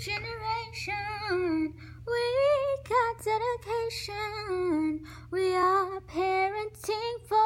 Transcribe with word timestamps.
generation. 0.00 1.74
We 2.06 2.24
got 2.88 3.22
dedication. 3.22 5.04
We 5.30 5.54
are 5.54 6.00
parenting 6.00 7.20
for 7.28 7.36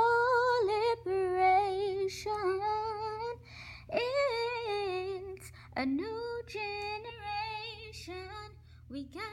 liberation. 1.04 2.60
It's 3.88 5.50
a 5.76 5.84
new 5.84 6.42
generation. 6.46 6.64
We 8.94 9.02
got 9.06 9.24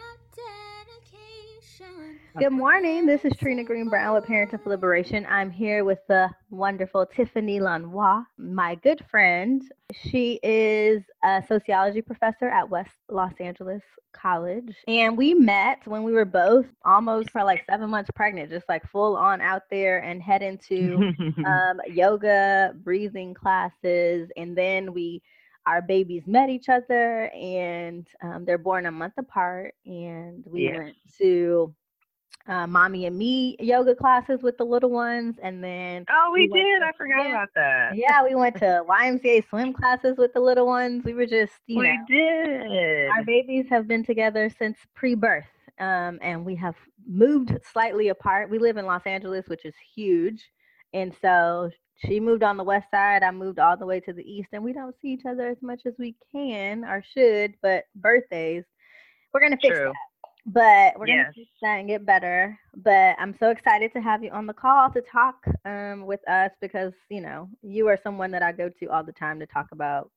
dedication. 0.90 2.20
Good 2.36 2.52
morning. 2.52 3.06
This 3.06 3.24
is 3.24 3.34
Trina 3.38 3.64
Greene 3.64 3.90
Brown 3.90 4.16
with 4.16 4.26
Parents 4.26 4.56
for 4.56 4.68
Liberation. 4.68 5.24
I'm 5.30 5.52
here 5.52 5.86
with 5.86 6.00
the 6.08 6.32
wonderful 6.50 7.06
Tiffany 7.06 7.60
Lanois, 7.60 8.24
my 8.40 8.74
good 8.74 9.06
friend. 9.12 9.62
She 9.94 10.40
is 10.42 11.04
a 11.24 11.44
sociology 11.48 12.02
professor 12.02 12.50
at 12.50 12.72
West 12.72 12.90
Los 13.08 13.34
Angeles 13.40 13.84
College. 14.14 14.76
And 14.88 15.16
we 15.16 15.36
met 15.36 15.86
when 15.86 16.02
we 16.02 16.12
were 16.12 16.26
both 16.26 16.66
almost 16.84 17.30
for 17.30 17.44
like 17.44 17.64
seven 17.70 17.92
months 17.92 18.10
pregnant, 18.16 18.50
just 18.50 18.68
like 18.68 18.84
full 18.90 19.16
on 19.16 19.42
out 19.42 19.70
there 19.70 20.00
and 20.00 20.24
head 20.24 20.42
into 20.42 21.14
um, 21.46 21.80
yoga, 21.88 22.74
breathing 22.84 23.36
classes. 23.36 24.32
And 24.36 24.58
then 24.58 24.92
we 24.92 25.22
our 25.66 25.82
babies 25.82 26.24
met 26.28 26.50
each 26.50 26.70
other 26.70 27.30
and 27.34 28.08
um, 28.24 28.46
they're 28.46 28.58
born 28.58 28.86
a 28.88 28.92
month 28.92 29.14
apart 29.18 29.74
and 29.86 30.44
we 30.48 30.64
Yes. 30.64 30.78
went 30.78 30.96
to 31.20 31.76
uh, 32.48 32.66
mommy 32.66 33.06
and 33.06 33.16
me 33.18 33.56
yoga 33.60 33.94
classes 33.94 34.42
with 34.42 34.58
the 34.58 34.64
little 34.64 34.90
ones 34.90 35.36
and 35.44 35.64
then 35.64 36.06
Oh, 36.10 36.32
we 36.34 36.48
We 36.52 36.60
did. 36.60 36.80
to- 36.80 36.86
I 36.88 36.92
forgot 36.98 37.24
yeah. 37.26 37.30
about 37.30 37.50
that. 37.56 37.96
yeah 37.96 38.24
we 38.24 38.34
went 38.34 38.56
to 38.58 38.84
ymca 38.90 39.48
swim 39.48 39.74
classes 39.74 40.18
with 40.18 40.34
the 40.34 40.40
little 40.40 40.66
ones 40.66 41.04
we 41.06 41.14
were 41.14 41.28
just 41.28 41.54
you 41.68 41.78
we 41.80 41.88
know 41.90 42.06
did. 42.08 43.10
our 43.10 43.24
babies 43.24 43.68
have 43.70 43.88
been 43.88 44.04
together 44.04 44.50
since 44.58 44.80
pre-birth 44.96 45.46
um, 45.80 46.18
and 46.22 46.44
we 46.44 46.56
have 46.56 46.76
moved 47.08 47.56
slightly 47.72 48.08
apart 48.10 48.50
we 48.50 48.58
live 48.58 48.78
in 48.78 48.86
los 48.88 49.06
angeles 49.06 49.48
which 49.48 49.64
is 49.66 49.76
huge 49.96 50.50
and 50.94 51.14
so 51.22 51.70
she 52.06 52.20
moved 52.20 52.44
on 52.44 52.58
the 52.58 52.64
west 52.64 52.88
side 52.92 53.24
i 53.24 53.32
moved 53.32 53.60
all 53.60 53.78
the 53.78 53.86
way 53.86 54.00
to 54.00 54.14
the 54.14 54.24
east 54.24 54.50
and 54.54 54.64
we 54.64 54.74
don't 54.74 54.96
see 55.02 55.10
each 55.10 55.26
other 55.26 55.48
as 55.48 55.58
much 55.62 55.82
as 55.86 55.94
we 55.98 56.16
can 56.32 56.84
or 56.86 57.04
should 57.16 57.54
but 57.62 57.86
birthdays 57.96 58.64
we're 59.34 59.42
gonna 59.42 59.58
fix 59.62 59.78
True. 59.78 59.86
that 59.86 59.96
but 60.46 61.00
we're 61.00 61.08
gonna 61.08 61.32
fix 61.36 61.50
that 61.62 61.80
and 61.80 61.88
get 61.88 62.06
better 62.06 62.58
but 62.76 63.16
i'm 63.20 63.36
so 63.40 63.50
excited 63.50 63.92
to 63.94 64.02
have 64.02 64.24
you 64.24 64.32
on 64.32 64.48
the 64.48 64.54
call 64.54 64.90
to 64.92 65.02
talk 65.02 65.36
um, 65.66 66.06
with 66.06 66.28
us 66.28 66.52
because 66.62 66.94
you 67.10 67.22
know 67.22 67.48
you 67.62 67.88
are 67.88 68.00
someone 68.04 68.32
that 68.32 68.42
i 68.42 68.52
go 68.52 68.70
to 68.70 68.88
all 68.88 69.04
the 69.04 69.14
time 69.14 69.40
to 69.40 69.46
talk 69.46 69.68
about 69.72 70.10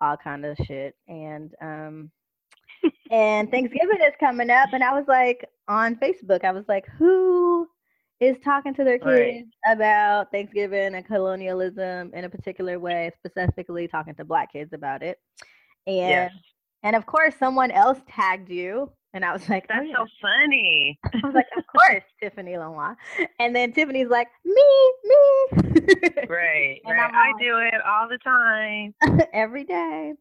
all 0.00 0.16
kind 0.16 0.44
of 0.44 0.56
shit 0.66 0.94
and 1.08 1.54
um 1.60 2.10
and 3.10 3.50
Thanksgiving 3.50 4.00
is 4.00 4.14
coming 4.20 4.50
up, 4.50 4.70
and 4.72 4.82
I 4.82 4.92
was 4.92 5.04
like 5.08 5.48
on 5.66 5.96
Facebook, 5.96 6.44
I 6.44 6.52
was 6.52 6.64
like, 6.68 6.86
who 6.98 7.68
is 8.20 8.36
talking 8.44 8.74
to 8.74 8.84
their 8.84 8.98
kids 8.98 9.06
Right. 9.06 9.44
about 9.66 10.30
Thanksgiving 10.32 10.94
and 10.94 11.04
colonialism 11.06 12.10
in 12.14 12.24
a 12.24 12.28
particular 12.30 12.78
way, 12.78 13.12
specifically 13.16 13.86
talking 13.88 14.14
to 14.16 14.24
black 14.24 14.52
kids 14.52 14.72
about 14.72 15.02
it. 15.02 15.18
And 15.86 16.30
Yes. 16.30 16.32
and 16.82 16.96
of 16.96 17.06
course 17.06 17.34
someone 17.36 17.70
else 17.70 18.00
tagged 18.08 18.50
you. 18.50 18.90
And 19.14 19.24
I 19.24 19.32
was 19.32 19.48
like, 19.48 19.64
oh, 19.70 19.74
That's 19.74 19.88
yeah. 19.88 19.96
so 19.96 20.06
funny. 20.20 20.98
I 21.04 21.20
was 21.26 21.34
like, 21.34 21.46
of 21.56 21.64
course, 21.76 22.02
Tiffany 22.22 22.58
Lanois. 22.58 22.94
And 23.38 23.56
then 23.56 23.72
Tiffany's 23.72 24.08
like, 24.08 24.28
me, 24.44 24.92
me. 25.04 25.16
Right. 26.28 26.80
And 26.84 26.98
right. 26.98 27.10
I'm 27.10 27.14
I 27.14 27.32
do 27.40 27.58
it 27.58 27.80
all 27.86 28.08
the 28.08 28.18
time. 28.18 28.94
every 29.32 29.64
day. 29.64 30.12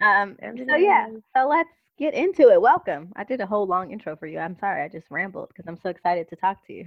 Um, 0.00 0.36
Every 0.40 0.64
so 0.68 0.76
yeah, 0.76 1.08
so 1.36 1.48
let's 1.48 1.68
get 1.98 2.14
into 2.14 2.50
it. 2.50 2.60
Welcome. 2.60 3.12
I 3.16 3.24
did 3.24 3.40
a 3.40 3.46
whole 3.46 3.66
long 3.66 3.90
intro 3.90 4.14
for 4.14 4.26
you. 4.26 4.38
I'm 4.38 4.56
sorry, 4.58 4.82
I 4.82 4.88
just 4.88 5.06
rambled 5.10 5.48
because 5.48 5.64
I'm 5.66 5.78
so 5.78 5.88
excited 5.88 6.28
to 6.28 6.36
talk 6.36 6.64
to 6.66 6.72
you. 6.72 6.86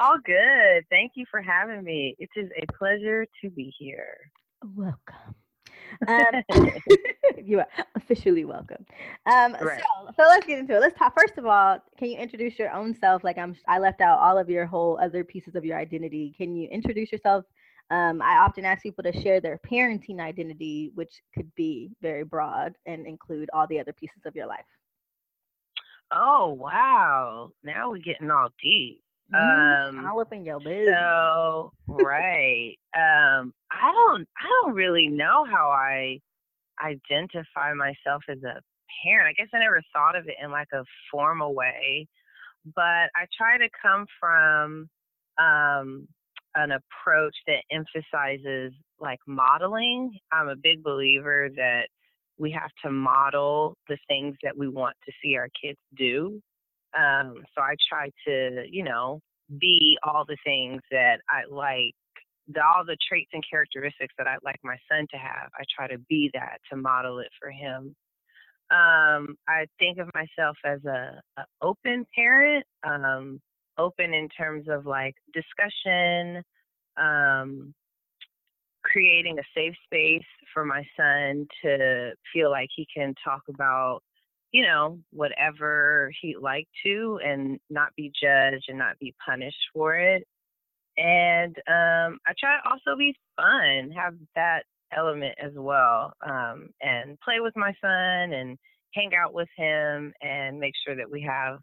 All 0.00 0.18
good. 0.24 0.84
Thank 0.90 1.12
you 1.14 1.24
for 1.30 1.40
having 1.40 1.84
me. 1.84 2.16
It 2.18 2.28
is 2.36 2.50
a 2.60 2.72
pleasure 2.72 3.26
to 3.42 3.50
be 3.50 3.72
here. 3.78 4.16
welcome. 4.74 5.34
Um, 6.08 6.42
you 7.44 7.60
are 7.60 7.68
officially 7.94 8.44
welcome. 8.44 8.84
Um, 9.26 9.56
Right. 9.60 9.80
so, 9.80 10.10
so 10.16 10.22
let's 10.28 10.46
get 10.46 10.58
into 10.58 10.76
it. 10.76 10.80
Let's 10.80 10.98
talk. 10.98 11.18
First 11.18 11.38
of 11.38 11.46
all, 11.46 11.78
can 11.98 12.08
you 12.08 12.18
introduce 12.18 12.58
your 12.58 12.72
own 12.72 12.94
self? 12.94 13.24
Like 13.24 13.38
I'm, 13.38 13.56
I 13.68 13.78
left 13.78 14.00
out 14.00 14.18
all 14.18 14.38
of 14.38 14.48
your 14.50 14.66
whole 14.66 14.98
other 15.00 15.24
pieces 15.24 15.54
of 15.54 15.64
your 15.64 15.78
identity. 15.78 16.34
Can 16.36 16.56
you 16.56 16.68
introduce 16.68 17.12
yourself? 17.12 17.44
Um, 17.90 18.22
I 18.22 18.38
often 18.38 18.64
ask 18.64 18.82
people 18.82 19.04
to 19.04 19.12
share 19.20 19.40
their 19.40 19.60
parenting 19.70 20.18
identity, 20.18 20.90
which 20.94 21.22
could 21.34 21.54
be 21.54 21.90
very 22.00 22.24
broad 22.24 22.74
and 22.86 23.06
include 23.06 23.50
all 23.52 23.66
the 23.66 23.78
other 23.78 23.92
pieces 23.92 24.22
of 24.24 24.34
your 24.34 24.46
life. 24.46 24.64
Oh 26.10 26.50
wow. 26.58 27.50
Now 27.62 27.90
we're 27.90 27.98
getting 27.98 28.30
all 28.30 28.48
deep. 28.62 29.03
Mhm. 29.32 29.88
Um 29.88 30.06
all 30.06 30.20
up 30.20 30.32
in 30.32 30.44
your 30.44 30.60
business. 30.60 30.94
So 30.96 31.72
right. 31.88 32.76
Um, 32.96 33.52
I 33.70 33.92
don't 33.92 34.28
I 34.38 34.48
don't 34.62 34.74
really 34.74 35.08
know 35.08 35.44
how 35.44 35.70
I 35.70 36.20
identify 36.82 37.72
myself 37.74 38.22
as 38.28 38.42
a 38.42 38.60
parent. 39.04 39.28
I 39.28 39.32
guess 39.32 39.48
I 39.54 39.58
never 39.60 39.82
thought 39.92 40.16
of 40.16 40.26
it 40.28 40.36
in 40.42 40.50
like 40.50 40.68
a 40.72 40.84
formal 41.10 41.54
way, 41.54 42.06
but 42.74 43.10
I 43.16 43.26
try 43.36 43.58
to 43.58 43.68
come 43.82 44.06
from 44.20 44.88
um 45.38 46.08
an 46.56 46.70
approach 46.72 47.34
that 47.48 47.62
emphasizes 47.70 48.72
like 49.00 49.18
modeling. 49.26 50.18
I'm 50.32 50.48
a 50.48 50.56
big 50.56 50.82
believer 50.84 51.48
that 51.56 51.88
we 52.38 52.50
have 52.52 52.70
to 52.84 52.90
model 52.90 53.76
the 53.88 53.98
things 54.08 54.36
that 54.42 54.56
we 54.56 54.68
want 54.68 54.96
to 55.06 55.12
see 55.22 55.36
our 55.36 55.48
kids 55.60 55.78
do. 55.96 56.40
Um, 56.96 57.42
so 57.54 57.62
I 57.62 57.74
try 57.88 58.10
to, 58.26 58.64
you 58.70 58.84
know, 58.84 59.20
be 59.58 59.98
all 60.02 60.24
the 60.26 60.36
things 60.44 60.80
that 60.90 61.18
I 61.28 61.42
like, 61.50 61.94
the, 62.48 62.60
all 62.62 62.84
the 62.84 62.96
traits 63.08 63.30
and 63.32 63.42
characteristics 63.48 64.14
that 64.18 64.26
I'd 64.26 64.38
like 64.44 64.58
my 64.62 64.76
son 64.90 65.06
to 65.10 65.16
have. 65.16 65.50
I 65.58 65.64
try 65.74 65.88
to 65.88 65.98
be 66.08 66.30
that 66.34 66.58
to 66.70 66.76
model 66.76 67.18
it 67.18 67.28
for 67.40 67.50
him. 67.50 67.94
Um, 68.70 69.36
I 69.46 69.66
think 69.78 69.98
of 69.98 70.08
myself 70.14 70.56
as 70.64 70.84
a, 70.84 71.20
a 71.36 71.44
open 71.60 72.06
parent, 72.14 72.64
um, 72.82 73.40
open 73.76 74.14
in 74.14 74.28
terms 74.28 74.66
of 74.68 74.86
like 74.86 75.14
discussion, 75.32 76.42
um, 76.96 77.74
creating 78.82 79.38
a 79.38 79.42
safe 79.54 79.74
space 79.84 80.26
for 80.52 80.64
my 80.64 80.82
son 80.96 81.46
to 81.62 82.12
feel 82.32 82.50
like 82.50 82.68
he 82.74 82.86
can 82.94 83.14
talk 83.22 83.42
about 83.48 84.00
you 84.54 84.62
know, 84.62 85.00
whatever 85.10 86.12
he'd 86.22 86.38
like 86.40 86.68
to 86.86 87.18
and 87.24 87.58
not 87.70 87.88
be 87.96 88.12
judged 88.22 88.66
and 88.68 88.78
not 88.78 88.96
be 89.00 89.12
punished 89.26 89.58
for 89.74 89.96
it. 89.96 90.24
And 90.96 91.56
um, 91.66 92.18
I 92.24 92.34
try 92.38 92.56
to 92.56 92.70
also 92.70 92.96
be 92.96 93.16
fun, 93.34 93.90
have 93.90 94.14
that 94.36 94.62
element 94.96 95.34
as 95.42 95.50
well, 95.56 96.12
um, 96.24 96.68
and 96.80 97.18
play 97.18 97.40
with 97.40 97.56
my 97.56 97.72
son 97.80 98.32
and 98.32 98.56
hang 98.94 99.10
out 99.16 99.34
with 99.34 99.48
him 99.56 100.12
and 100.22 100.60
make 100.60 100.74
sure 100.86 100.94
that 100.94 101.10
we 101.10 101.20
have 101.22 101.58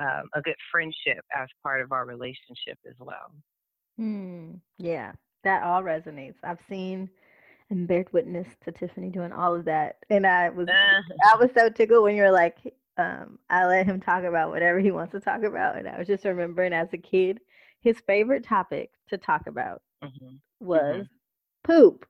um, 0.00 0.28
a 0.34 0.42
good 0.42 0.56
friendship 0.72 1.24
as 1.32 1.46
part 1.62 1.80
of 1.80 1.92
our 1.92 2.04
relationship 2.04 2.76
as 2.88 2.96
well. 2.98 3.30
Hmm. 3.98 4.54
Yeah, 4.78 5.12
that 5.44 5.62
all 5.62 5.84
resonates. 5.84 6.34
I've 6.42 6.58
seen 6.68 7.08
and 7.72 7.88
bared 7.88 8.12
witness 8.12 8.46
to 8.64 8.70
Tiffany 8.70 9.08
doing 9.08 9.32
all 9.32 9.54
of 9.54 9.64
that, 9.64 9.96
and 10.10 10.26
I 10.26 10.50
was 10.50 10.68
I 10.68 11.36
was 11.36 11.50
so 11.56 11.68
tickled 11.70 12.04
when 12.04 12.14
you 12.14 12.22
were 12.22 12.30
like, 12.30 12.58
um, 12.98 13.38
I 13.50 13.66
let 13.66 13.86
him 13.86 14.00
talk 14.00 14.24
about 14.24 14.50
whatever 14.50 14.78
he 14.78 14.90
wants 14.90 15.12
to 15.12 15.20
talk 15.20 15.42
about, 15.42 15.76
and 15.76 15.88
I 15.88 15.98
was 15.98 16.06
just 16.06 16.24
remembering 16.24 16.72
as 16.72 16.88
a 16.92 16.98
kid, 16.98 17.40
his 17.80 17.98
favorite 18.06 18.44
topic 18.44 18.90
to 19.08 19.16
talk 19.18 19.46
about 19.46 19.82
Mhm. 20.04 20.38
was 20.60 21.06
poop. 21.64 22.06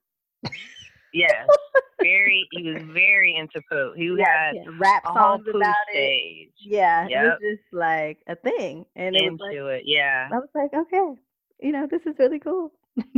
yeah. 1.13 1.47
very. 2.01 2.49
He 2.51 2.65
was 2.65 2.83
very 2.93 3.37
into 3.37 3.63
poop. 3.71 3.95
He 3.97 4.13
Yeah, 4.19 4.25
had 4.27 4.57
yeah, 4.57 4.65
rap 4.79 5.07
songs 5.07 5.45
poop 5.45 5.55
about 5.57 5.75
it. 5.91 5.95
stage 5.95 6.49
Yeah, 6.59 7.07
it 7.07 7.15
was 7.15 7.39
just 7.41 7.73
like 7.73 8.19
a 8.27 8.35
thing, 8.35 8.85
and 8.97 9.15
it 9.17 9.31
was 9.31 9.39
like 9.41 9.53
into 9.53 9.67
it. 9.69 9.83
Yeah. 9.87 10.29
I 10.33 10.39
was 10.39 10.49
like, 10.55 10.75
okay, 10.75 11.15
you 11.61 11.71
know, 11.73 11.87
this 11.89 12.03
is 12.05 12.19
really 12.19 12.41
cool. 12.41 12.73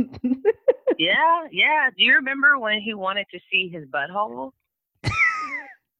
Yeah, 0.97 1.47
yeah. 1.51 1.89
Do 1.95 2.03
you 2.03 2.15
remember 2.15 2.57
when 2.59 2.81
he 2.81 2.93
wanted 2.93 3.27
to 3.31 3.39
see 3.51 3.69
his 3.69 3.85
butthole? 3.85 4.51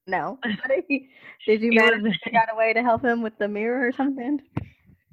no, 0.07 0.39
did, 0.43 0.83
he, 0.87 1.09
did 1.45 1.61
you 1.61 1.71
manage 1.73 2.03
to 2.03 2.19
figure 2.23 2.39
out 2.39 2.53
a 2.53 2.57
way 2.57 2.73
to 2.73 2.81
help 2.81 3.03
him 3.03 3.21
with 3.21 3.37
the 3.37 3.47
mirror 3.47 3.87
or 3.87 3.91
something? 3.91 4.41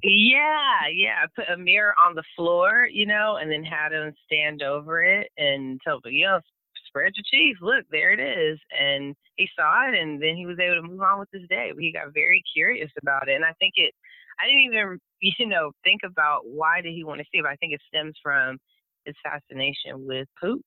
Yeah, 0.03 0.87
yeah. 0.93 1.23
I 1.23 1.27
put 1.33 1.49
a 1.49 1.57
mirror 1.57 1.93
on 2.05 2.15
the 2.15 2.23
floor, 2.35 2.87
you 2.91 3.05
know, 3.05 3.37
and 3.41 3.49
then 3.49 3.63
had 3.63 3.93
him 3.93 4.13
stand 4.25 4.61
over 4.61 5.01
it 5.01 5.31
and 5.37 5.79
tell 5.81 6.01
him, 6.03 6.11
you 6.11 6.25
know, 6.25 6.39
spread 6.87 7.13
your 7.15 7.23
cheeks. 7.25 7.59
Look, 7.61 7.85
there 7.89 8.11
it 8.11 8.19
is. 8.19 8.59
And 8.77 9.15
he 9.37 9.47
saw 9.55 9.89
it, 9.89 9.97
and 9.97 10.21
then 10.21 10.35
he 10.35 10.45
was 10.45 10.59
able 10.59 10.75
to 10.75 10.87
move 10.87 11.01
on 11.01 11.19
with 11.19 11.29
his 11.31 11.47
day. 11.47 11.71
But 11.73 11.81
he 11.81 11.93
got 11.93 12.13
very 12.13 12.43
curious 12.53 12.91
about 13.01 13.29
it, 13.29 13.35
and 13.35 13.45
I 13.45 13.53
think 13.59 13.73
it. 13.77 13.93
I 14.41 14.47
didn't 14.47 14.61
even, 14.61 14.99
you 15.39 15.47
know, 15.47 15.71
think 15.83 16.01
about 16.03 16.41
why 16.45 16.81
did 16.81 16.93
he 16.93 17.03
want 17.03 17.19
to 17.19 17.25
see 17.31 17.39
it. 17.39 17.43
But 17.43 17.51
I 17.51 17.55
think 17.55 17.73
it 17.73 17.81
stems 17.87 18.15
from 18.21 18.59
his 19.05 19.15
fascination 19.23 20.05
with 20.07 20.27
poop. 20.41 20.61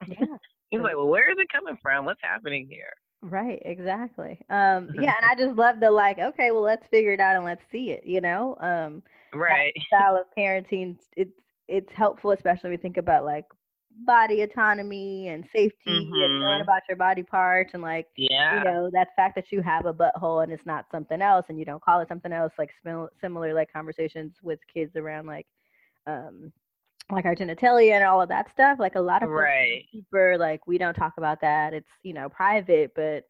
Yeah. 0.06 0.36
He 0.70 0.78
was 0.78 0.84
like, 0.84 0.96
well, 0.96 1.08
where 1.08 1.30
is 1.30 1.38
it 1.38 1.48
coming 1.52 1.76
from? 1.82 2.04
What's 2.04 2.20
happening 2.22 2.66
here? 2.68 2.92
Right, 3.22 3.60
exactly. 3.64 4.40
Um, 4.50 4.90
yeah, 4.92 5.14
and 5.16 5.24
I 5.30 5.34
just 5.36 5.56
love 5.56 5.80
the 5.80 5.90
like, 5.90 6.18
okay, 6.18 6.50
well, 6.50 6.62
let's 6.62 6.86
figure 6.90 7.12
it 7.12 7.20
out 7.20 7.36
and 7.36 7.44
let's 7.44 7.62
see 7.72 7.90
it, 7.90 8.04
you 8.04 8.20
know? 8.20 8.56
Um, 8.60 9.02
right. 9.34 9.72
style 9.88 10.16
of 10.16 10.26
parenting, 10.36 10.98
it's 11.16 11.32
it's 11.68 11.92
helpful, 11.94 12.32
especially 12.32 12.70
when 12.70 12.78
we 12.78 12.82
think 12.82 12.98
about 12.98 13.24
like 13.24 13.46
body 14.06 14.42
autonomy 14.42 15.28
and 15.28 15.44
safety 15.54 16.22
and 16.24 16.38
knowing 16.40 16.60
Mhm. 16.60 16.62
about 16.62 16.82
your 16.88 16.96
body 16.96 17.22
parts 17.22 17.72
and 17.74 17.82
like 17.82 18.06
Yeah. 18.16 18.50
you 18.50 18.60
know 18.60 18.90
that 18.92 19.08
fact 19.16 19.34
that 19.36 19.50
you 19.52 19.62
have 19.62 19.86
a 19.86 19.94
butthole 19.94 20.42
and 20.42 20.52
it's 20.52 20.66
not 20.66 20.86
something 20.90 21.22
else 21.22 21.46
and 21.48 21.58
you 21.58 21.64
don't 21.64 21.82
call 21.82 22.00
it 22.00 22.08
something 22.08 22.32
else 22.32 22.52
like 22.58 22.70
simil- 22.84 23.08
similar 23.20 23.54
like 23.54 23.72
conversations 23.72 24.34
with 24.42 24.58
kids 24.72 24.96
around 24.96 25.26
like 25.26 25.46
um 26.06 26.52
like 27.10 27.24
our 27.24 27.34
genitalia 27.36 27.92
and 27.92 28.04
all 28.04 28.22
of 28.22 28.28
that 28.28 28.50
stuff 28.50 28.78
like 28.78 28.94
a 28.94 29.00
lot 29.00 29.22
of 29.22 29.28
Right. 29.28 29.84
super 29.92 30.38
like 30.38 30.66
we 30.66 30.78
don't 30.78 30.94
talk 30.94 31.14
about 31.18 31.40
that 31.40 31.74
it's 31.74 31.90
you 32.02 32.14
know 32.14 32.28
private 32.28 32.92
but 32.94 33.24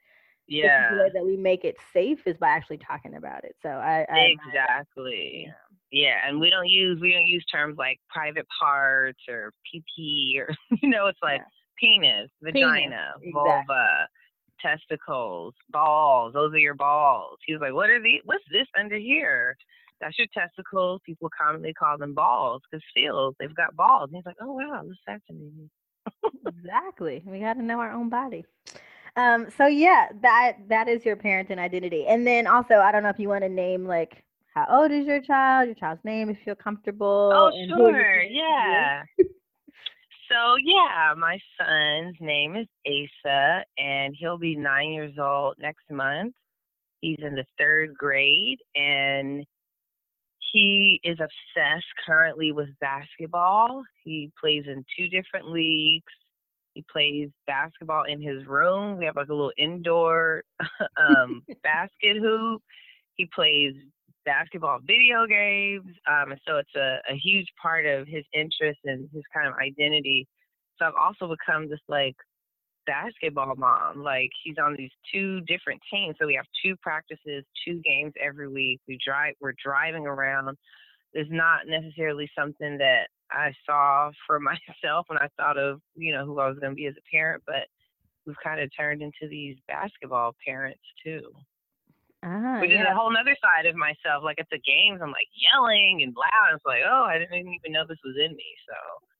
is 0.46 0.70
the 0.88 0.96
Yeah. 0.96 0.96
way 0.96 1.10
that 1.14 1.24
we 1.24 1.36
make 1.36 1.64
it 1.64 1.76
safe 1.92 2.26
is 2.26 2.36
by 2.36 2.48
actually 2.48 2.78
talking 2.78 3.14
about 3.16 3.44
it 3.44 3.56
so 3.62 3.68
i, 3.68 4.06
I 4.08 4.36
Exactly. 4.48 5.52
Yeah, 5.90 6.18
and 6.26 6.40
we 6.40 6.50
don't 6.50 6.68
use 6.68 7.00
we 7.00 7.12
don't 7.12 7.26
use 7.26 7.44
terms 7.52 7.76
like 7.78 8.00
private 8.08 8.46
parts 8.60 9.20
or 9.28 9.52
PP 9.72 10.38
or 10.38 10.54
you 10.82 10.88
know, 10.88 11.06
it's 11.06 11.18
like 11.22 11.40
Yeah. 11.40 11.46
penis, 11.80 12.30
vagina, 12.42 13.12
exactly. 13.22 13.32
vulva, 13.32 14.08
testicles, 14.60 15.54
balls. 15.70 16.32
Those 16.32 16.52
are 16.52 16.58
your 16.58 16.74
balls. 16.74 17.38
He 17.46 17.52
was 17.52 17.60
like, 17.60 17.74
"What 17.74 17.90
are 17.90 18.02
these? 18.02 18.20
What's 18.24 18.44
this 18.50 18.66
under 18.78 18.96
here?" 18.96 19.56
That's 20.04 20.18
your 20.18 20.28
testicles. 20.34 21.00
People 21.06 21.30
commonly 21.36 21.72
call 21.72 21.98
them 21.98 22.14
balls 22.14 22.62
because 22.70 22.84
feels 22.94 23.34
they've 23.40 23.54
got 23.54 23.74
balls. 23.74 24.10
And 24.10 24.16
he's 24.16 24.26
like, 24.26 24.36
"Oh 24.40 24.52
wow, 24.52 24.82
that's 24.86 25.00
fascinating." 25.06 25.70
exactly 26.46 27.22
we 27.26 27.40
got 27.40 27.54
to 27.54 27.62
know 27.62 27.80
our 27.80 27.92
own 27.92 28.10
body 28.10 28.44
um 29.16 29.48
so 29.56 29.66
yeah 29.66 30.08
that 30.22 30.56
that 30.68 30.88
is 30.88 31.04
your 31.04 31.16
parenting 31.16 31.58
identity 31.58 32.06
and 32.06 32.26
then 32.26 32.46
also 32.46 32.74
i 32.76 32.92
don't 32.92 33.02
know 33.02 33.08
if 33.08 33.18
you 33.18 33.28
want 33.28 33.42
to 33.42 33.48
name 33.48 33.86
like 33.86 34.22
how 34.54 34.66
old 34.68 34.92
is 34.92 35.06
your 35.06 35.22
child 35.22 35.66
your 35.66 35.74
child's 35.74 36.04
name 36.04 36.28
if 36.28 36.36
you 36.38 36.44
feel 36.44 36.54
comfortable 36.54 37.30
Oh 37.32 37.50
and 37.54 37.72
who 37.72 37.86
are 37.86 37.92
your 37.92 38.04
sure, 38.04 38.12
parents 38.12 38.34
to 38.46 38.52
you. 38.52 38.60
yeah. 38.66 39.02
so 40.30 40.56
yeah, 40.62 41.14
my 41.16 41.38
son's 41.58 42.16
name 42.20 42.56
is 42.56 42.66
Asa, 42.86 43.64
and 43.78 44.14
he'll 44.18 44.38
be 44.38 44.56
nine 44.56 44.92
years 44.92 45.14
old 45.18 45.56
next 45.58 45.90
month. 45.90 46.34
He's 47.00 47.18
in 47.20 47.34
the 47.34 47.44
third 47.58 47.94
grade, 47.96 48.58
and 48.74 49.44
he 50.54 51.00
is 51.02 51.18
obsessed 51.18 51.84
currently 52.06 52.52
with 52.52 52.68
basketball. 52.80 53.82
He 54.04 54.30
plays 54.40 54.62
in 54.68 54.84
two 54.96 55.08
different 55.08 55.50
leagues. 55.50 56.12
He 56.74 56.84
plays 56.92 57.30
basketball 57.48 58.04
in 58.04 58.22
his 58.22 58.46
room. 58.46 58.96
We 58.96 59.04
have 59.06 59.16
like 59.16 59.30
a 59.30 59.34
little 59.34 59.50
indoor 59.58 60.44
um, 60.96 61.42
basket 61.64 62.18
hoop. 62.18 62.62
He 63.16 63.28
plays 63.34 63.74
basketball 64.24 64.78
video 64.86 65.26
games. 65.26 65.92
Um, 66.08 66.30
and 66.30 66.40
so 66.46 66.58
it's 66.58 66.74
a, 66.76 66.98
a 67.10 67.16
huge 67.16 67.48
part 67.60 67.84
of 67.84 68.06
his 68.06 68.24
interest 68.32 68.78
and 68.84 69.08
his 69.12 69.24
kind 69.34 69.48
of 69.48 69.54
identity. 69.54 70.28
So 70.78 70.86
I've 70.86 70.94
also 70.94 71.34
become 71.34 71.68
this 71.68 71.80
like 71.88 72.14
basketball 72.86 73.54
mom. 73.56 74.02
Like 74.02 74.30
he's 74.42 74.56
on 74.62 74.74
these 74.76 74.90
two 75.12 75.40
different 75.42 75.80
teams. 75.90 76.16
So 76.20 76.26
we 76.26 76.34
have 76.34 76.46
two 76.64 76.76
practices, 76.76 77.44
two 77.66 77.80
games 77.84 78.12
every 78.22 78.48
week. 78.48 78.80
We 78.88 78.98
drive 79.04 79.34
we're 79.40 79.54
driving 79.62 80.06
around. 80.06 80.56
It's 81.12 81.30
not 81.30 81.66
necessarily 81.66 82.28
something 82.36 82.78
that 82.78 83.08
I 83.30 83.52
saw 83.66 84.10
for 84.26 84.40
myself 84.40 85.06
when 85.08 85.18
I 85.18 85.28
thought 85.36 85.58
of, 85.58 85.80
you 85.94 86.12
know, 86.14 86.24
who 86.24 86.38
I 86.40 86.48
was 86.48 86.58
gonna 86.60 86.74
be 86.74 86.86
as 86.86 86.94
a 86.98 87.10
parent, 87.10 87.42
but 87.46 87.68
we've 88.26 88.36
kind 88.42 88.60
of 88.60 88.70
turned 88.76 89.02
into 89.02 89.28
these 89.28 89.56
basketball 89.68 90.34
parents 90.46 90.80
too 91.04 91.20
ah, 92.24 92.58
which 92.60 92.72
is 92.72 92.80
a 92.80 92.94
whole 92.94 93.12
nother 93.12 93.36
side 93.40 93.66
of 93.66 93.76
myself. 93.76 94.24
Like 94.24 94.40
at 94.40 94.48
the 94.50 94.58
games, 94.58 95.00
I'm 95.02 95.12
like 95.12 95.28
yelling 95.36 96.00
and 96.02 96.16
loud. 96.16 96.56
It's 96.56 96.64
like, 96.64 96.82
oh, 96.88 97.04
I 97.04 97.18
didn't 97.18 97.36
even 97.36 97.72
know 97.72 97.84
this 97.86 98.00
was 98.04 98.16
in 98.16 98.32
me. 98.34 98.50
So 98.64 98.76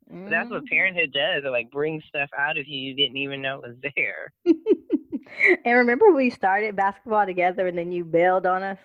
but 0.09 0.31
that's 0.31 0.51
what 0.51 0.65
Mhm. 0.65 0.69
parenthood 0.69 1.13
does. 1.13 1.45
It 1.45 1.51
like 1.51 1.71
brings 1.71 2.05
stuff 2.05 2.31
out 2.39 2.59
of 2.59 2.67
you 2.67 2.79
you 2.81 2.95
didn't 2.95 3.17
even 3.17 3.43
know 3.43 3.61
was 3.63 3.77
there. 3.97 4.33
and 5.65 5.77
remember 5.79 6.11
we 6.13 6.31
started 6.31 6.77
basketball 6.77 7.27
together 7.27 7.67
and 7.67 7.77
then 7.77 7.91
you 7.93 8.05
bailed 8.05 8.47
on 8.47 8.63
us 8.63 8.79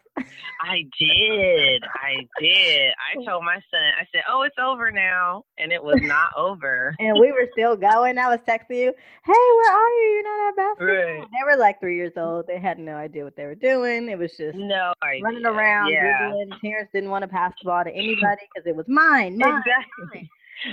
I 0.62 0.84
did. 1.00 1.84
I 1.86 2.28
did. 2.42 2.92
I 2.92 3.16
told 3.26 3.46
my 3.46 3.56
son, 3.72 3.82
I 4.00 4.06
said, 4.12 4.24
oh, 4.30 4.42
it's 4.42 4.58
over 4.62 4.92
now, 4.92 5.44
and 5.58 5.72
it 5.72 5.82
was 5.82 6.02
not 6.02 6.30
over. 6.36 6.94
and 7.00 7.18
we 7.18 7.32
were 7.32 7.48
still 7.54 7.76
going 7.78 8.18
i 8.18 8.28
was 8.28 8.40
texting 8.48 8.76
you 8.78 8.94
hey 9.24 9.32
where 9.34 9.72
are 9.72 9.90
you 9.90 10.12
you're 10.14 10.24
not 10.24 10.50
at 10.50 10.56
basketball 10.56 10.88
Right. 11.20 11.28
they 11.32 11.44
were 11.46 11.58
like 11.58 11.80
three 11.80 11.96
years 11.96 12.14
old 12.18 12.48
they 12.48 12.60
had 12.60 12.80
no 12.80 12.96
idea 12.96 13.24
what 13.24 13.36
they 13.38 13.46
were 13.46 13.56
doing 13.56 14.10
it 14.10 14.18
was 14.18 14.36
just 14.36 14.58
No 14.58 14.94
idea. 15.04 15.24
running 15.24 15.46
around 15.46 15.92
Yeah. 15.92 16.32
Terrence 16.62 16.90
didn't 16.94 17.10
want 17.12 17.22
to 17.24 17.28
pass 17.28 17.54
the 17.62 17.66
ball 17.68 17.84
to 17.84 17.90
anybody 17.92 18.42
because 18.54 18.66
it 18.68 18.76
was 18.76 18.88
mine. 18.88 19.38
mine 19.38 19.58
Exactly. 19.60 20.06
mine. 20.14 20.30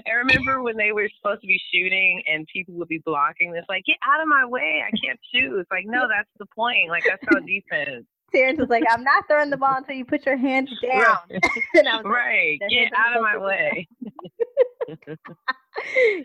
I 0.06 0.10
remember 0.12 0.62
when 0.62 0.76
they 0.76 0.92
were 0.92 1.08
supposed 1.16 1.40
to 1.42 1.46
be 1.46 1.60
shooting 1.72 2.22
and 2.28 2.46
people 2.52 2.74
would 2.74 2.88
be 2.88 3.02
blocking 3.04 3.52
this, 3.52 3.64
like, 3.68 3.84
get 3.84 3.96
out 4.06 4.20
of 4.20 4.28
my 4.28 4.44
way. 4.46 4.82
I 4.86 4.90
can't 5.04 5.18
shoot. 5.32 5.58
It's 5.58 5.70
like, 5.70 5.84
no, 5.86 6.06
that's 6.08 6.28
the 6.38 6.46
point. 6.46 6.88
Like, 6.90 7.04
that's 7.08 7.22
how 7.28 7.40
defense. 7.40 8.06
Terrence 8.34 8.58
was 8.58 8.68
like, 8.68 8.82
"I'm 8.90 9.04
not 9.04 9.24
throwing 9.28 9.50
the 9.50 9.56
ball 9.56 9.76
until 9.76 9.94
you 9.94 10.04
put 10.04 10.26
your 10.26 10.36
hands 10.36 10.68
down." 10.82 11.18
Right. 11.30 11.40
and 11.74 11.88
I 11.88 11.96
like, 11.96 12.04
right. 12.06 12.58
Get 12.68 12.92
out 12.96 13.16
of 13.16 13.22
my 13.22 13.38
way. 13.38 13.88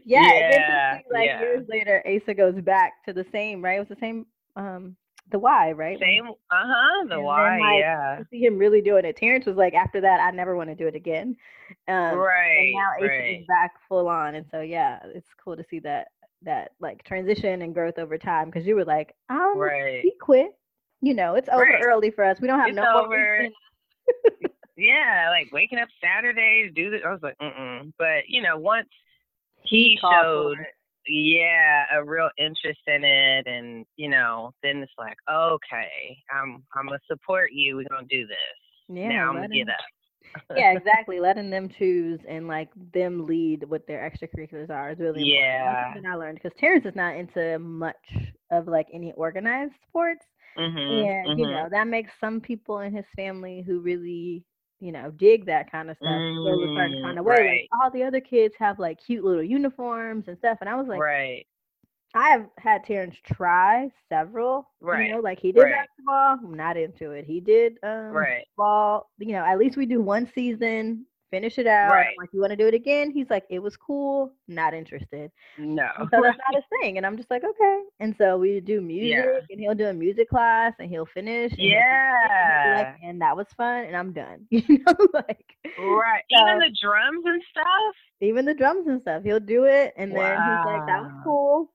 yeah, 0.06 0.22
Yeah, 0.24 1.00
like 1.12 1.28
yeah. 1.28 1.42
years 1.42 1.66
later, 1.70 2.04
Asa 2.06 2.34
goes 2.34 2.60
back 2.62 2.94
to 3.06 3.14
the 3.14 3.26
same, 3.32 3.64
right? 3.64 3.78
It 3.78 3.88
was 3.88 3.90
the 3.90 3.98
same, 4.00 4.26
um, 4.56 4.96
the 5.32 5.40
Y, 5.40 5.72
right? 5.72 5.98
Same. 6.00 6.28
Uh 6.28 6.32
huh. 6.52 6.98
The 6.98 7.02
And 7.02 7.12
then, 7.12 7.24
why. 7.24 7.60
like, 7.60 7.80
Yeah. 7.80 8.18
To 8.20 8.28
see 8.30 8.44
him 8.46 8.58
really 8.58 8.82
doing 8.82 9.06
it. 9.06 9.16
Terrence 9.18 9.46
was 9.46 9.56
like, 9.56 9.74
after 9.74 10.02
that, 10.02 10.20
I 10.20 10.32
never 10.32 10.56
want 10.56 10.70
to 10.70 10.76
do 10.76 10.88
it 10.88 10.96
again. 10.96 11.36
Um, 11.88 12.18
Right. 12.18 12.58
and 12.60 12.74
now 12.74 13.08
right. 13.08 13.40
is 13.42 13.48
back 13.48 13.72
full 13.88 14.08
on, 14.10 14.36
and 14.36 14.46
so 14.52 14.62
yeah, 14.62 15.00
it's 15.06 15.28
cool 15.44 15.56
to 15.56 15.64
see 15.70 15.80
that 15.80 16.10
that 16.44 16.72
like 16.80 17.04
transition 17.04 17.62
and 17.62 17.74
growth 17.74 17.98
over 18.00 18.18
time 18.18 18.48
because 18.50 18.66
you 18.66 18.76
were 18.76 18.84
like, 18.86 19.16
um, 19.30 19.58
Right. 19.58 20.02
he 20.02 20.12
quit. 20.20 20.52
You 21.02 21.14
know, 21.14 21.36
it's 21.36 21.50
over 21.50 21.62
Right. 21.64 21.82
early 21.84 22.12
for 22.12 22.24
us. 22.24 22.40
We 22.42 22.48
don't 22.48 22.60
have 22.60 22.70
It's 22.70 22.76
no 22.78 23.04
over. 23.06 23.48
Yeah. 24.78 25.28
Like 25.30 25.52
waking 25.52 25.80
up 25.80 25.90
Saturday 26.04 26.64
to 26.64 26.70
do 26.72 26.90
this. 26.90 27.02
I 27.06 27.12
was 27.12 27.22
like, 27.22 27.38
mm 27.40 27.56
mm. 27.58 27.94
But 27.98 28.28
you 28.28 28.42
know, 28.42 28.58
once 28.58 28.90
he 29.64 29.98
for 30.02 30.12
showed. 30.22 30.58
Yeah, 31.08 31.86
a 31.94 32.04
real 32.04 32.30
interest 32.38 32.80
in 32.88 33.04
it, 33.04 33.48
and 33.48 33.86
you 33.98 34.10
know, 34.10 34.52
then 34.64 34.78
it's 34.78 34.92
like, 34.98 35.18
okay, 35.30 36.18
I'm 36.32 36.64
I'm 36.76 36.88
gonna 36.88 37.00
support 37.08 37.52
you. 37.54 37.78
We're 37.78 37.90
gonna 37.90 38.08
do 38.10 38.28
this. 38.28 38.38
Yeah, 38.90 39.10
now 39.10 39.30
I'm 39.30 39.36
gonna 39.36 39.50
get 39.50 39.70
up. 39.70 40.56
yeah, 40.56 40.72
exactly. 40.78 41.20
Letting 41.20 41.50
them 41.50 41.70
choose 41.70 42.20
and 42.28 42.48
like 42.48 42.70
them 42.94 43.26
lead 43.26 43.64
what 43.68 43.88
their 43.88 44.00
extracurriculars 44.10 44.70
are 44.70 44.92
is 44.92 45.00
really. 45.00 45.24
Yeah. 45.24 45.94
Something 45.94 46.10
I 46.12 46.16
learned 46.16 46.40
because 46.42 46.58
Terrence 46.60 46.86
is 46.86 46.96
not 46.96 47.16
into 47.16 47.60
much 47.60 47.96
of 48.52 48.68
like 48.68 48.88
any 48.94 49.12
organized 49.14 49.74
sports, 49.88 50.26
hmm 50.58 50.78
and 50.78 51.40
you 51.40 51.48
know 51.48 51.68
that 51.72 51.88
makes 51.88 52.12
some 52.20 52.40
people 52.42 52.80
in 52.80 52.94
his 52.94 53.06
family 53.16 53.64
who 53.66 53.80
really 53.80 54.44
you 54.82 54.92
know 54.92 55.12
dig 55.12 55.46
that 55.48 55.72
kind 55.72 55.90
of 55.92 55.98
stuff 56.00 56.24
feel 56.44 56.64
a 56.64 56.70
certain 56.76 56.96
Mm, 56.96 57.04
kind 57.04 57.20
of 57.20 57.26
way. 57.26 57.38
right. 57.38 57.48
Like 57.72 57.82
all 57.82 57.92
the 57.92 58.04
other 58.04 58.22
kids 58.22 58.56
have 58.60 58.80
like 58.80 59.00
cute 59.06 59.24
little 59.26 59.44
uniforms 59.44 60.28
and 60.28 60.38
stuff, 60.40 60.60
and 60.62 60.70
I 60.70 60.76
was 60.76 60.88
like, 60.88 61.00
right. 61.00 61.46
I 62.14 62.30
have 62.32 62.50
had 62.58 62.84
Terrence 62.84 63.16
try 63.24 63.90
several. 64.10 64.70
Right. 64.82 65.08
You 65.08 65.14
know, 65.16 65.20
like 65.22 65.40
he 65.40 65.52
did 65.52 65.62
Right. 65.62 65.72
basketball. 65.72 66.40
I'm 66.44 66.54
not 66.56 66.78
into 66.78 67.12
it. 67.12 67.26
He 67.26 67.40
did 67.40 67.78
um 67.84 68.14
Right. 68.14 68.46
ball. 68.58 69.10
You 69.20 69.34
know, 69.34 69.46
at 69.46 69.58
least 69.60 69.78
we 69.78 69.86
do 69.86 70.02
one 70.02 70.30
season, 70.36 71.06
finish 71.32 71.58
it 71.58 71.66
out. 71.66 71.90
Right. 71.92 72.14
Like, 72.20 72.30
you 72.34 72.40
want 72.42 72.52
to 72.52 72.56
do 72.58 72.68
it 72.68 72.74
again? 72.76 73.10
He's 73.10 73.30
like, 73.32 73.46
it 73.50 73.58
was 73.60 73.76
cool. 73.76 74.32
Not 74.48 74.74
interested. 74.76 75.32
No. 75.58 75.88
And 75.98 76.10
so 76.14 76.22
that's 76.22 76.38
not 76.38 76.54
his 76.56 76.64
thing. 76.82 76.98
And 76.98 77.06
I'm 77.06 77.18
just 77.18 77.32
like, 77.32 77.44
okay. 77.44 77.82
And 78.00 78.14
so 78.18 78.38
we 78.38 78.60
do 78.60 78.82
music, 78.82 79.26
and 79.50 79.60
he'll 79.60 79.74
do 79.74 79.88
a 79.88 79.94
music 79.94 80.30
class, 80.30 80.74
and 80.80 80.90
he'll 80.90 81.08
finish. 81.08 81.52
and 81.54 81.60
he'll 81.62 81.72
and 81.72 82.74
like, 82.76 82.96
Yeah. 83.02 83.10
and 83.10 83.22
that 83.22 83.36
was 83.36 83.48
fun, 83.58 83.86
and 83.86 83.96
I'm 83.98 84.12
done. 84.14 84.46
You 84.52 84.62
know, 84.70 84.96
like 85.14 85.46
Right. 85.80 86.24
So- 86.32 86.46
Even 86.46 86.60
the 86.60 86.76
drums 86.82 87.24
and 87.26 87.42
stuff. 87.50 87.96
even 88.20 88.46
the 88.46 88.54
drums 88.54 88.88
and 88.88 89.02
stuff. 89.02 89.24
He'll 89.24 89.40
do 89.40 89.64
it, 89.66 89.94
and 89.98 90.12
then 90.12 90.18
he's 90.18 90.66
like, 90.66 90.86
"That 90.86 91.02
was 91.02 91.12
cool. 91.24 91.72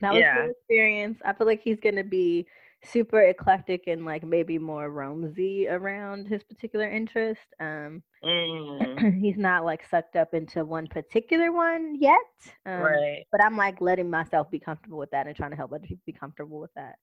That 0.00 0.12
was 0.12 0.18
a 0.18 0.20
Yeah. 0.22 0.34
good 0.42 0.50
experience." 0.52 1.18
I 1.24 1.32
feel 1.32 1.46
like 1.46 1.60
he's 1.62 1.80
gonna 1.80 2.04
be 2.04 2.46
super 2.84 3.20
eclectic 3.22 3.84
and 3.86 4.04
like 4.04 4.24
maybe 4.24 4.58
more 4.58 4.90
Romsey 4.90 5.66
around 5.70 6.28
his 6.28 6.42
particular 6.44 6.88
interest. 6.90 7.40
Um, 7.60 8.02
Mm, 8.24 8.98
he's 9.20 9.38
not 9.38 9.64
like 9.64 9.84
sucked 9.88 10.16
up 10.16 10.34
into 10.34 10.64
one 10.64 10.86
particular 10.88 11.52
one 11.52 11.96
yet. 12.00 12.18
Um, 12.66 12.82
right. 12.82 13.24
But 13.32 13.42
I'm 13.44 13.56
like 13.56 13.80
letting 13.80 14.10
myself 14.10 14.50
be 14.50 14.60
comfortable 14.60 14.98
with 14.98 15.10
that 15.12 15.26
and 15.26 15.36
trying 15.36 15.50
to 15.50 15.56
help 15.56 15.72
other 15.72 15.86
people 15.86 16.02
be 16.06 16.12
comfortable 16.12 16.60
with 16.60 16.72
that. 16.74 16.96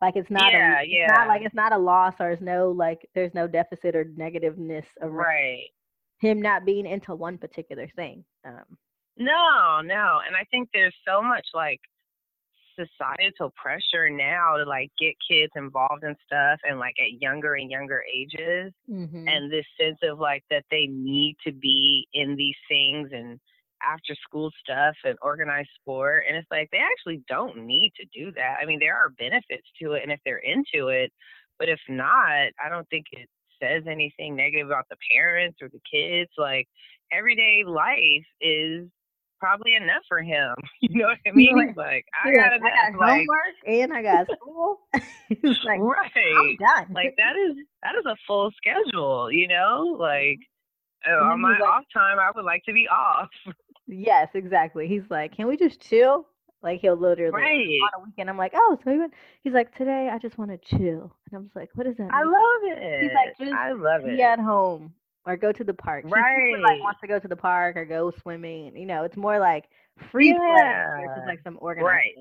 Like 0.00 0.16
it's 0.16 0.30
not 0.30 0.54
Yeah, 0.54 0.54
a, 0.54 0.82
it's 0.90 0.92
yeah. 0.92 1.06
not 1.06 1.28
like 1.28 1.42
it's 1.42 1.54
not 1.54 1.72
a 1.72 1.78
loss 1.78 2.14
or 2.20 2.30
it's 2.32 2.42
no 2.42 2.70
like 2.70 3.08
there's 3.14 3.34
no 3.34 3.46
deficit 3.48 3.96
or 3.96 4.04
negativeness 4.16 4.86
around 5.00 5.26
Right. 5.26 5.70
him 6.20 6.42
not 6.42 6.64
being 6.66 6.86
into 6.86 7.14
one 7.14 7.38
particular 7.38 7.88
thing. 7.96 8.24
Um, 8.44 8.78
No, 9.16 9.80
no. 9.82 10.20
And 10.26 10.36
I 10.36 10.44
think 10.50 10.70
there's 10.72 10.94
so 11.06 11.22
much 11.22 11.46
like 11.54 11.80
societal 12.76 13.52
pressure 13.56 14.08
now 14.10 14.56
to 14.56 14.64
like 14.64 14.90
get 15.00 15.14
kids 15.28 15.52
involved 15.56 16.04
in 16.04 16.14
stuff 16.24 16.60
and 16.68 16.78
like 16.78 16.94
at 17.00 17.20
younger 17.20 17.54
and 17.54 17.70
younger 17.70 18.02
ages 18.14 18.72
Mm-hmm. 18.90 19.26
and 19.28 19.50
this 19.52 19.64
sense 19.80 19.98
of 20.04 20.18
like 20.18 20.44
that 20.50 20.64
they 20.70 20.86
need 20.86 21.36
to 21.44 21.52
be 21.52 22.06
in 22.14 22.36
these 22.36 22.54
things 22.68 23.10
and 23.12 23.40
after 23.82 24.14
school 24.26 24.50
stuff 24.62 24.94
and 25.04 25.18
organized 25.22 25.68
sport 25.80 26.24
and 26.28 26.36
it's 26.36 26.46
like 26.50 26.68
they 26.70 26.78
actually 26.78 27.22
don't 27.28 27.58
need 27.66 27.92
to 27.96 28.06
do 28.14 28.30
that. 28.32 28.56
I 28.62 28.66
mean 28.66 28.78
there 28.78 28.96
are 28.96 29.10
benefits 29.10 29.66
to 29.82 29.92
it 29.92 30.02
and 30.02 30.12
if 30.12 30.20
they're 30.24 30.38
into 30.38 30.88
it, 30.88 31.12
but 31.58 31.68
if 31.68 31.80
not, 31.88 32.52
I 32.64 32.68
don't 32.68 32.88
think 32.88 33.06
it 33.12 33.28
says 33.62 33.84
anything 33.90 34.36
negative 34.36 34.68
about 34.68 34.86
the 34.88 34.96
parents 35.12 35.58
or 35.60 35.68
the 35.68 35.80
kids. 35.90 36.30
Like 36.38 36.68
everyday 37.12 37.64
life 37.66 38.26
is 38.40 38.88
probably 39.38 39.74
enough 39.74 40.02
for 40.08 40.22
him. 40.22 40.54
You 40.80 41.00
know 41.02 41.06
what 41.08 41.18
I 41.26 41.32
mean? 41.32 41.66
He's 41.68 41.76
like, 41.76 42.04
I 42.24 42.32
got 42.32 42.52
like, 42.52 42.60
enough. 42.60 42.72
I 42.72 42.90
got 42.92 42.98
like, 43.00 43.10
homework 43.10 43.54
and 43.66 43.92
I 43.92 44.02
got 44.02 44.26
school. 44.36 44.80
He's 45.28 45.58
like, 45.64 45.80
I'm 45.80 45.82
right. 45.82 46.56
done. 46.58 46.92
Like 46.92 47.14
that 47.18 47.34
is 47.36 47.56
that 47.82 47.94
is 47.98 48.06
a 48.06 48.16
full 48.26 48.50
schedule, 48.56 49.30
you 49.32 49.48
know? 49.48 49.96
Like 49.98 50.38
uh, 51.08 51.14
on 51.24 51.40
my 51.40 51.52
like- 51.52 51.62
off 51.62 51.84
time 51.92 52.18
I 52.18 52.30
would 52.34 52.44
like 52.44 52.62
to 52.64 52.72
be 52.72 52.86
off. 52.88 53.28
yes, 53.86 54.28
exactly. 54.34 54.86
He's 54.88 55.02
like, 55.10 55.34
can 55.34 55.48
we 55.48 55.56
just 55.56 55.80
chill? 55.80 56.26
Like 56.62 56.80
he'll 56.80 56.96
literally 56.96 57.32
Right. 57.32 57.78
on 57.94 58.00
a 58.02 58.04
weekend. 58.04 58.30
I'm 58.30 58.38
like, 58.38 58.52
oh, 58.54 58.78
so 58.84 58.90
he 58.90 58.98
went. 58.98 59.12
He's 59.42 59.52
like, 59.52 59.74
today 59.76 60.08
I 60.12 60.18
just 60.18 60.38
want 60.38 60.50
to 60.50 60.58
chill, 60.76 61.14
and 61.30 61.34
I'm 61.34 61.44
just 61.44 61.56
like, 61.56 61.70
what 61.74 61.84
does 61.86 61.96
that 61.96 62.10
I 62.12 62.22
mean? 62.22 62.32
love 62.32 62.78
it. 62.78 63.02
He's 63.02 63.12
like, 63.12 63.38
just 63.38 63.52
I 63.52 63.72
love 63.72 64.02
it. 64.04 64.16
Be 64.16 64.22
at 64.22 64.38
home 64.40 64.94
or 65.26 65.36
go 65.36 65.52
to 65.52 65.64
the 65.64 65.74
park. 65.74 66.04
Right. 66.06 66.54
like 66.62 66.80
wants 66.80 67.00
to 67.00 67.06
go 67.08 67.18
to 67.18 67.28
the 67.28 67.36
park 67.36 67.76
or 67.76 67.84
go 67.84 68.12
swimming. 68.22 68.76
You 68.76 68.86
know, 68.86 69.02
it's 69.04 69.16
more 69.16 69.38
like 69.38 69.64
free 70.10 70.32
play 70.32 70.74
versus 71.06 71.24
like 71.26 71.40
some 71.42 71.58
organized. 71.60 71.86
Right. 71.86 72.14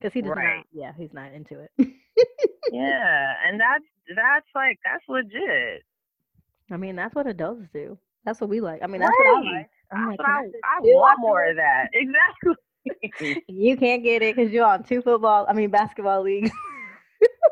Because 0.00 0.12
he 0.14 0.22
does 0.22 0.30
Right. 0.36 0.56
not. 0.58 0.66
Yeah, 0.72 0.92
he's 0.96 1.12
not 1.12 1.32
into 1.32 1.60
it. 1.60 1.70
Yeah. 2.72 3.34
And 3.46 3.60
that's 3.60 3.84
that's 4.14 4.46
like 4.54 4.78
that's 4.84 5.04
legit. 5.08 5.82
I 6.70 6.76
mean, 6.76 6.96
that's 6.96 7.14
what 7.14 7.26
adults 7.26 7.66
do. 7.72 7.98
That's 8.24 8.40
what 8.40 8.48
we 8.48 8.60
like. 8.60 8.82
I 8.82 8.86
mean, 8.86 9.00
that's 9.00 9.12
what 9.18 9.26
I 9.26 9.56
like. 9.56 9.70
I'm 9.92 10.08
like, 10.08 10.18
what 10.18 10.28
I, 10.28 10.40
I 10.64 10.80
want 10.80 11.20
more 11.20 11.44
of 11.44 11.56
that. 11.56 11.88
Exactly. 11.94 12.54
You 13.48 13.78
can't 13.78 14.02
get 14.04 14.22
it 14.22 14.36
because 14.36 14.52
you're 14.52 14.66
on 14.66 14.82
two 14.84 15.00
football. 15.00 15.46
I 15.48 15.54
mean, 15.54 15.70
basketball 15.70 16.22
leagues. 16.22 16.50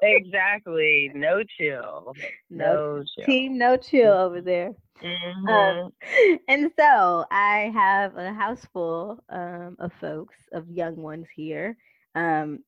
exactly. 0.00 1.10
No 1.14 1.42
chill. 1.42 2.14
no 2.50 2.78
No 2.82 3.02
chill. 3.16 3.24
team, 3.24 3.58
no 3.58 3.76
chill 3.76 4.12
over 4.12 4.40
there. 4.40 4.72
Mhm. 5.02 5.48
Um, 5.48 5.92
and 6.48 6.70
so 6.78 7.24
I 7.30 7.70
have 7.74 8.16
a 8.16 8.32
house 8.32 8.66
full 8.72 9.22
um, 9.28 9.76
of 9.78 9.92
folks, 10.00 10.36
of 10.52 10.68
young 10.70 10.96
ones 10.96 11.26
here, 11.34 11.76
um, 12.14 12.60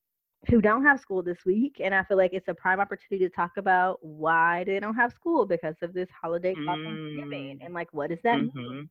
who 0.48 0.60
don't 0.60 0.84
have 0.84 1.00
school 1.00 1.22
this 1.22 1.44
week, 1.44 1.80
and 1.82 1.94
I 1.94 2.02
feel 2.04 2.16
like 2.16 2.32
it's 2.32 2.48
a 2.48 2.54
prime 2.54 2.80
opportunity 2.80 3.24
to 3.26 3.34
talk 3.34 3.52
about 3.56 3.98
why 4.02 4.64
they 4.64 4.78
don't 4.80 4.94
have 4.94 5.12
school 5.12 5.46
because 5.46 5.76
of 5.82 5.92
this 5.92 6.08
holiday 6.10 6.56
called 6.56 6.80
Thanksgiving, 6.84 7.58
Mm. 7.58 7.60
and 7.60 7.74
like 7.74 7.88
what 7.92 8.10
does 8.10 8.22
that 8.24 8.40
mean? 8.42 8.52
Mhm. 8.54 8.88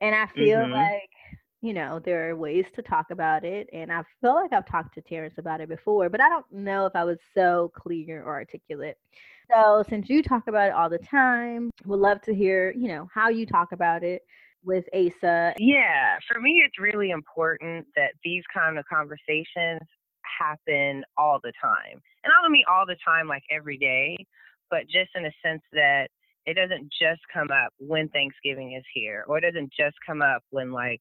And 0.00 0.14
I 0.14 0.26
feel 0.26 0.58
Mhm. 0.58 0.70
like, 0.70 1.10
you 1.62 1.72
know, 1.72 2.00
there 2.04 2.30
are 2.30 2.36
ways 2.36 2.64
to 2.74 2.82
talk 2.82 3.06
about 3.10 3.44
it. 3.44 3.68
And 3.72 3.92
I 3.92 4.02
feel 4.20 4.34
like 4.34 4.52
I've 4.52 4.68
talked 4.70 4.94
to 4.94 5.00
Terrence 5.00 5.34
about 5.38 5.60
it 5.60 5.68
before, 5.68 6.08
but 6.08 6.20
I 6.20 6.28
don't 6.28 6.50
know 6.52 6.86
if 6.86 6.94
I 6.94 7.04
was 7.04 7.18
so 7.34 7.72
clear 7.76 8.22
or 8.22 8.34
articulate. 8.34 8.98
So 9.50 9.84
since 9.88 10.08
you 10.08 10.22
talk 10.22 10.48
about 10.48 10.68
it 10.68 10.74
all 10.74 10.90
the 10.90 10.98
time, 10.98 11.70
would 11.84 12.00
love 12.00 12.20
to 12.22 12.34
hear, 12.34 12.72
you 12.76 12.88
know, 12.88 13.08
how 13.14 13.28
you 13.28 13.46
talk 13.46 13.72
about 13.72 14.02
it 14.02 14.22
with 14.64 14.84
Asa. 14.92 15.54
Yeah, 15.58 16.18
for 16.30 16.40
me, 16.40 16.62
it's 16.64 16.78
really 16.78 17.10
important 17.10 17.86
that 17.96 18.12
these 18.24 18.42
kind 18.52 18.78
of 18.78 18.84
conversations 18.92 19.80
happen 20.38 21.04
all 21.16 21.38
the 21.42 21.52
time. 21.62 22.00
And 22.24 22.32
I 22.32 22.42
don't 22.42 22.52
mean 22.52 22.64
all 22.70 22.84
the 22.84 22.96
time, 23.06 23.28
like 23.28 23.44
every 23.50 23.78
day, 23.78 24.16
but 24.70 24.82
just 24.82 25.10
in 25.14 25.24
a 25.24 25.32
sense 25.42 25.62
that 25.72 26.08
it 26.44 26.54
doesn't 26.54 26.92
just 27.00 27.20
come 27.32 27.48
up 27.50 27.72
when 27.78 28.08
Thanksgiving 28.08 28.74
is 28.76 28.84
here, 28.92 29.24
or 29.28 29.38
it 29.38 29.42
doesn't 29.42 29.72
just 29.78 29.96
come 30.04 30.22
up 30.22 30.42
when 30.50 30.72
like 30.72 31.00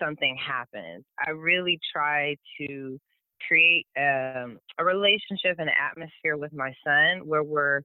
something 0.00 0.36
happens. 0.36 1.04
I 1.26 1.30
really 1.30 1.78
try 1.92 2.36
to 2.58 2.98
create 3.46 3.86
um, 3.96 4.58
a 4.78 4.84
relationship 4.84 5.56
and 5.58 5.70
atmosphere 5.70 6.36
with 6.36 6.52
my 6.52 6.72
son 6.84 7.26
where 7.26 7.42
we're 7.44 7.82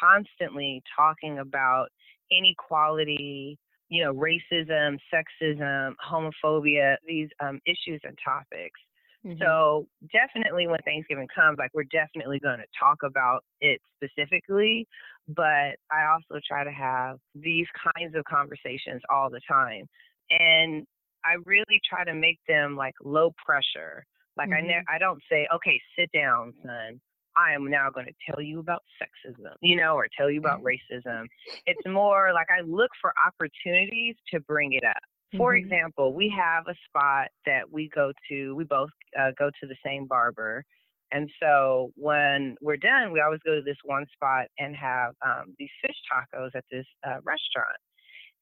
constantly 0.00 0.82
talking 0.96 1.38
about 1.38 1.88
inequality, 2.30 3.58
you 3.88 4.04
know, 4.04 4.12
racism, 4.12 4.98
sexism, 5.12 5.94
homophobia, 6.04 6.96
these 7.06 7.28
um, 7.40 7.60
issues 7.66 8.00
and 8.04 8.18
topics. 8.24 8.80
Mhm. 9.24 9.38
So 9.38 9.88
definitely 10.12 10.66
when 10.66 10.78
Thanksgiving 10.84 11.28
comes, 11.34 11.58
like 11.58 11.70
we're 11.74 11.84
definitely 11.84 12.38
going 12.38 12.58
to 12.58 12.66
talk 12.78 12.98
about 13.04 13.44
it 13.60 13.80
specifically, 13.96 14.86
but 15.28 15.76
I 15.90 16.06
also 16.12 16.40
try 16.46 16.64
to 16.64 16.70
have 16.70 17.18
these 17.34 17.66
kinds 17.96 18.14
of 18.14 18.24
conversations 18.24 19.02
all 19.10 19.30
the 19.30 19.40
time. 19.48 19.86
And 20.30 20.86
I 21.26 21.36
really 21.46 21.80
try 21.88 22.04
to 22.04 22.14
make 22.14 22.38
them 22.48 22.76
like 22.76 22.94
low 23.04 23.32
pressure. 23.44 24.06
Like 24.36 24.50
I 24.52 24.60
Mhm. 24.60 24.66
ne- 24.66 24.84
I 24.88 24.98
don't 24.98 25.22
say, 25.30 25.48
"Okay, 25.54 25.80
sit 25.98 26.10
down, 26.12 26.54
son. 26.64 27.00
I 27.36 27.52
am 27.52 27.70
now 27.70 27.90
going 27.90 28.06
to 28.06 28.14
tell 28.30 28.42
you 28.42 28.60
about 28.60 28.84
sexism," 29.02 29.54
you 29.62 29.76
know, 29.76 29.94
or 29.96 30.08
tell 30.16 30.30
you 30.30 30.40
about 30.40 30.62
racism. 30.62 31.26
It's 31.66 31.86
more 31.86 32.32
like 32.34 32.48
I 32.56 32.62
look 32.62 32.90
for 33.00 33.12
opportunities 33.26 34.16
to 34.32 34.40
bring 34.40 34.74
it 34.74 34.84
up. 34.84 35.02
For 35.36 35.54
Mhm. 35.54 35.56
example, 35.56 36.14
we 36.14 36.28
have 36.36 36.66
a 36.68 36.74
spot 36.88 37.28
that 37.46 37.70
we 37.70 37.88
go 37.90 38.12
to. 38.30 38.54
We 38.56 38.64
both 38.64 38.90
uh, 39.18 39.32
go 39.38 39.50
to 39.60 39.66
the 39.66 39.76
same 39.84 40.06
barber, 40.06 40.64
and 41.12 41.30
so 41.42 41.92
when 41.96 42.56
we're 42.60 42.76
done, 42.78 43.12
we 43.12 43.20
always 43.20 43.40
go 43.44 43.54
to 43.56 43.62
this 43.62 43.78
one 43.84 44.06
spot 44.14 44.46
and 44.58 44.76
have 44.76 45.14
um, 45.24 45.54
these 45.58 45.70
fish 45.82 45.96
tacos 46.12 46.50
at 46.54 46.64
this 46.70 46.86
uh, 47.06 47.20
restaurant. 47.22 47.76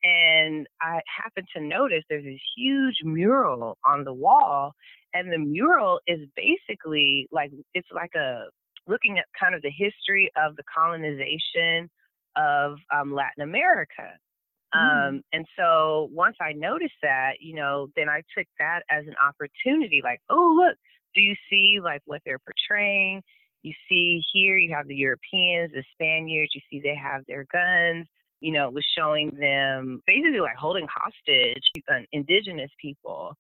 And 0.04 0.66
I 0.82 1.00
happened 1.23 1.49
to 1.56 1.62
notice 1.62 2.04
there's 2.08 2.25
this 2.25 2.40
huge 2.56 2.96
mural 3.02 3.78
on 3.87 4.04
the 4.04 4.12
wall, 4.12 4.75
and 5.14 5.32
the 5.32 5.38
mural 5.38 6.00
is 6.06 6.20
basically 6.37 7.26
like 7.32 7.50
it's 7.73 7.88
like 7.92 8.14
a 8.14 8.44
looking 8.87 9.18
at 9.18 9.25
kind 9.40 9.54
of 9.54 9.62
the 9.62 9.70
history 9.70 10.30
of 10.37 10.56
the 10.56 10.62
colonization 10.76 11.88
of 12.37 12.76
um, 12.94 13.14
Latin 13.14 13.42
America. 13.42 14.12
Mm. 14.75 15.08
Um, 15.08 15.23
and 15.32 15.46
so 15.58 16.11
once 16.12 16.37
I 16.40 16.52
noticed 16.52 17.00
that, 17.02 17.34
you 17.40 17.54
know, 17.54 17.88
then 17.96 18.11
I 18.11 18.23
took 18.37 18.46
that 18.58 18.80
as 18.90 19.04
an 19.06 19.14
opportunity, 19.26 20.02
like, 20.04 20.20
oh, 20.28 20.54
look, 20.54 20.76
do 21.14 21.23
you 21.23 21.34
see 21.49 21.78
like 21.82 22.02
what 22.04 22.20
they're 22.26 22.40
portraying? 22.40 23.23
You 23.62 23.73
see 23.88 24.20
here, 24.32 24.58
you 24.58 24.75
have 24.76 24.87
the 24.87 24.96
Europeans, 24.96 25.73
the 25.73 25.84
Spaniards, 25.92 26.52
you 26.54 26.61
see 26.70 26.80
they 26.80 26.96
have 26.96 27.23
their 27.26 27.46
guns. 27.50 28.06
You 28.40 28.52
know, 28.52 28.70
was 28.70 28.84
showing 28.96 29.30
them 29.38 30.00
basically 30.06 30.40
like 30.40 30.56
holding 30.56 30.86
hostage 30.92 31.62
uh, 31.90 32.00
indigenous 32.12 32.70
people. 32.80 33.34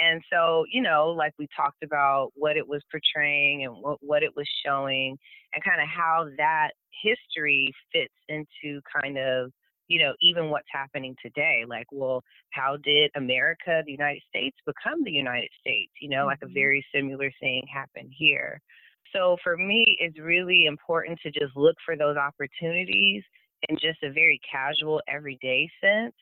And 0.00 0.22
so, 0.32 0.64
you 0.72 0.80
know, 0.80 1.08
like 1.08 1.32
we 1.38 1.48
talked 1.56 1.82
about 1.82 2.30
what 2.34 2.56
it 2.56 2.66
was 2.66 2.82
portraying 2.90 3.64
and 3.64 3.74
what, 3.80 3.98
what 4.00 4.22
it 4.22 4.30
was 4.36 4.48
showing 4.64 5.18
and 5.52 5.64
kind 5.64 5.80
of 5.80 5.88
how 5.88 6.28
that 6.36 6.70
history 7.02 7.72
fits 7.92 8.14
into 8.28 8.80
kind 9.02 9.18
of 9.18 9.50
you 9.88 9.98
know, 9.98 10.12
even 10.20 10.50
what's 10.50 10.68
happening 10.70 11.16
today. 11.22 11.64
Like, 11.66 11.86
well, 11.90 12.22
how 12.50 12.76
did 12.76 13.10
America, 13.16 13.82
the 13.84 13.92
United 13.92 14.22
States, 14.28 14.56
become 14.66 15.02
the 15.02 15.10
United 15.10 15.48
States? 15.60 15.92
You 16.00 16.10
know, 16.10 16.26
like 16.26 16.42
a 16.42 16.46
Mhm. 16.46 16.54
very 16.54 16.84
similar 16.94 17.30
thing 17.40 17.66
happened 17.66 18.12
here. 18.16 18.60
So 19.12 19.38
for 19.42 19.56
me, 19.56 19.96
it's 19.98 20.18
really 20.18 20.66
important 20.66 21.18
to 21.20 21.30
just 21.30 21.56
look 21.56 21.76
for 21.84 21.96
those 21.96 22.18
opportunities 22.18 23.24
in 23.68 23.76
just 23.76 24.02
a 24.02 24.12
very 24.12 24.40
casual, 24.50 25.00
everyday 25.08 25.68
sense 25.82 26.14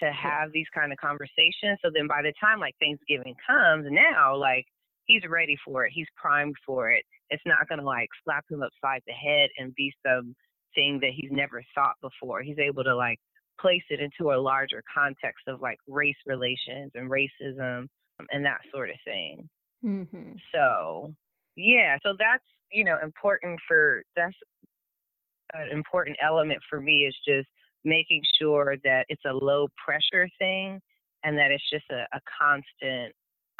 to 0.00 0.10
have 0.12 0.52
these 0.52 0.66
kind 0.74 0.92
of 0.92 0.98
conversations. 0.98 1.78
So 1.82 1.90
then 1.94 2.06
by 2.08 2.22
the 2.22 2.32
time 2.40 2.60
like 2.60 2.74
Thanksgiving 2.80 3.34
comes 3.46 3.86
now, 3.88 4.36
like 4.36 4.66
he's 5.04 5.22
ready 5.28 5.56
for 5.64 5.84
it. 5.84 5.92
He's 5.94 6.08
primed 6.16 6.56
for 6.66 6.90
it. 6.90 7.04
It's 7.30 7.42
not 7.46 7.68
going 7.68 7.78
to 7.78 7.84
like 7.84 8.08
slap 8.24 8.44
him 8.50 8.62
upside 8.62 9.02
the 9.06 9.12
head 9.12 9.50
and 9.58 9.74
be 9.74 9.92
some 10.04 10.34
thing 10.74 10.98
that 11.00 11.12
he's 11.14 11.30
never 11.30 11.62
thought 11.74 11.94
before. 12.02 12.42
He's 12.42 12.58
able 12.58 12.84
to 12.84 12.94
like 12.94 13.18
place 13.60 13.84
it 13.88 14.00
into 14.00 14.32
a 14.32 14.40
larger 14.40 14.82
context 14.92 15.46
of 15.46 15.60
like 15.60 15.78
race 15.86 16.16
relations 16.26 16.90
and 16.94 17.10
racism 17.10 17.86
and 18.30 18.44
that 18.44 18.60
sort 18.72 18.90
of 18.90 18.96
thing. 19.04 19.48
Mhm. 19.84 20.36
So, 20.52 21.14
yeah, 21.56 21.98
so 22.02 22.14
that's, 22.18 22.44
you 22.72 22.84
know, 22.84 22.98
important 23.02 23.60
for 23.68 24.02
that's 24.16 24.34
an 25.52 25.68
important 25.70 26.16
element 26.22 26.60
for 26.68 26.80
me 26.80 27.02
is 27.04 27.16
just 27.26 27.48
making 27.84 28.22
sure 28.40 28.76
that 28.84 29.04
it's 29.08 29.24
a 29.26 29.32
low 29.32 29.68
pressure 29.84 30.28
thing 30.38 30.80
and 31.22 31.36
that 31.36 31.50
it's 31.50 31.68
just 31.70 31.84
a, 31.90 32.06
a 32.16 32.20
constant 32.40 33.14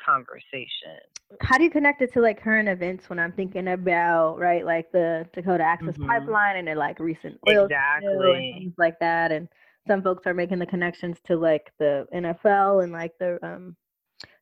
conversation. 0.05 0.99
How 1.41 1.59
do 1.59 1.65
you 1.65 1.71
connect 1.71 2.03
it 2.03 2.13
to 2.15 2.21
like 2.21 2.41
current 2.43 2.69
events 2.69 3.09
when 3.09 3.19
I'm 3.19 3.33
thinking 3.33 3.69
about 3.69 4.39
right, 4.39 4.65
like 4.65 4.91
the 4.93 5.27
Dakota 5.33 5.65
Access 5.65 5.97
Mhm. 5.97 6.07
Pipeline 6.07 6.57
and 6.57 6.69
then 6.69 6.77
like 6.77 6.99
recent 6.99 7.39
oil 7.49 7.65
Exactly. 7.65 8.53
things 8.59 8.75
like 8.79 8.99
that, 9.01 9.33
and 9.33 9.49
some 9.87 10.03
folks 10.03 10.27
are 10.27 10.35
making 10.35 10.59
the 10.59 10.67
connections 10.67 11.19
to 11.25 11.37
like 11.37 11.71
the 11.79 12.07
NFL 12.15 12.83
and 12.85 12.93
like 12.93 13.13
the 13.19 13.39
um 13.45 13.77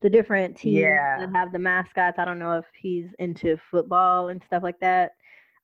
the 0.01 0.11
different 0.11 0.57
teams 0.57 0.81
Yeah. 0.81 1.19
that 1.19 1.31
have 1.35 1.53
the 1.53 1.59
mascots. 1.59 2.19
I 2.19 2.25
don't 2.25 2.39
know 2.39 2.59
if 2.59 2.67
he's 2.79 3.07
into 3.19 3.57
football 3.71 4.29
and 4.29 4.43
stuff 4.45 4.63
like 4.63 4.79
that. 4.81 5.13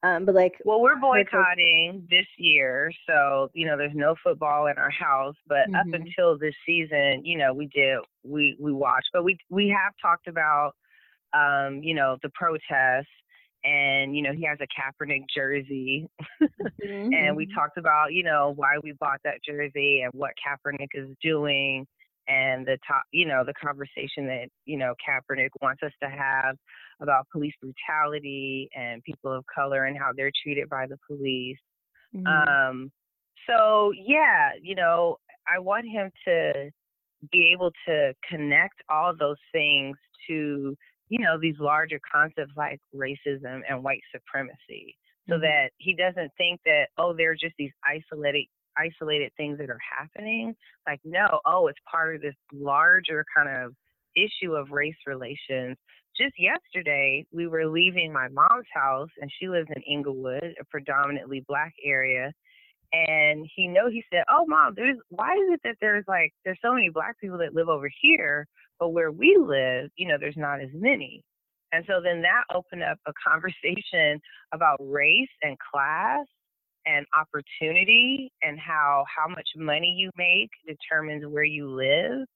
Um, 0.03 0.25
but 0.25 0.35
like, 0.35 0.55
Well, 0.65 0.81
we're 0.81 0.97
boycotting 0.97 2.07
this 2.11 2.27
year, 2.37 2.93
so 3.09 3.49
you 3.55 3.67
know, 3.67 3.77
there's 3.79 3.95
no 3.95 4.15
football 4.23 4.67
in 4.67 4.77
our 4.77 4.91
house. 4.91 5.37
But 5.47 5.69
up 5.79 5.87
Mhm. 5.87 5.93
until 5.93 6.37
this 6.39 6.55
season, 6.67 7.25
you 7.25 7.39
know, 7.39 7.55
we 7.55 7.67
did 7.69 7.99
we 8.25 8.57
we 8.61 8.73
watched, 8.73 9.09
but 9.13 9.25
we 9.25 9.39
we 9.51 9.69
have 9.69 9.95
talked 10.03 10.27
about, 10.29 10.73
um, 11.33 11.83
you 11.83 11.95
know, 11.95 12.19
the 12.23 12.31
protests, 12.35 13.07
and 13.65 14.15
you 14.17 14.23
know, 14.23 14.33
he 14.33 14.45
has 14.45 14.59
a 14.61 14.67
Kaepernick 14.67 15.25
jersey, 15.35 16.09
and 17.13 17.37
we 17.37 17.47
Mhm. 17.47 17.55
talked 17.55 17.79
about 17.79 18.13
you 18.13 18.23
know 18.25 18.53
why 18.57 18.79
we 18.83 18.93
bought 19.01 19.21
that 19.25 19.43
jersey 19.45 20.03
and 20.03 20.13
what 20.15 20.33
Kaepernick 20.45 20.89
is 20.95 21.09
doing, 21.23 21.87
and 22.29 22.67
the 22.67 22.79
top, 22.87 23.03
you 23.13 23.27
know, 23.27 23.43
the 23.45 23.55
conversation 23.55 24.27
that 24.27 24.49
you 24.65 24.79
know 24.79 24.95
Kaepernick 25.07 25.49
wants 25.61 25.83
us 25.83 25.93
to 26.03 26.09
have 26.09 26.57
about 27.01 27.27
police 27.33 27.55
brutality 27.61 28.69
and 28.77 29.03
people 29.03 29.33
of 29.33 29.45
color 29.53 29.85
and 29.85 29.97
how 29.99 30.11
they're 30.15 30.33
treated 30.43 30.69
by 30.69 30.87
the 30.87 30.99
police. 31.07 31.59
Mhm. 32.15 32.49
Um, 32.49 32.93
so 33.49 33.93
yeah, 33.97 34.53
you 34.61 34.75
know, 34.75 35.17
I 35.47 35.59
want 35.59 35.87
him 35.89 36.11
to 36.27 36.71
be 37.33 37.53
able 37.53 37.73
to 37.87 38.15
connect 38.29 38.83
all 38.89 39.15
those 39.17 39.39
things 39.53 39.97
to, 40.29 40.77
you 41.09 41.19
know, 41.19 41.39
these 41.41 41.59
larger 41.59 42.01
concepts 42.13 42.53
like 42.57 42.81
racism 42.95 43.63
and 43.69 43.83
white 43.83 44.03
supremacy. 44.13 44.97
So 45.29 45.35
Mhm. 45.35 45.43
that 45.43 45.71
he 45.79 45.95
doesn't 45.95 46.33
think 46.37 46.61
that, 46.65 46.89
oh, 46.97 47.13
they're 47.13 47.35
just 47.35 47.55
these 47.59 47.73
isolated 47.85 48.47
isolated 48.79 49.33
things 49.37 49.59
that 49.59 49.71
are 49.71 49.81
happening. 49.99 50.55
Like, 50.87 51.01
no, 51.05 51.41
oh, 51.47 51.67
it's 51.67 51.79
part 51.91 52.15
of 52.15 52.23
this 52.23 52.35
larger 52.53 53.25
kind 53.37 53.49
of 53.49 53.75
issue 54.17 54.55
of 54.55 54.71
race 54.71 54.97
relations 55.07 55.77
just 56.19 56.35
yesterday 56.37 57.25
we 57.33 57.47
were 57.47 57.67
leaving 57.67 58.13
my 58.13 58.29
mom's 58.29 58.67
house 58.75 59.11
and 59.21 59.31
she 59.39 59.49
lives 59.49 59.69
in 59.75 59.83
Inglewood, 59.83 60.55
a 60.61 60.65
predominantly 60.69 61.45
black 61.47 61.73
area. 61.85 62.33
And 62.93 63.47
he 63.55 63.69
know 63.69 63.89
he 63.89 64.03
said, 64.13 64.25
Oh 64.29 64.45
mom, 64.47 64.73
there's 64.75 64.97
why 65.11 65.35
is 65.35 65.55
it 65.55 65.61
that 65.65 65.77
there's 65.81 66.05
like 66.09 66.33
there's 66.45 66.59
so 66.63 66.73
many 66.73 66.89
black 66.89 67.19
people 67.21 67.39
that 67.39 67.55
live 67.55 67.69
over 67.69 67.89
here, 68.01 68.47
but 68.81 68.91
where 68.91 69.13
we 69.13 69.39
live, 69.41 69.91
you 69.97 70.09
know, 70.09 70.17
there's 70.19 70.37
not 70.37 70.61
as 70.61 70.71
many. 70.73 71.23
And 71.71 71.85
so 71.87 72.01
then 72.03 72.23
that 72.23 72.45
opened 72.53 72.83
up 72.83 72.99
a 73.07 73.13
conversation 73.27 74.21
about 74.53 74.79
race 74.81 75.29
and 75.43 75.57
class 75.59 76.27
and 76.89 77.07
opportunity 77.19 78.33
and 78.43 78.59
how 78.61 79.05
how 79.15 79.29
much 79.29 79.49
money 79.57 79.95
you 79.99 80.11
make 80.17 80.51
determines 80.67 81.25
where 81.27 81.45
you 81.45 81.71
live 81.71 82.27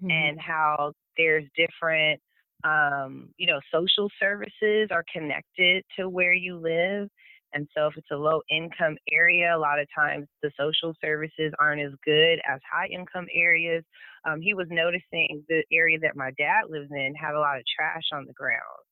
Mhm. 0.00 0.10
and 0.10 0.40
how 0.40 0.92
there's 1.16 1.44
different 1.56 2.20
um, 2.64 3.30
you 3.38 3.46
know 3.46 3.60
social 3.72 4.10
services 4.20 4.88
are 4.90 5.04
connected 5.12 5.84
to 5.98 6.08
where 6.08 6.34
you 6.34 6.58
live. 6.58 7.08
And 7.54 7.68
so 7.76 7.86
if 7.88 7.96
it's 7.96 8.10
a 8.12 8.16
low 8.16 8.42
income 8.50 8.96
area 9.12 9.56
a 9.56 9.58
lot 9.58 9.80
of 9.80 9.88
times 9.96 10.26
the 10.42 10.52
social 10.58 10.94
services 11.02 11.52
aren't 11.60 11.82
as 11.82 11.92
good 12.04 12.40
as 12.48 12.60
high 12.70 12.86
income 12.88 13.26
areas. 13.34 13.84
Um, 14.28 14.40
he 14.40 14.54
was 14.54 14.68
noticing 14.70 15.44
the 15.48 15.64
area 15.72 15.98
that 16.02 16.16
my 16.16 16.32
dad 16.38 16.64
lives 16.70 16.90
in 16.92 17.14
had 17.14 17.34
a 17.34 17.40
lot 17.40 17.58
of 17.58 17.64
trash 17.76 18.04
on 18.12 18.26
the 18.26 18.34
ground. 18.34 18.84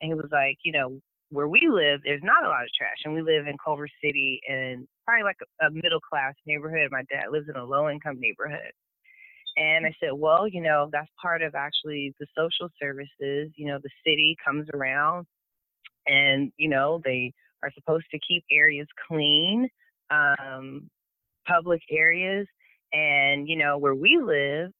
And 0.00 0.10
he 0.10 0.14
was 0.14 0.30
like 0.32 0.58
you 0.64 0.72
know 0.72 1.00
where 1.30 1.48
we 1.48 1.68
live 1.70 2.00
there's 2.04 2.22
not 2.22 2.44
a 2.44 2.48
lot 2.48 2.62
of 2.62 2.68
trash 2.76 2.98
and 3.04 3.14
we 3.14 3.22
live 3.22 3.46
in 3.46 3.56
culver 3.64 3.88
city 4.02 4.40
and 4.48 4.86
probably 5.04 5.24
like 5.24 5.36
a, 5.60 5.66
a 5.66 5.70
middle 5.70 6.00
class 6.00 6.34
neighborhood 6.46 6.88
my 6.90 7.02
dad 7.10 7.30
lives 7.30 7.48
in 7.48 7.56
a 7.56 7.64
low 7.64 7.88
income 7.88 8.18
neighborhood 8.18 8.72
and 9.56 9.86
I 9.86 9.94
said, 10.00 10.10
well, 10.12 10.46
you 10.46 10.60
know, 10.60 10.88
that's 10.92 11.08
part 11.20 11.42
of 11.42 11.54
actually 11.54 12.14
the 12.20 12.26
social 12.36 12.68
services. 12.80 13.50
You 13.56 13.68
know, 13.68 13.78
the 13.82 13.88
city 14.04 14.36
comes 14.44 14.68
around 14.74 15.26
and, 16.06 16.52
you 16.58 16.68
know, 16.68 17.00
they 17.04 17.32
are 17.62 17.70
supposed 17.74 18.04
to 18.10 18.18
keep 18.26 18.44
areas 18.50 18.86
clean, 19.08 19.68
um, 20.10 20.90
public 21.46 21.80
areas. 21.90 22.46
And, 22.92 23.48
you 23.48 23.56
know, 23.56 23.78
where 23.78 23.94
we 23.94 24.18
live, 24.22 24.70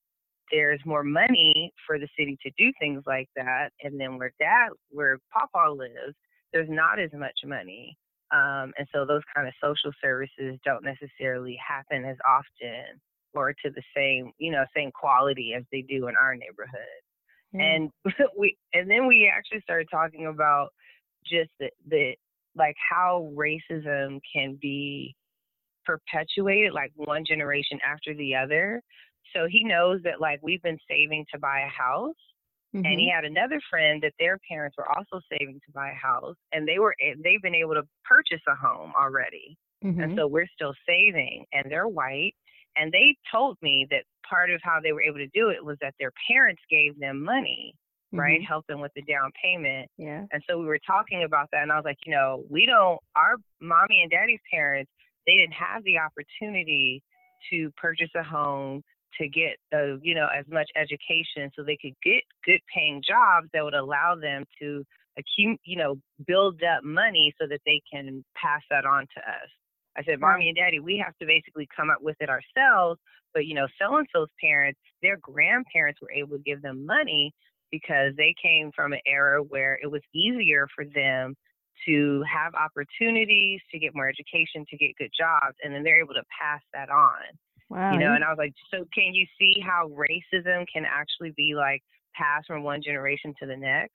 there's 0.53 0.81
more 0.85 1.03
money 1.03 1.73
for 1.87 1.99
the 1.99 2.09
city 2.19 2.39
to 2.43 2.51
do 2.59 2.71
things 2.79 3.03
like 3.07 3.29
that. 3.35 3.71
And 3.83 3.99
then 3.99 4.19
where 4.19 4.33
dad, 4.39 4.69
where 4.91 5.19
Papa 5.33 5.73
lives, 5.73 6.15
there's 6.53 6.69
not 6.71 6.99
as 6.99 7.11
much 7.13 7.39
money. 7.45 7.97
Um, 8.33 8.73
and 8.79 8.89
so 8.93 9.05
those 9.07 9.23
kind 9.35 9.47
of 9.47 9.55
social 9.63 9.93
services 10.03 10.59
don't 10.65 10.85
necessarily 10.85 11.57
happen 11.67 12.05
as 12.05 12.17
often 12.29 13.01
or 13.35 13.53
to 13.53 13.71
the 13.71 13.83
same, 13.95 14.33
you 14.39 14.51
know, 14.51 14.65
same 14.75 14.91
quality 14.91 15.55
as 15.57 15.63
they 15.71 15.83
do 15.83 16.09
in 16.09 16.15
our 16.21 16.35
neighborhood. 16.35 17.01
Yeah. 17.53 17.63
And 17.63 17.91
we 18.39 18.57
and 18.73 18.91
then 18.91 19.07
we 19.07 19.31
actually 19.33 19.61
started 19.61 19.89
talking 19.91 20.27
about 20.27 20.71
just 21.25 21.51
the, 21.61 21.71
the 21.89 22.15
like 22.57 22.77
how 22.91 23.33
racism 23.37 24.21
can 24.35 24.59
be 24.61 25.15
perpetuated 25.85 26.73
like 26.73 26.91
one 26.97 27.25
generation 27.27 27.79
after 27.87 28.15
the 28.15 28.35
other. 28.35 28.83
So 29.35 29.47
he 29.49 29.63
knows 29.65 30.01
that 30.05 30.21
like 30.21 30.41
we've 30.43 30.63
been 30.63 30.79
saving 30.89 31.27
to 31.33 31.39
buy 31.39 31.61
a 31.61 31.69
house 31.69 32.15
and 32.75 32.87
he 33.01 33.09
Mhm. 33.09 33.15
had 33.15 33.25
another 33.25 33.61
friend 33.71 34.03
that 34.03 34.13
their 34.19 34.39
parents 34.49 34.77
were 34.77 34.89
also 34.97 35.21
saving 35.31 35.61
to 35.65 35.73
buy 35.73 35.91
a 35.91 35.95
house 35.95 36.37
and 36.53 36.67
they 36.69 36.79
were 36.79 36.95
they've 37.23 37.43
been 37.43 37.55
able 37.55 37.75
to 37.75 37.83
purchase 38.05 38.43
a 38.49 38.55
home 38.55 38.93
already 39.01 39.57
and 39.83 39.99
Mhm. 39.99 40.17
so 40.17 40.27
we're 40.27 40.47
still 40.49 40.75
saving 40.87 41.45
and 41.53 41.71
they're 41.71 41.89
white 41.89 42.35
and 42.77 42.93
they 42.93 43.17
told 43.31 43.57
me 43.63 43.87
that 43.91 44.05
part 44.29 44.51
of 44.51 44.61
how 44.63 44.81
they 44.81 44.93
were 44.93 45.03
able 45.03 45.19
to 45.19 45.29
do 45.29 45.49
it 45.51 45.65
was 45.65 45.79
that 45.81 45.95
their 45.99 46.13
parents 46.29 46.63
gave 46.69 46.99
them 46.99 47.23
money 47.23 47.73
right 48.13 48.41
Mhm. 48.41 48.47
help 48.47 48.67
them 48.67 48.81
with 48.81 48.93
the 48.95 49.03
down 49.03 49.31
payment 49.43 49.91
Yeah. 49.97 50.27
and 50.33 50.43
so 50.49 50.59
we 50.59 50.67
were 50.67 50.79
talking 50.81 51.23
about 51.25 51.49
that 51.53 51.63
and 51.63 51.73
i 51.73 51.77
was 51.77 51.85
like 51.85 52.05
you 52.05 52.13
know 52.13 52.45
we 52.51 52.67
don't 52.67 53.01
our 53.15 53.37
mommy 53.61 54.03
and 54.03 54.11
daddy's 54.11 54.41
parents 54.51 54.91
they 55.27 55.37
didn't 55.37 55.55
have 55.55 55.83
the 55.85 55.99
opportunity 55.99 57.03
to 57.51 57.71
purchase 57.73 58.11
a 58.15 58.23
home 58.23 58.83
to 59.19 59.29
get 59.29 59.57
uh, 59.75 59.97
you 60.03 60.15
know 60.15 60.29
as 60.37 60.45
much 60.49 60.69
education 60.77 61.51
so 61.55 61.63
they 61.63 61.79
could 61.81 61.95
get 62.03 62.23
good 62.45 62.61
paying 62.75 63.03
jobs 63.07 63.49
that 63.53 63.65
would 63.65 63.75
allow 63.75 64.15
them 64.21 64.45
to 64.61 64.85
accumulate 65.19 65.61
you 65.65 65.77
know 65.77 65.97
build 66.27 66.61
up 66.63 66.85
money 66.85 67.33
so 67.41 67.47
that 67.49 67.61
they 67.67 67.81
can 67.91 68.25
pass 68.41 68.63
that 68.71 68.85
on 68.85 69.03
to 69.17 69.21
us. 69.21 69.51
I 69.97 70.03
said 70.05 70.21
mommy 70.21 70.49
and 70.49 70.57
daddy 70.57 70.81
we 70.81 71.03
have 71.05 71.17
to 71.19 71.27
basically 71.27 71.69
come 71.75 71.91
up 71.91 72.03
with 72.03 72.17
it 72.21 72.29
ourselves 72.29 73.01
but 73.33 73.47
you 73.47 73.55
know 73.55 73.67
so 73.81 73.97
and 73.97 74.07
so's 74.15 74.29
parents 74.41 74.79
their 75.03 75.17
grandparents 75.17 76.01
were 76.01 76.13
able 76.13 76.37
to 76.37 76.43
give 76.43 76.63
them 76.63 76.85
money 76.85 77.33
because 77.71 78.13
they 78.17 78.35
came 78.41 78.71
from 78.75 78.93
an 78.93 79.01
era 79.07 79.43
where 79.43 79.79
it 79.83 79.91
was 79.91 80.03
easier 80.15 80.69
for 80.75 80.85
them 80.85 81.35
to 81.87 82.23
have 82.23 82.55
opportunities 82.55 83.61
to 83.71 83.79
get 83.79 83.95
more 83.95 84.09
education 84.09 84.65
to 84.71 84.77
get 84.77 84.97
good 84.99 85.11
jobs 85.19 85.57
and 85.63 85.75
then 85.75 85.83
they're 85.83 86.01
able 86.01 86.15
to 86.15 86.25
pass 86.41 86.61
that 86.73 86.91
on 86.91 87.21
Wow. 87.69 87.93
you 87.93 87.99
know 87.99 88.13
and 88.15 88.25
i 88.25 88.29
was 88.29 88.39
like 88.39 88.55
so 88.71 88.85
can 88.95 89.15
you 89.15 89.27
see 89.39 89.61
how 89.61 89.89
racism 89.91 90.65
can 90.73 90.85
actually 90.87 91.33
be 91.37 91.55
like 91.55 91.83
passed 92.15 92.47
from 92.47 92.63
one 92.63 92.83
generation 92.83 93.35
to 93.39 93.47
the 93.47 93.57
next 93.57 93.95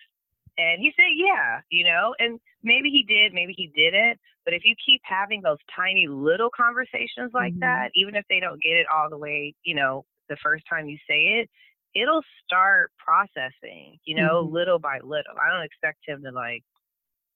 and 0.57 0.81
he 0.81 0.91
said 0.95 1.11
yeah 1.15 1.59
you 1.69 1.83
know 1.83 2.13
and 2.19 2.39
maybe 2.63 2.89
he 2.89 3.03
did 3.03 3.33
maybe 3.33 3.53
he 3.55 3.67
didn't 3.75 4.19
but 4.45 4.53
if 4.53 4.61
you 4.65 4.75
keep 4.85 5.01
having 5.03 5.41
those 5.41 5.57
tiny 5.75 6.07
little 6.07 6.49
conversations 6.55 7.31
like 7.33 7.53
Mhm. 7.53 7.59
that 7.59 7.89
even 7.95 8.15
if 8.15 8.25
they 8.29 8.39
don't 8.39 8.61
get 8.61 8.73
it 8.77 8.85
all 8.93 9.09
the 9.09 9.17
way 9.17 9.53
you 9.63 9.75
know 9.75 10.05
the 10.29 10.37
first 10.43 10.63
time 10.69 10.87
you 10.87 10.97
say 11.09 11.41
it 11.41 11.49
it'll 11.95 12.23
start 12.45 12.91
processing 12.97 13.97
you 14.05 14.15
know 14.15 14.41
Mhm. 14.41 14.51
little 14.51 14.79
by 14.79 14.99
little 15.03 15.35
i 15.41 15.49
don't 15.53 15.65
expect 15.65 15.99
him 16.07 16.21
to 16.23 16.31
like 16.31 16.63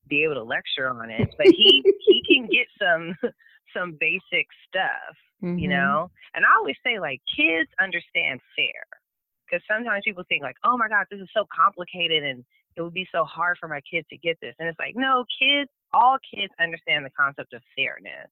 be 0.07 0.23
able 0.23 0.35
to 0.35 0.43
lecture 0.43 0.89
on 0.89 1.09
it 1.09 1.29
but 1.37 1.47
he 1.47 1.85
he 1.97 2.21
can 2.27 2.47
get 2.47 2.67
some 2.79 3.15
some 3.73 3.97
basic 3.99 4.47
stuff 4.67 5.15
you 5.41 5.67
Mhm. 5.67 5.69
know? 5.69 6.11
And 6.33 6.43
i 6.45 6.49
always 6.57 6.75
say 6.83 6.99
like 6.99 7.21
kids 7.35 7.69
understand 7.79 8.39
fair. 8.55 8.83
Because 9.45 9.63
sometimes 9.67 10.01
people 10.03 10.23
think 10.27 10.41
like 10.43 10.55
oh 10.63 10.75
my 10.77 10.87
god 10.87 11.05
this 11.11 11.19
is 11.19 11.29
so 11.33 11.45
complicated 11.53 12.23
and 12.23 12.43
it 12.75 12.81
would 12.81 12.93
be 12.93 13.07
so 13.11 13.23
hard 13.25 13.57
for 13.59 13.67
my 13.69 13.79
kids 13.81 14.07
to 14.09 14.17
get 14.17 14.37
this. 14.41 14.55
And 14.59 14.67
it's 14.67 14.79
like 14.79 14.95
no 14.95 15.23
kids 15.39 15.69
all 15.93 16.17
kids 16.33 16.51
understand 16.59 17.05
the 17.05 17.11
concept 17.11 17.53
of 17.53 17.61
fairness. 17.75 18.29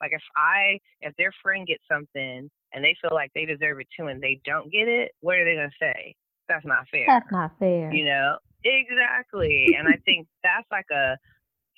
Like 0.00 0.12
if 0.12 0.22
i 0.36 0.78
if 1.00 1.14
their 1.16 1.32
friend 1.42 1.66
gets 1.66 1.82
something 1.90 2.50
and 2.72 2.84
they 2.84 2.94
feel 3.00 3.12
like 3.14 3.30
they 3.34 3.46
deserve 3.46 3.80
it 3.80 3.88
too 3.96 4.06
and 4.08 4.20
they 4.22 4.40
don't 4.44 4.70
get 4.70 4.86
it 4.88 5.12
what 5.20 5.36
are 5.38 5.44
they 5.44 5.54
going 5.54 5.70
to 5.70 5.76
say? 5.80 6.14
That's 6.48 6.66
not 6.66 6.88
fair. 6.90 7.06
That's 7.06 7.30
not 7.32 7.52
fair. 7.58 7.92
you 7.92 8.04
know? 8.04 8.38
Exactly. 8.64 9.74
And 9.78 9.88
i 9.88 9.96
think 10.04 10.26
that's 10.42 10.66
like 10.70 10.90
a 10.92 11.16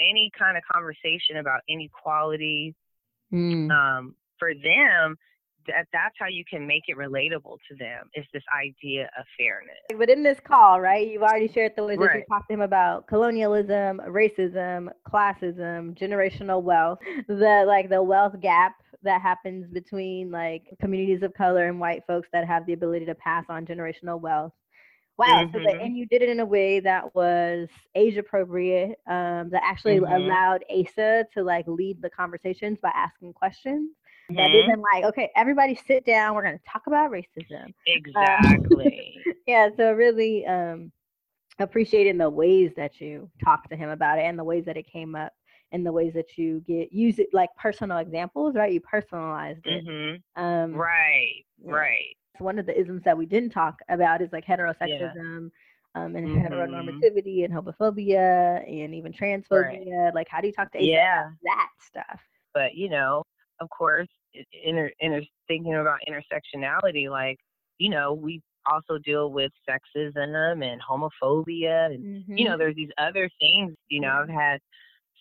any 0.00 0.30
kind 0.36 0.56
of 0.56 0.62
conversation 0.70 1.36
about 1.38 1.60
inequality 1.68 2.74
Mm. 3.32 3.70
um, 3.70 4.14
for 4.38 4.52
them 4.54 5.16
that 5.66 5.86
that's 5.92 6.14
how 6.18 6.26
you 6.26 6.44
can 6.48 6.66
make 6.66 6.82
it 6.88 6.96
relatable 6.96 7.56
to 7.68 7.76
them 7.78 8.08
is 8.14 8.26
this 8.32 8.42
idea 8.56 9.04
of 9.18 9.24
fairness 9.38 9.76
But 9.96 10.10
in 10.10 10.22
this 10.22 10.40
call, 10.40 10.80
right, 10.80 11.06
you've 11.06 11.22
already 11.22 11.48
shared 11.48 11.72
the 11.76 11.84
ways 11.84 11.98
that 11.98 12.14
you 12.14 12.24
talked 12.28 12.48
to 12.48 12.54
him 12.54 12.60
about 12.60 13.06
colonialism, 13.06 14.00
racism, 14.08 14.88
classism, 15.08 15.96
generational 15.96 16.62
wealth, 16.62 16.98
the 17.28 17.64
like 17.66 17.88
the 17.88 18.02
wealth 18.02 18.40
gap 18.40 18.74
that 19.02 19.20
happens 19.20 19.66
between 19.72 20.30
like 20.30 20.62
communities 20.80 21.22
of 21.22 21.32
color 21.34 21.66
and 21.66 21.78
white 21.78 22.02
folks 22.06 22.28
that 22.32 22.46
have 22.46 22.66
the 22.66 22.72
ability 22.72 23.06
to 23.06 23.14
pass 23.14 23.44
on 23.48 23.66
generational 23.66 24.20
wealth. 24.20 24.52
Wow. 25.18 25.44
So 25.52 25.60
that, 25.60 25.74
Mhm. 25.74 25.80
and 25.80 25.96
you 25.96 26.06
did 26.06 26.22
it 26.22 26.28
in 26.28 26.40
a 26.40 26.46
way 26.46 26.80
that 26.80 27.14
was 27.14 27.68
age 27.94 28.16
appropriate, 28.16 28.98
um, 29.06 29.50
that 29.50 29.62
actually 29.64 29.96
Mhm. 29.96 30.10
allowed 30.10 30.64
Asa 30.70 31.26
to 31.34 31.42
like 31.42 31.66
lead 31.68 32.00
the 32.02 32.10
conversations 32.10 32.78
by 32.80 32.90
asking 32.94 33.34
questions. 33.34 33.92
That 34.36 34.50
Mhm. 34.50 34.54
isn't 34.54 34.80
like, 34.92 35.04
okay, 35.04 35.30
everybody 35.36 35.74
sit 35.74 36.04
down. 36.04 36.34
We're 36.34 36.42
going 36.42 36.58
to 36.58 36.64
talk 36.64 36.86
about 36.86 37.10
racism. 37.10 37.72
Exactly. 37.86 39.22
Yeah. 39.46 39.68
So 39.76 39.92
really 39.92 40.46
um, 40.46 40.92
appreciating 41.58 42.18
the 42.18 42.30
ways 42.30 42.72
that 42.76 43.00
you 43.00 43.30
talked 43.44 43.70
to 43.70 43.76
him 43.76 43.90
about 43.90 44.18
it 44.18 44.22
and 44.22 44.38
the 44.38 44.44
ways 44.44 44.64
that 44.66 44.76
it 44.76 44.86
came 44.86 45.14
up 45.14 45.32
and 45.72 45.84
the 45.86 45.92
ways 45.92 46.14
that 46.14 46.38
you 46.38 46.60
get 46.66 46.92
use 46.92 47.18
it 47.18 47.28
like 47.32 47.50
personal 47.56 47.98
examples, 47.98 48.54
right? 48.56 48.72
You 48.72 48.80
personalized 48.80 49.66
it. 49.66 49.84
mhm. 49.86 50.22
Um, 50.36 50.72
Right. 50.78 51.44
yeah. 51.58 51.74
Right. 51.74 52.16
One 52.42 52.58
of 52.58 52.66
the 52.66 52.78
isms 52.78 53.02
that 53.04 53.16
we 53.16 53.26
didn't 53.26 53.50
talk 53.50 53.80
about 53.88 54.20
is 54.22 54.30
like 54.32 54.44
heterosexism 54.44 55.50
um, 55.94 56.16
and 56.16 56.26
Mhm. 56.26 56.44
heteronormativity 56.44 57.44
and 57.44 57.52
homophobia 57.54 58.62
and 58.68 58.94
even 58.94 59.12
transphobia. 59.12 60.12
Like, 60.14 60.28
how 60.28 60.40
do 60.40 60.46
you 60.48 60.52
talk 60.52 60.72
to 60.72 60.78
Yeah. 60.82 61.18
about 61.22 61.32
that 61.44 61.68
stuff? 61.78 62.20
but 62.54 62.74
you 62.74 62.88
know, 62.88 63.22
of 63.60 63.68
course, 63.70 64.08
inter, 64.64 64.90
inter 65.00 65.22
thinking 65.48 65.74
about 65.74 65.98
intersectionality, 66.08 67.08
like 67.10 67.38
you 67.78 67.90
know, 67.90 68.12
we 68.12 68.40
also 68.70 68.98
deal 68.98 69.32
with 69.32 69.50
sexism 69.68 70.64
and 70.64 70.80
homophobia, 70.82 71.86
and 71.86 72.04
you 72.36 72.44
know, 72.44 72.56
there's 72.58 72.76
these 72.76 72.90
other 72.98 73.28
things. 73.40 73.74
You 73.88 74.00
know, 74.00 74.20
I've 74.22 74.28
had 74.28 74.60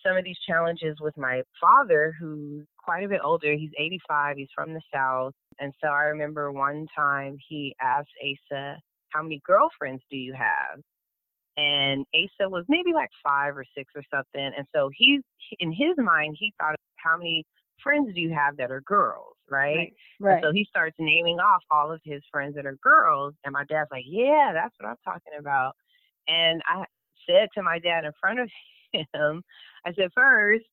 some 0.06 0.16
of 0.16 0.24
these 0.24 0.38
challenges 0.46 0.96
with 1.00 1.16
my 1.16 1.42
father, 1.60 2.14
who's 2.18 2.66
quite 2.78 3.04
a 3.04 3.08
bit 3.08 3.20
older. 3.24 3.52
He's 3.54 3.70
85. 3.78 4.36
He's 4.36 4.48
from 4.54 4.74
the 4.74 4.80
South, 4.92 5.32
and 5.58 5.72
so 5.82 5.88
I 5.88 6.04
remember 6.04 6.52
one 6.52 6.86
time 6.94 7.36
he 7.48 7.74
asked 7.80 8.10
Asa, 8.22 8.80
"How 9.10 9.22
many 9.22 9.40
girlfriends 9.46 10.02
do 10.10 10.16
you 10.16 10.34
have?" 10.34 10.80
and 11.56 12.06
Asa 12.14 12.48
was 12.48 12.64
maybe 12.68 12.92
like 12.94 13.10
five 13.22 13.56
or 13.56 13.64
six 13.76 13.92
or 13.94 14.02
something. 14.10 14.52
And 14.56 14.66
so 14.74 14.90
he's 14.94 15.20
in 15.58 15.72
his 15.72 15.96
mind, 15.98 16.36
he 16.38 16.52
thought, 16.58 16.76
how 16.96 17.16
many 17.16 17.44
friends 17.82 18.14
do 18.14 18.20
you 18.20 18.32
have 18.32 18.56
that 18.56 18.70
are 18.70 18.80
girls, 18.82 19.36
right? 19.50 19.74
right, 19.74 19.92
right. 20.20 20.42
So 20.42 20.52
he 20.52 20.64
starts 20.68 20.96
naming 20.98 21.40
off 21.40 21.62
all 21.70 21.92
of 21.92 22.00
his 22.04 22.22
friends 22.30 22.54
that 22.56 22.66
are 22.66 22.76
girls, 22.82 23.34
and 23.44 23.52
my 23.52 23.64
dad's 23.64 23.90
like, 23.90 24.04
"Yeah, 24.06 24.52
that's 24.54 24.74
what 24.78 24.88
I'm 24.88 24.96
talking 25.04 25.34
about." 25.38 25.76
And 26.28 26.62
I 26.66 26.84
said 27.28 27.48
to 27.54 27.62
my 27.62 27.78
dad 27.78 28.04
in 28.04 28.12
front 28.20 28.40
of 28.40 28.50
him, 28.92 29.42
I 29.84 29.92
said, 29.94 30.10
first, 30.14 30.64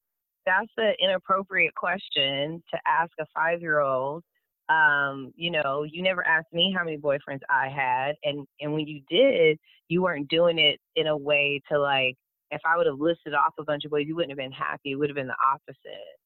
that's 0.45 0.71
an 0.77 0.95
inappropriate 0.99 1.75
question 1.75 2.63
to 2.71 2.79
ask 2.87 3.11
a 3.19 3.25
five-year-old. 3.35 4.23
Um, 4.69 5.33
you 5.35 5.51
know, 5.51 5.83
you 5.83 6.03
never 6.03 6.25
asked 6.25 6.53
me 6.53 6.73
how 6.77 6.83
many 6.83 6.97
boyfriends 6.97 7.41
I 7.49 7.69
had, 7.69 8.15
and 8.23 8.45
and 8.61 8.73
when 8.73 8.87
you 8.87 9.01
did, 9.09 9.57
you 9.87 10.03
weren't 10.03 10.29
doing 10.29 10.59
it 10.59 10.79
in 10.95 11.07
a 11.07 11.17
way 11.17 11.61
to 11.71 11.79
like. 11.79 12.15
If 12.51 12.61
I 12.65 12.77
would 12.77 12.87
have 12.87 12.99
listed 12.99 13.33
off 13.33 13.53
a 13.59 13.63
bunch 13.63 13.85
of 13.85 13.91
boys, 13.91 14.05
you 14.07 14.15
wouldn't 14.15 14.31
have 14.31 14.37
been 14.37 14.51
happy. 14.51 14.91
It 14.91 14.95
would 14.95 15.09
have 15.09 15.15
been 15.15 15.27
the 15.27 15.35
opposite, 15.53 16.17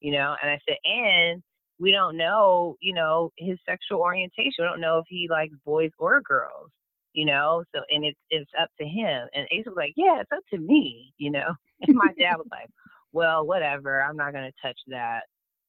you 0.00 0.12
know. 0.12 0.36
And 0.40 0.50
I 0.50 0.58
said, 0.68 0.76
and 0.84 1.42
we 1.78 1.90
don't 1.90 2.16
know, 2.16 2.76
you 2.80 2.94
know, 2.94 3.30
his 3.36 3.58
sexual 3.68 4.00
orientation. 4.00 4.52
We 4.60 4.64
don't 4.64 4.80
know 4.80 4.98
if 4.98 5.06
he 5.08 5.28
likes 5.30 5.54
boys 5.64 5.90
or 5.98 6.20
girls, 6.22 6.70
you 7.12 7.26
know. 7.26 7.64
So 7.74 7.82
and 7.90 8.04
it's 8.04 8.18
it's 8.30 8.50
up 8.60 8.68
to 8.80 8.86
him. 8.86 9.28
And 9.34 9.46
Ace 9.50 9.66
was 9.66 9.74
like, 9.76 9.92
yeah, 9.96 10.20
it's 10.20 10.30
up 10.32 10.44
to 10.54 10.58
me, 10.58 11.12
you 11.18 11.30
know. 11.30 11.54
And 11.86 11.96
my 11.96 12.12
dad 12.16 12.36
was 12.36 12.46
like, 12.52 12.68
well, 13.12 13.44
whatever. 13.46 14.02
I'm 14.02 14.16
not 14.16 14.32
gonna 14.32 14.52
touch 14.62 14.78
that. 14.88 15.22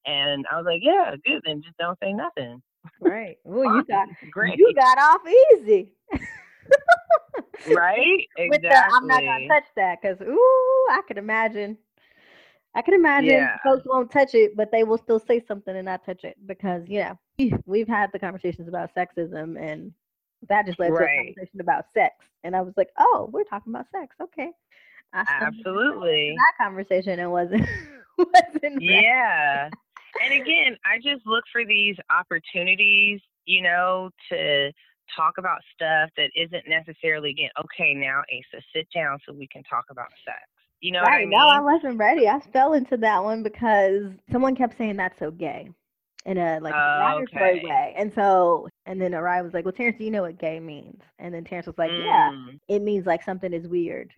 And 0.05 0.45
I 0.51 0.57
was 0.57 0.65
like, 0.65 0.81
yeah, 0.83 1.15
good. 1.25 1.41
Then 1.45 1.61
just 1.61 1.77
don't 1.77 1.97
say 1.99 2.13
nothing. 2.13 2.61
right. 2.99 3.37
Well, 3.45 3.75
you 3.75 3.83
got 3.85 4.07
Great, 4.31 4.57
you 4.57 4.73
got 4.75 4.97
off 4.97 5.21
easy. 5.53 5.89
right? 7.67 8.27
With 8.37 8.63
Exactly. 8.63 8.69
the, 8.69 8.95
I'm 8.95 9.07
not 9.07 9.21
gonna 9.23 9.47
touch 9.47 9.69
that 9.75 10.01
because 10.01 10.21
ooh, 10.21 10.85
I 10.89 11.01
could 11.07 11.17
imagine. 11.17 11.77
I 12.75 12.81
can 12.81 12.95
imagine 12.95 13.29
Yeah. 13.29 13.57
folks 13.63 13.85
won't 13.85 14.09
touch 14.11 14.33
it, 14.33 14.55
but 14.57 14.71
they 14.71 14.83
will 14.83 14.97
still 14.97 15.19
say 15.19 15.39
something 15.47 15.75
and 15.75 15.85
not 15.85 16.03
touch 16.03 16.23
it 16.23 16.35
because 16.47 16.83
yeah, 16.87 17.13
we've 17.65 17.87
had 17.87 18.11
the 18.11 18.19
conversations 18.19 18.67
about 18.67 18.89
sexism 18.95 19.59
and 19.61 19.93
that 20.49 20.65
just 20.65 20.79
led 20.79 20.89
to 20.89 20.95
a 20.95 20.97
conversation 20.97 21.61
about 21.61 21.85
sex, 21.93 22.15
and 22.43 22.55
I 22.55 22.61
was 22.61 22.73
like, 22.75 22.89
oh, 22.97 23.29
we're 23.31 23.43
talking 23.45 23.73
about 23.73 23.85
sex, 23.91 24.15
okay. 24.21 24.51
I 25.13 25.23
Absolutely. 25.29 26.35
that 26.35 26.65
conversation 26.65 27.19
and 27.19 27.31
wasn't 27.31 27.67
wasn't 28.17 28.81
yeah 28.81 29.69
and 30.21 30.33
again 30.33 30.77
i 30.85 30.97
just 30.97 31.25
look 31.25 31.43
for 31.51 31.65
these 31.65 31.95
opportunities 32.09 33.21
you 33.45 33.61
know 33.61 34.09
to 34.29 34.71
talk 35.15 35.35
about 35.37 35.59
stuff 35.73 36.09
that 36.17 36.29
isn't 36.35 36.67
necessarily 36.67 37.31
again 37.31 37.49
okay 37.59 37.93
now 37.93 38.19
asa 38.31 38.61
sit 38.75 38.87
down 38.93 39.17
so 39.25 39.33
we 39.33 39.47
can 39.47 39.63
talk 39.63 39.85
about 39.91 40.07
sex 40.25 40.39
you 40.81 40.91
know 40.91 41.01
right. 41.03 41.09
what 41.09 41.13
i 41.13 41.25
No, 41.29 41.37
I 41.49 41.59
wasn't 41.61 41.97
ready. 41.97 42.27
I 42.27 42.39
fell 42.53 42.73
into 42.73 42.97
that 42.97 43.23
one 43.23 43.43
because 43.43 44.11
someone 44.31 44.55
kept 44.55 44.77
saying 44.77 44.97
that's 44.97 45.19
so 45.19 45.31
gay 45.31 45.69
in 46.25 46.37
a 46.37 46.59
like 46.61 46.73
Oh, 46.75 47.23
okay. 47.23 47.63
way. 47.63 47.93
And 47.97 48.11
so, 48.13 48.67
and 48.85 49.01
then 49.01 49.13
Orion 49.13 49.45
was 49.45 49.53
like, 49.53 49.65
well, 49.65 49.73
Terrence, 49.73 49.97
do 49.97 50.05
you 50.05 50.11
know 50.11 50.23
what 50.23 50.39
gay 50.39 50.59
means? 50.59 51.01
And 51.19 51.33
then 51.33 51.43
Terrence 51.43 51.67
was 51.67 51.77
like, 51.77 51.91
yeah, 51.97 52.31
Mm, 52.31 52.59
it 52.69 52.81
means 52.81 53.05
like 53.05 53.23
something 53.23 53.53
is 53.53 53.67
weird 53.67 54.13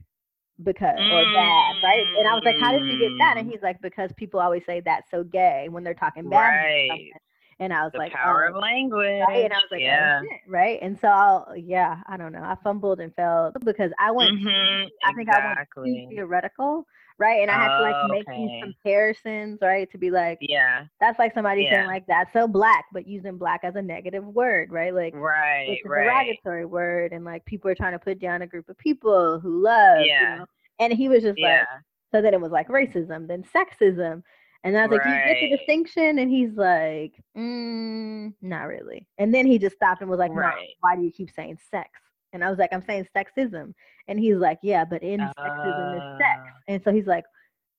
because 0.64 1.00
or 1.12 1.24
bad, 1.34 1.76
right? 1.84 2.06
And 2.18 2.28
I 2.28 2.34
was 2.34 2.44
like, 2.46 2.58
how 2.60 2.72
did 2.72 2.82
you 2.88 2.98
get 3.00 3.12
that? 3.20 3.36
And 3.38 3.48
Mm. 3.48 3.52
he's 3.52 3.62
like, 3.62 3.82
because 3.82 4.12
people 4.14 4.40
always 4.40 4.66
say 4.66 4.82
that's 4.82 5.10
so 5.12 5.24
gay 5.24 5.68
when 5.70 5.84
they're 5.84 5.94
talking 5.94 6.30
bad. 6.30 6.30
about 6.30 6.52
right. 6.52 7.12
And 7.60 7.74
I 7.74 7.84
was 7.84 7.94
the 7.94 8.00
like, 8.00 8.12
power 8.14 8.46
oh, 8.46 8.50
of 8.50 8.62
language 8.62 9.24
right? 9.28 9.46
And 9.46 9.54
I 9.54 9.58
was 9.58 9.68
like, 9.72 9.82
oh, 9.82 9.86
yeah 9.86 10.20
shit, 10.22 10.42
right? 10.48 10.80
And 10.82 11.00
so, 11.00 11.08
I'll, 11.08 11.54
yeah, 11.56 12.02
I 12.08 12.18
don't 12.18 12.32
know. 12.34 12.44
I 12.44 12.56
fumbled 12.64 13.00
and 13.00 13.14
fell 13.16 13.54
because 13.64 13.92
I 14.00 14.12
went. 14.12 14.32
Mhm, 14.32 14.88
I 15.04 15.14
think 15.14 15.30
I 15.30 15.46
went 15.46 15.58
too 15.58 15.62
exactly 15.84 16.08
theoretical, 16.10 16.88
right? 17.20 17.42
And 17.42 17.52
I 17.52 17.58
had 17.58 17.76
to 17.78 17.82
like 17.82 17.98
Oh, 18.02 18.08
make 18.10 18.28
these 18.36 18.52
comparisons, 18.62 19.60
right? 19.62 19.90
To 19.92 19.98
be 19.98 20.12
like, 20.12 20.40
yeah 20.40 20.86
that's 21.02 21.20
like 21.20 21.34
somebody 21.34 21.66
saying 21.66 21.86
like 21.86 22.06
that's 22.08 22.32
so 22.34 22.48
black, 22.48 22.86
but 22.94 23.08
using 23.08 23.38
black 23.38 23.62
as 23.64 23.76
a 23.76 23.82
negative 23.82 24.26
word, 24.26 24.72
right? 24.72 24.94
Like 24.94 25.16
right 25.16 25.68
it's 25.68 25.86
a 25.86 25.90
right 25.90 25.96
derogatory 26.04 26.66
word, 26.66 27.12
and 27.14 27.26
like 27.26 27.46
people 27.46 27.70
are 27.72 27.76
trying 27.76 27.94
to 27.94 28.00
put 28.00 28.20
down 28.20 28.42
a 28.42 28.48
group 28.48 28.70
of 28.70 28.78
people 28.78 29.40
who 29.40 29.62
love, 29.62 30.12
you 30.20 30.28
Yeah. 30.28 30.38
know? 30.38 30.46
And 30.80 30.94
he 30.94 31.10
was 31.10 31.24
just 31.24 31.40
yeah 31.40 31.42
like, 31.42 31.70
so 32.14 32.22
then 32.22 32.34
it 32.34 32.42
was 32.42 32.52
like 32.52 32.68
racism, 32.70 33.28
then 33.28 33.44
sexism. 33.44 34.24
And 34.64 34.78
I 34.78 34.82
was 34.84 34.92
like, 34.92 35.04
Do 35.04 35.10
you 35.10 35.22
get 35.22 35.40
the 35.40 35.48
distinction? 35.48 36.20
And 36.20 36.30
he's 36.32 36.54
like, 36.56 37.14
mm, 37.38 38.34
not 38.42 38.64
really. 38.68 39.08
And 39.18 39.34
then 39.34 39.46
he 39.46 39.60
just 39.60 39.76
stopped 39.76 40.02
and 40.02 40.10
was 40.10 40.20
like, 40.20 40.34
No, 40.34 40.50
why 40.82 40.96
do 40.96 41.04
you 41.04 41.12
keep 41.12 41.32
saying 41.32 41.60
sex? 41.72 41.90
And 42.34 42.44
I 42.44 42.50
was 42.50 42.60
like, 42.60 42.72
I'm 42.74 42.84
saying 42.86 43.08
sexism. 43.16 43.74
And 44.08 44.20
he's 44.20 44.38
like, 44.38 44.60
Yeah, 44.62 44.86
but 44.86 45.04
in 45.04 45.20
sexism 45.20 45.96
is 45.96 46.20
sex. 46.20 46.40
Ah. 46.40 46.60
And 46.68 46.82
so 46.84 46.92
he's 46.92 47.08
like, 47.08 47.26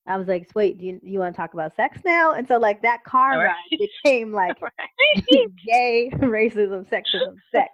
I 0.08 0.16
was 0.16 0.28
like, 0.28 0.48
wait, 0.54 0.78
do 0.78 0.86
you, 0.86 1.00
you 1.02 1.18
want 1.18 1.34
to 1.34 1.36
talk 1.36 1.52
about 1.54 1.74
sex 1.74 1.98
now? 2.04 2.32
And 2.34 2.46
so 2.46 2.58
like 2.58 2.80
that 2.82 3.02
car 3.04 3.38
Right. 3.38 3.46
ride 3.46 3.78
became 4.04 4.32
like 4.32 4.56
right 4.62 5.24
gay, 5.66 6.10
racism, 6.14 6.88
sexism, 6.88 7.36
sex. 7.50 7.72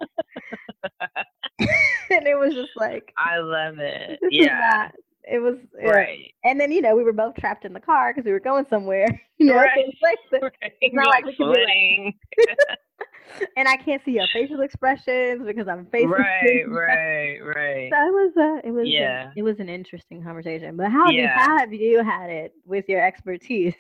and 2.11 2.27
it 2.27 2.39
was 2.39 2.55
just 2.55 2.73
like, 2.77 3.13
I 3.19 3.39
love 3.39 3.79
it. 3.79 4.19
Yeah. 4.31 4.91
It 5.25 5.39
was. 5.41 5.57
Right. 5.83 6.33
And 6.45 6.61
then, 6.61 6.73
you 6.73 6.81
know, 6.83 6.97
we 6.97 7.05
were 7.05 7.13
both 7.13 7.35
trapped 7.37 7.65
in 7.65 7.73
the 7.73 7.81
car 7.81 8.13
because 8.13 8.25
we 8.27 8.33
were 8.33 8.41
going 8.41 8.67
somewhere. 8.71 9.07
You 9.39 9.47
know, 9.49 9.57
Right. 9.57 9.71
it's 9.77 9.99
like 10.33 10.43
right. 10.63 10.73
not 10.93 11.07
like 11.09 11.25
like 11.25 11.25
we 11.25 11.35
could 11.35 11.53
be 11.55 12.15
like- 12.69 12.79
and 13.57 13.67
I 13.67 13.77
can't 13.77 14.01
see 14.05 14.13
your 14.13 14.27
facial 14.33 14.61
expressions 14.61 15.45
because 15.45 15.67
I'm 15.67 15.87
facing 15.93 16.11
right, 16.11 16.63
right, 16.69 17.39
right. 17.41 17.91
So 17.93 17.97
it 18.07 18.13
was 18.13 18.33
a, 18.37 18.69
it 18.69 18.71
was, 18.71 18.87
a- 18.87 18.89
Yeah. 18.91 19.31
it 19.35 19.43
was 19.43 19.59
an 19.59 19.69
interesting 19.69 20.23
conversation. 20.23 20.77
But 20.77 20.93
how, 20.93 21.09
Yeah. 21.11 21.37
how 21.37 21.59
have 21.59 21.73
you 21.73 22.05
had 22.05 22.31
it 22.31 22.53
with 22.65 22.85
your 22.89 23.05
expertise? 23.05 23.75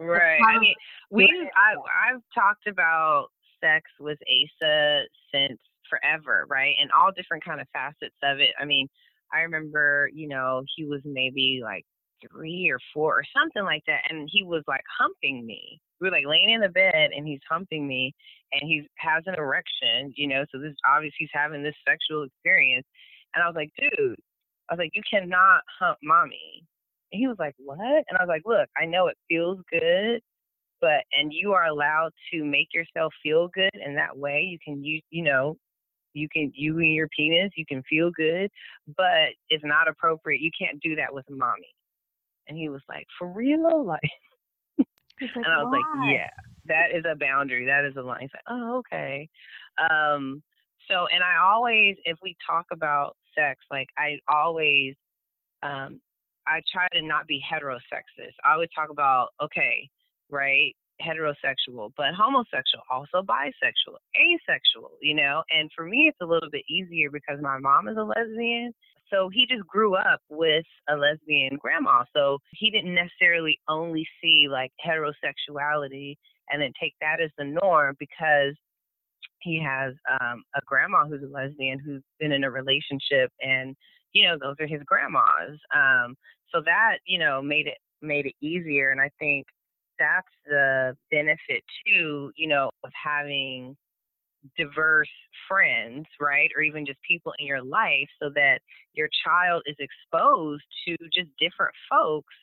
Right. 0.00 0.40
I 0.46 0.58
mean, 0.58 0.74
we 1.10 1.24
I 1.54 1.74
I've 2.12 2.22
talked 2.34 2.66
about 2.66 3.28
sex 3.62 3.84
with 4.00 4.18
Asa 4.28 5.04
since 5.32 5.58
forever, 5.88 6.46
right? 6.50 6.74
And 6.80 6.90
all 6.92 7.12
different 7.16 7.44
kind 7.44 7.60
of 7.60 7.68
facets 7.72 8.16
of 8.22 8.40
it. 8.40 8.50
I 8.60 8.64
mean, 8.64 8.88
I 9.32 9.40
remember, 9.40 10.08
you 10.12 10.28
know, 10.28 10.62
he 10.76 10.84
was 10.84 11.00
maybe 11.04 11.60
like 11.62 11.84
three 12.30 12.68
or 12.70 12.78
four 12.92 13.18
or 13.18 13.24
something 13.36 13.64
like 13.64 13.82
that, 13.86 14.02
and 14.10 14.28
he 14.32 14.42
was 14.42 14.62
like 14.66 14.82
humping 14.98 15.46
me. 15.46 15.80
We 16.00 16.08
were 16.08 16.16
like 16.16 16.26
laying 16.26 16.50
in 16.50 16.60
the 16.60 16.68
bed, 16.68 17.10
and 17.14 17.26
he's 17.26 17.40
humping 17.48 17.86
me, 17.86 18.14
and 18.52 18.62
he 18.62 18.86
has 18.98 19.24
an 19.26 19.34
erection, 19.36 20.12
you 20.16 20.26
know. 20.28 20.44
So 20.50 20.58
this 20.58 20.74
obviously 20.86 21.16
he's 21.18 21.30
having 21.32 21.62
this 21.62 21.74
sexual 21.86 22.24
experience, 22.24 22.86
and 23.34 23.42
I 23.42 23.46
was 23.46 23.56
like, 23.56 23.70
dude, 23.78 24.16
I 24.68 24.74
was 24.74 24.78
like, 24.78 24.90
you 24.94 25.02
cannot 25.10 25.62
hump 25.78 25.98
mommy. 26.02 26.64
And 27.12 27.20
he 27.20 27.26
was 27.26 27.36
like, 27.38 27.54
what? 27.58 27.78
And 27.80 28.18
I 28.18 28.22
was 28.22 28.28
like, 28.28 28.42
look, 28.44 28.68
I 28.76 28.84
know 28.84 29.08
it 29.08 29.16
feels 29.28 29.58
good, 29.70 30.20
but 30.80 31.04
and 31.12 31.32
you 31.32 31.52
are 31.52 31.66
allowed 31.66 32.10
to 32.32 32.44
make 32.44 32.68
yourself 32.72 33.12
feel 33.22 33.48
good, 33.48 33.70
and 33.74 33.96
that 33.96 34.16
way 34.16 34.42
you 34.42 34.58
can 34.64 34.84
use, 34.84 35.02
you 35.10 35.22
know, 35.24 35.56
you 36.14 36.28
can 36.28 36.52
you 36.54 36.78
and 36.78 36.94
your 36.94 37.08
penis, 37.08 37.52
you 37.56 37.66
can 37.66 37.82
feel 37.88 38.10
good, 38.10 38.50
but 38.96 39.30
it's 39.50 39.64
not 39.64 39.88
appropriate. 39.88 40.40
You 40.40 40.50
can't 40.58 40.80
do 40.80 40.96
that 40.96 41.12
with 41.12 41.24
mommy. 41.30 41.74
And 42.48 42.56
he 42.56 42.68
was 42.68 42.82
like, 42.88 43.06
for 43.18 43.28
real, 43.28 43.84
like, 43.86 44.00
like, 44.78 44.86
and 45.34 45.46
I 45.46 45.62
was 45.62 45.72
like, 45.72 46.10
yeah, 46.12 46.30
that 46.66 46.96
is 46.96 47.04
a 47.10 47.16
boundary. 47.16 47.66
That 47.66 47.84
is 47.84 47.96
a 47.96 48.02
line. 48.02 48.20
He's 48.22 48.30
like, 48.34 48.44
oh, 48.48 48.78
okay. 48.78 49.28
Um, 49.90 50.42
so 50.88 51.06
and 51.12 51.22
I 51.22 51.36
always 51.44 51.96
if 52.04 52.18
we 52.22 52.36
talk 52.46 52.66
about 52.72 53.16
sex, 53.36 53.60
like 53.70 53.88
I 53.96 54.18
always 54.28 54.94
um 55.62 56.00
I 56.46 56.62
try 56.72 56.88
to 56.94 57.02
not 57.02 57.26
be 57.26 57.42
heterosexist. 57.44 58.34
I 58.42 58.54
always 58.54 58.70
talk 58.74 58.88
about, 58.90 59.28
okay, 59.42 59.88
right, 60.30 60.74
heterosexual, 61.02 61.92
but 61.96 62.14
homosexual, 62.16 62.82
also 62.90 63.22
bisexual, 63.22 63.98
asexual, 64.16 64.90
you 65.00 65.14
know? 65.14 65.42
And 65.50 65.70
for 65.74 65.84
me, 65.84 66.06
it's 66.08 66.20
a 66.20 66.26
little 66.26 66.50
bit 66.50 66.64
easier 66.68 67.10
because 67.10 67.38
my 67.40 67.58
mom 67.58 67.88
is 67.88 67.96
a 67.96 68.02
lesbian. 68.02 68.72
So 69.10 69.30
he 69.32 69.46
just 69.46 69.66
grew 69.66 69.94
up 69.94 70.20
with 70.28 70.66
a 70.88 70.96
lesbian 70.96 71.56
grandma. 71.56 72.04
So 72.14 72.38
he 72.52 72.70
didn't 72.70 72.94
necessarily 72.94 73.58
only 73.68 74.06
see 74.22 74.46
like 74.50 74.72
heterosexuality 74.84 76.16
and 76.50 76.60
then 76.60 76.72
take 76.80 76.94
that 77.00 77.20
as 77.22 77.30
the 77.38 77.44
norm 77.44 77.96
because 77.98 78.54
he 79.40 79.62
has 79.64 79.94
um, 80.20 80.42
a 80.56 80.60
grandma 80.66 81.06
who's 81.06 81.22
a 81.22 81.32
lesbian 81.32 81.78
who's 81.78 82.02
been 82.18 82.32
in 82.32 82.44
a 82.44 82.50
relationship 82.50 83.30
and 83.40 83.76
you 84.12 84.26
know 84.26 84.36
those 84.40 84.56
are 84.60 84.66
his 84.66 84.82
grandmas 84.84 85.58
um, 85.74 86.16
so 86.52 86.60
that 86.64 86.98
you 87.06 87.18
know 87.18 87.40
made 87.40 87.66
it 87.66 87.78
made 88.02 88.26
it 88.26 88.34
easier 88.40 88.90
and 88.90 89.00
i 89.00 89.10
think 89.18 89.46
that's 89.98 90.28
the 90.46 90.96
benefit 91.10 91.62
too 91.86 92.30
you 92.36 92.48
know 92.48 92.70
of 92.84 92.90
having 92.92 93.76
diverse 94.56 95.08
friends 95.48 96.06
right 96.20 96.50
or 96.56 96.62
even 96.62 96.86
just 96.86 96.98
people 97.06 97.32
in 97.38 97.46
your 97.46 97.62
life 97.62 98.08
so 98.22 98.30
that 98.34 98.60
your 98.94 99.08
child 99.24 99.62
is 99.66 99.76
exposed 99.78 100.62
to 100.86 100.96
just 101.12 101.28
different 101.38 101.74
folks 101.90 102.34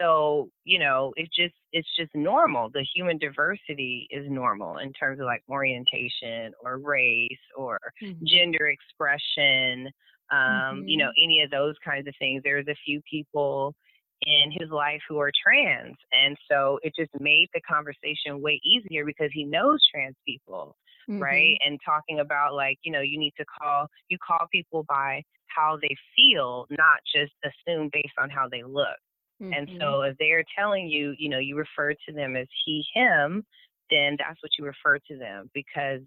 so 0.00 0.48
you 0.64 0.78
know 0.78 1.12
it's 1.16 1.34
just 1.34 1.54
it's 1.72 1.88
just 1.98 2.14
normal 2.14 2.70
the 2.70 2.84
human 2.94 3.18
diversity 3.18 4.06
is 4.10 4.24
normal 4.28 4.78
in 4.78 4.92
terms 4.92 5.20
of 5.20 5.26
like 5.26 5.42
orientation 5.48 6.52
or 6.62 6.78
race 6.78 7.28
or 7.56 7.78
mm-hmm. 8.02 8.24
gender 8.26 8.68
expression 8.68 9.88
um 10.32 10.38
mm-hmm. 10.38 10.88
you 10.88 10.96
know 10.96 11.06
mm-hmm. 11.06 11.24
any 11.24 11.42
of 11.42 11.50
those 11.50 11.74
kinds 11.84 12.06
of 12.06 12.14
things 12.18 12.42
there's 12.44 12.68
a 12.68 12.76
few 12.84 13.00
people 13.08 13.74
in 14.22 14.50
his 14.50 14.70
life 14.70 15.00
who 15.08 15.18
are 15.18 15.30
trans 15.44 15.96
and 16.12 16.36
so 16.50 16.78
it 16.82 16.92
just 16.98 17.10
made 17.20 17.48
the 17.52 17.60
conversation 17.60 18.40
way 18.40 18.60
easier 18.64 19.04
because 19.04 19.30
he 19.32 19.44
knows 19.44 19.78
trans 19.92 20.16
people 20.26 20.74
mm-hmm. 21.08 21.22
right 21.22 21.58
and 21.64 21.78
talking 21.84 22.20
about 22.20 22.54
like 22.54 22.78
you 22.82 22.90
know 22.90 23.00
you 23.00 23.18
need 23.18 23.34
to 23.36 23.44
call 23.44 23.86
you 24.08 24.16
call 24.26 24.46
people 24.50 24.84
by 24.88 25.22
how 25.48 25.78
they 25.80 25.94
feel 26.14 26.66
not 26.70 26.98
just 27.14 27.32
assume 27.44 27.90
based 27.92 28.14
on 28.18 28.30
how 28.30 28.48
they 28.50 28.62
look 28.62 28.96
Mm-hmm. 29.42 29.52
And 29.52 29.70
so 29.80 30.02
if 30.02 30.16
they're 30.18 30.44
telling 30.58 30.88
you, 30.88 31.14
you 31.18 31.28
know, 31.28 31.38
you 31.38 31.56
refer 31.56 31.92
to 31.92 32.12
them 32.12 32.36
as 32.36 32.46
he, 32.64 32.84
him, 32.94 33.44
then 33.90 34.16
that's 34.18 34.42
what 34.42 34.50
you 34.58 34.64
refer 34.64 34.98
to 34.98 35.16
them 35.16 35.48
because 35.54 36.00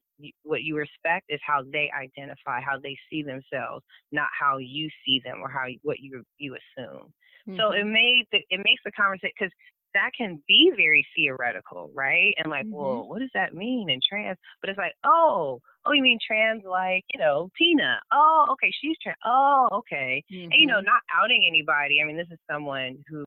what 0.43 0.63
you 0.63 0.75
respect 0.75 1.25
is 1.29 1.39
how 1.45 1.63
they 1.71 1.89
identify, 1.97 2.59
how 2.59 2.77
they 2.81 2.97
see 3.09 3.23
themselves, 3.23 3.85
not 4.11 4.27
how 4.37 4.57
you 4.57 4.89
see 5.05 5.21
them 5.23 5.39
or 5.41 5.49
how 5.49 5.65
what 5.83 5.99
you 5.99 6.23
you 6.37 6.55
assume. 6.55 7.13
Mm-hmm. 7.47 7.59
So 7.59 7.71
it 7.71 7.85
made 7.85 8.25
the, 8.31 8.39
it 8.49 8.61
makes 8.63 8.81
the 8.83 8.91
conversation 8.91 9.33
because 9.37 9.53
that 9.93 10.11
can 10.15 10.41
be 10.47 10.71
very 10.75 11.05
theoretical, 11.15 11.91
right? 11.93 12.33
And 12.37 12.49
like, 12.49 12.65
mm-hmm. 12.65 12.75
well, 12.75 13.07
what 13.07 13.19
does 13.19 13.31
that 13.33 13.53
mean 13.55 13.89
in 13.89 13.99
trans? 14.07 14.37
But 14.61 14.69
it's 14.69 14.77
like, 14.77 14.93
oh, 15.03 15.59
oh, 15.85 15.91
you 15.91 16.03
mean 16.03 16.19
trans 16.25 16.63
like, 16.63 17.03
you 17.13 17.19
know, 17.19 17.49
Tina. 17.57 17.99
Oh, 18.13 18.47
okay, 18.51 18.71
she's 18.81 18.97
trans. 19.01 19.17
Oh, 19.25 19.67
okay. 19.71 20.23
Mm-hmm. 20.31 20.51
And, 20.51 20.59
you 20.59 20.67
know, 20.67 20.77
mm-hmm. 20.77 20.85
not 20.85 21.01
outing 21.13 21.45
anybody. 21.47 21.99
I 22.01 22.05
mean, 22.05 22.17
this 22.17 22.27
is 22.31 22.39
someone 22.49 22.97
who 23.09 23.25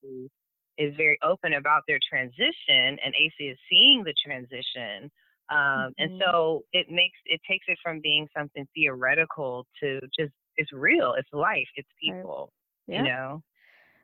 is 0.79 0.95
very 0.97 1.19
open 1.23 1.55
about 1.55 1.83
their 1.87 1.99
transition 2.09 2.99
and 3.05 3.15
Asa 3.15 3.53
is 3.53 3.59
seeing 3.69 4.05
the 4.05 4.15
transition. 4.25 5.11
Um, 5.51 5.59
mm-hmm. 5.59 5.91
and 5.99 6.23
so 6.25 6.63
it 6.73 6.87
makes 6.89 7.19
it 7.27 7.41
takes 7.49 7.67
it 7.69 7.79
from 7.83 8.01
being 8.01 8.29
something 8.37 8.67
theoretical 8.75 9.67
to 9.83 10.01
just 10.19 10.33
it's 10.57 10.73
real, 10.73 11.15
it's 11.19 11.29
life, 11.33 11.69
it's 11.77 11.89
people. 12.01 12.53
Right. 12.89 12.95
Yeah. 12.95 13.03
You 13.03 13.09
know? 13.09 13.43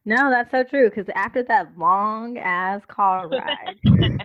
No, 0.08 0.30
that's 0.30 0.50
so 0.50 0.64
true. 0.64 0.88
Because 0.88 1.04
after 1.14 1.42
that 1.42 1.76
long 1.76 2.38
ass 2.38 2.80
car 2.88 3.28
ride 3.28 3.76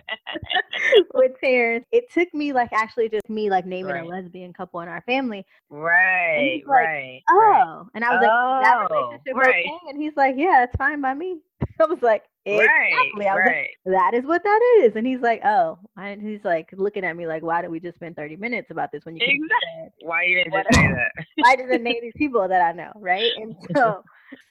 with 1.12 1.32
Terrence, 1.38 1.84
it 1.92 2.10
took 2.10 2.32
me 2.32 2.54
like 2.54 2.72
actually 2.72 3.10
just 3.10 3.28
me 3.28 3.50
like 3.50 3.66
naming 3.66 3.92
right. 3.92 4.02
a 4.02 4.06
lesbian 4.06 4.54
couple 4.54 4.80
in 4.80 4.88
our 4.88 5.02
family. 5.02 5.44
Right, 5.68 6.62
like, 6.66 6.66
right. 6.66 7.20
Oh, 7.30 7.36
right. 7.36 7.84
and 7.94 8.02
I 8.02 8.16
was 8.16 8.24
oh, 8.24 8.54
like, 8.54 8.64
that 8.64 8.76
oh, 8.90 8.94
relationship 8.94 9.34
right. 9.36 9.66
okay? 9.66 9.90
And 9.90 10.02
he's 10.02 10.16
like, 10.16 10.36
yeah, 10.38 10.64
it's 10.64 10.74
fine 10.76 11.02
by 11.02 11.12
me. 11.12 11.40
I 11.80 11.84
was 11.84 12.00
like, 12.00 12.22
exactly. 12.46 13.26
I 13.26 13.34
was 13.34 13.42
right. 13.46 13.68
like, 13.84 13.94
that 13.94 14.14
is 14.14 14.24
what 14.24 14.42
that 14.42 14.60
is. 14.84 14.96
And 14.96 15.06
he's 15.06 15.20
like, 15.20 15.42
oh, 15.44 15.78
and 15.98 16.22
he's 16.22 16.40
like 16.44 16.70
looking 16.72 17.04
at 17.04 17.14
me 17.14 17.26
like, 17.26 17.42
why 17.42 17.60
did 17.60 17.70
we 17.70 17.78
just 17.78 17.96
spend 17.96 18.16
30 18.16 18.36
minutes 18.36 18.70
about 18.70 18.90
this 18.90 19.04
when 19.04 19.16
you 19.16 19.20
exactly. 19.22 19.92
Why 20.00 20.22
you 20.22 20.36
didn't 20.36 20.54
just 20.54 20.74
say 20.74 20.88
that? 20.88 21.26
why 21.36 21.56
didn't 21.56 21.82
name 21.82 21.98
these 22.00 22.14
people 22.16 22.48
that 22.48 22.62
I 22.62 22.72
know, 22.72 22.92
right? 22.96 23.32
And 23.36 23.54
so 23.76 24.02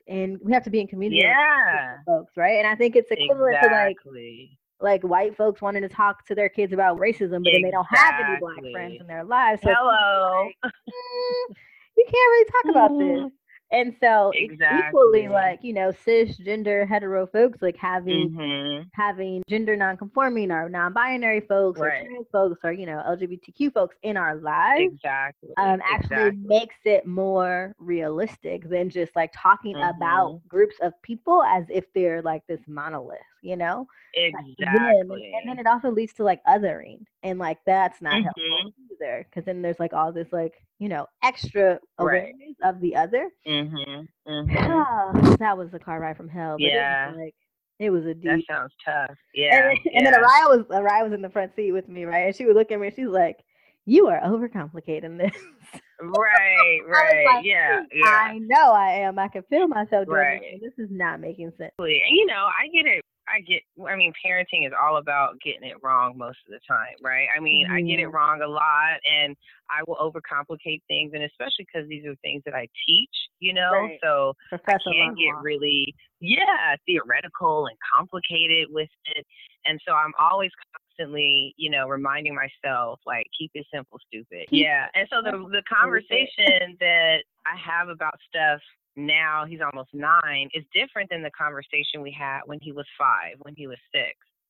and 0.07 0.37
we 0.43 0.51
have 0.51 0.63
to 0.63 0.69
be 0.69 0.79
in 0.79 0.87
community 0.87 1.21
yeah 1.21 1.97
folks 2.05 2.35
right 2.37 2.57
and 2.57 2.67
i 2.67 2.75
think 2.75 2.95
it's 2.95 3.09
equivalent 3.11 3.55
exactly. 3.55 4.57
to 4.81 4.81
like 4.81 5.01
like 5.01 5.09
white 5.09 5.37
folks 5.37 5.61
wanting 5.61 5.81
to 5.81 5.89
talk 5.89 6.25
to 6.25 6.35
their 6.35 6.49
kids 6.49 6.73
about 6.73 6.97
racism 6.97 7.43
but 7.43 7.47
exactly. 7.47 7.51
then 7.53 7.61
they 7.63 7.71
don't 7.71 7.87
have 7.89 8.15
any 8.25 8.39
black 8.39 8.71
friends 8.71 8.97
in 8.99 9.07
their 9.07 9.23
lives 9.23 9.61
so 9.63 9.69
hello 9.73 10.49
like, 10.63 10.73
mm, 10.73 11.55
you 11.97 12.05
can't 12.05 12.15
really 12.15 12.45
talk 12.45 12.65
about 12.71 12.99
this. 12.99 13.31
And 13.73 13.95
so 13.99 14.31
exactly. 14.35 14.87
equally 14.87 15.27
like, 15.27 15.63
you 15.63 15.73
know, 15.73 15.91
cisgender 16.05 16.87
hetero 16.87 17.25
folks 17.25 17.59
like 17.61 17.75
having 17.75 18.29
mm-hmm. 18.29 18.83
having 18.93 19.43
gender 19.49 19.75
nonconforming 19.75 20.51
or 20.51 20.69
non-binary 20.69 21.41
folks 21.41 21.79
right. 21.79 22.03
or 22.03 22.05
trans 22.05 22.27
folks 22.31 22.59
or, 22.63 22.71
you 22.71 22.85
know, 22.85 23.01
LGBTQ 23.07 23.73
folks 23.73 23.95
in 24.03 24.15
our 24.15 24.35
lives. 24.35 24.93
Exactly. 24.93 25.49
Um 25.57 25.81
actually 25.91 26.27
exactly. 26.27 26.45
makes 26.45 26.75
it 26.85 27.07
more 27.07 27.75
realistic 27.79 28.69
than 28.69 28.91
just 28.91 29.15
like 29.15 29.31
talking 29.35 29.75
mm-hmm. 29.75 29.97
about 29.97 30.47
groups 30.47 30.75
of 30.81 30.93
people 31.01 31.41
as 31.43 31.65
if 31.69 31.85
they're 31.95 32.21
like 32.21 32.45
this 32.47 32.61
monolith, 32.67 33.17
you 33.43 33.57
know? 33.57 33.85
Exactly. 34.15 35.33
and 35.35 35.47
then 35.47 35.59
it 35.59 35.67
also 35.67 35.91
leads 35.91 36.13
to 36.13 36.23
like 36.23 36.43
othering. 36.45 36.99
And 37.21 37.37
like 37.37 37.59
that's 37.65 38.01
not 38.01 38.13
mm-hmm. 38.13 38.23
helpful 38.23 38.73
either. 38.93 39.27
Cause 39.33 39.43
then 39.45 39.61
there's 39.61 39.79
like 39.79 39.93
all 39.93 40.11
this 40.11 40.31
like, 40.31 40.53
you 40.79 40.89
know, 40.89 41.07
extra 41.23 41.79
awareness 41.97 42.55
right. 42.61 42.69
of 42.69 42.81
the 42.81 42.95
other. 42.95 43.29
Mm-hmm. 43.47 44.01
Mm-hmm. 44.25 45.33
that 45.39 45.57
was 45.57 45.73
a 45.73 45.79
car 45.79 45.99
ride 45.99 46.15
from 46.15 46.29
hell. 46.29 46.55
yeah. 46.57 47.07
It 47.07 47.11
was 47.11 47.19
like 47.19 47.35
it 47.79 47.89
was 47.89 48.05
a 48.05 48.13
deep. 48.13 48.23
That 48.23 48.41
sounds 48.49 48.73
tough. 48.85 49.17
Yeah. 49.33 49.55
And, 49.55 49.65
then, 49.65 49.77
yeah. 49.85 50.11
then 50.11 50.13
Araya 50.13 50.57
was 50.57 50.65
Araya 50.69 51.03
was 51.03 51.13
in 51.13 51.21
the 51.21 51.29
front 51.29 51.55
seat 51.55 51.73
with 51.73 51.89
me, 51.89 52.05
right? 52.05 52.27
And 52.27 52.35
she 52.35 52.45
would 52.45 52.55
look 52.55 52.71
at 52.71 52.79
me 52.79 52.87
and 52.87 52.95
she's 52.95 53.07
like, 53.07 53.39
"You 53.85 54.07
are 54.07 54.21
overcomplicating 54.21 55.17
this." 55.17 55.35
right, 56.01 56.79
right, 56.87 57.25
like, 57.33 57.45
yeah, 57.45 57.81
yeah. 57.91 58.05
I 58.05 58.37
know 58.37 58.71
I 58.71 58.91
am. 58.99 59.19
I 59.19 59.27
can 59.27 59.43
feel 59.49 59.67
myself 59.67 60.05
doing 60.05 60.17
right. 60.17 60.41
it. 60.41 60.61
This 60.61 60.73
is 60.77 60.91
not 60.91 61.19
making 61.19 61.51
sense. 61.57 61.73
And 61.79 61.89
you 61.89 62.25
know, 62.27 62.45
I 62.45 62.67
get 62.67 62.85
it 62.85 63.03
I 63.27 63.39
get, 63.41 63.61
I 63.87 63.95
mean, 63.95 64.11
parenting 64.25 64.67
is 64.67 64.73
all 64.79 64.97
about 64.97 65.39
getting 65.41 65.63
it 65.63 65.77
wrong 65.81 66.17
most 66.17 66.39
of 66.45 66.51
the 66.51 66.59
time, 66.67 66.95
right? 67.01 67.27
I 67.35 67.39
mean, 67.39 67.67
mm-hmm. 67.67 67.75
I 67.75 67.81
get 67.81 67.99
it 67.99 68.03
mm-hmm. 68.03 68.15
wrong 68.15 68.41
a 68.41 68.47
lot 68.47 68.99
and 69.07 69.35
I 69.69 69.81
will 69.87 69.95
overcomplicate 69.95 70.81
things. 70.87 71.11
And 71.13 71.23
especially 71.23 71.65
because 71.71 71.87
these 71.87 72.05
are 72.05 72.15
things 72.21 72.43
that 72.45 72.53
I 72.53 72.67
teach, 72.85 73.15
you 73.39 73.53
know, 73.53 73.71
right. 73.71 73.99
so 74.03 74.33
I 74.51 74.57
can 74.67 75.15
get 75.15 75.41
really, 75.41 75.95
yeah, 76.19 76.75
theoretical 76.85 77.67
and 77.67 77.77
complicated 77.95 78.67
with 78.71 78.89
it. 79.15 79.25
And 79.65 79.79
so 79.87 79.93
I'm 79.93 80.11
always 80.19 80.51
constantly, 80.75 81.53
you 81.57 81.69
know, 81.69 81.87
reminding 81.87 82.35
myself, 82.35 82.99
like, 83.05 83.25
keep 83.37 83.51
it 83.53 83.65
simple, 83.73 83.99
stupid. 84.07 84.47
Keep 84.49 84.65
yeah. 84.65 84.87
And 84.95 85.07
so 85.09 85.21
the, 85.23 85.31
the 85.49 85.63
conversation 85.71 86.75
that 86.79 87.23
I 87.47 87.55
have 87.55 87.87
about 87.87 88.15
stuff 88.27 88.59
now 88.95 89.45
he's 89.47 89.59
almost 89.61 89.89
nine 89.93 90.49
is 90.53 90.63
different 90.73 91.09
than 91.09 91.23
the 91.23 91.31
conversation 91.31 92.01
we 92.01 92.15
had 92.17 92.41
when 92.45 92.59
he 92.61 92.71
was 92.71 92.85
five, 92.97 93.35
when 93.39 93.53
he 93.55 93.67
was 93.67 93.77
6 93.93 94.03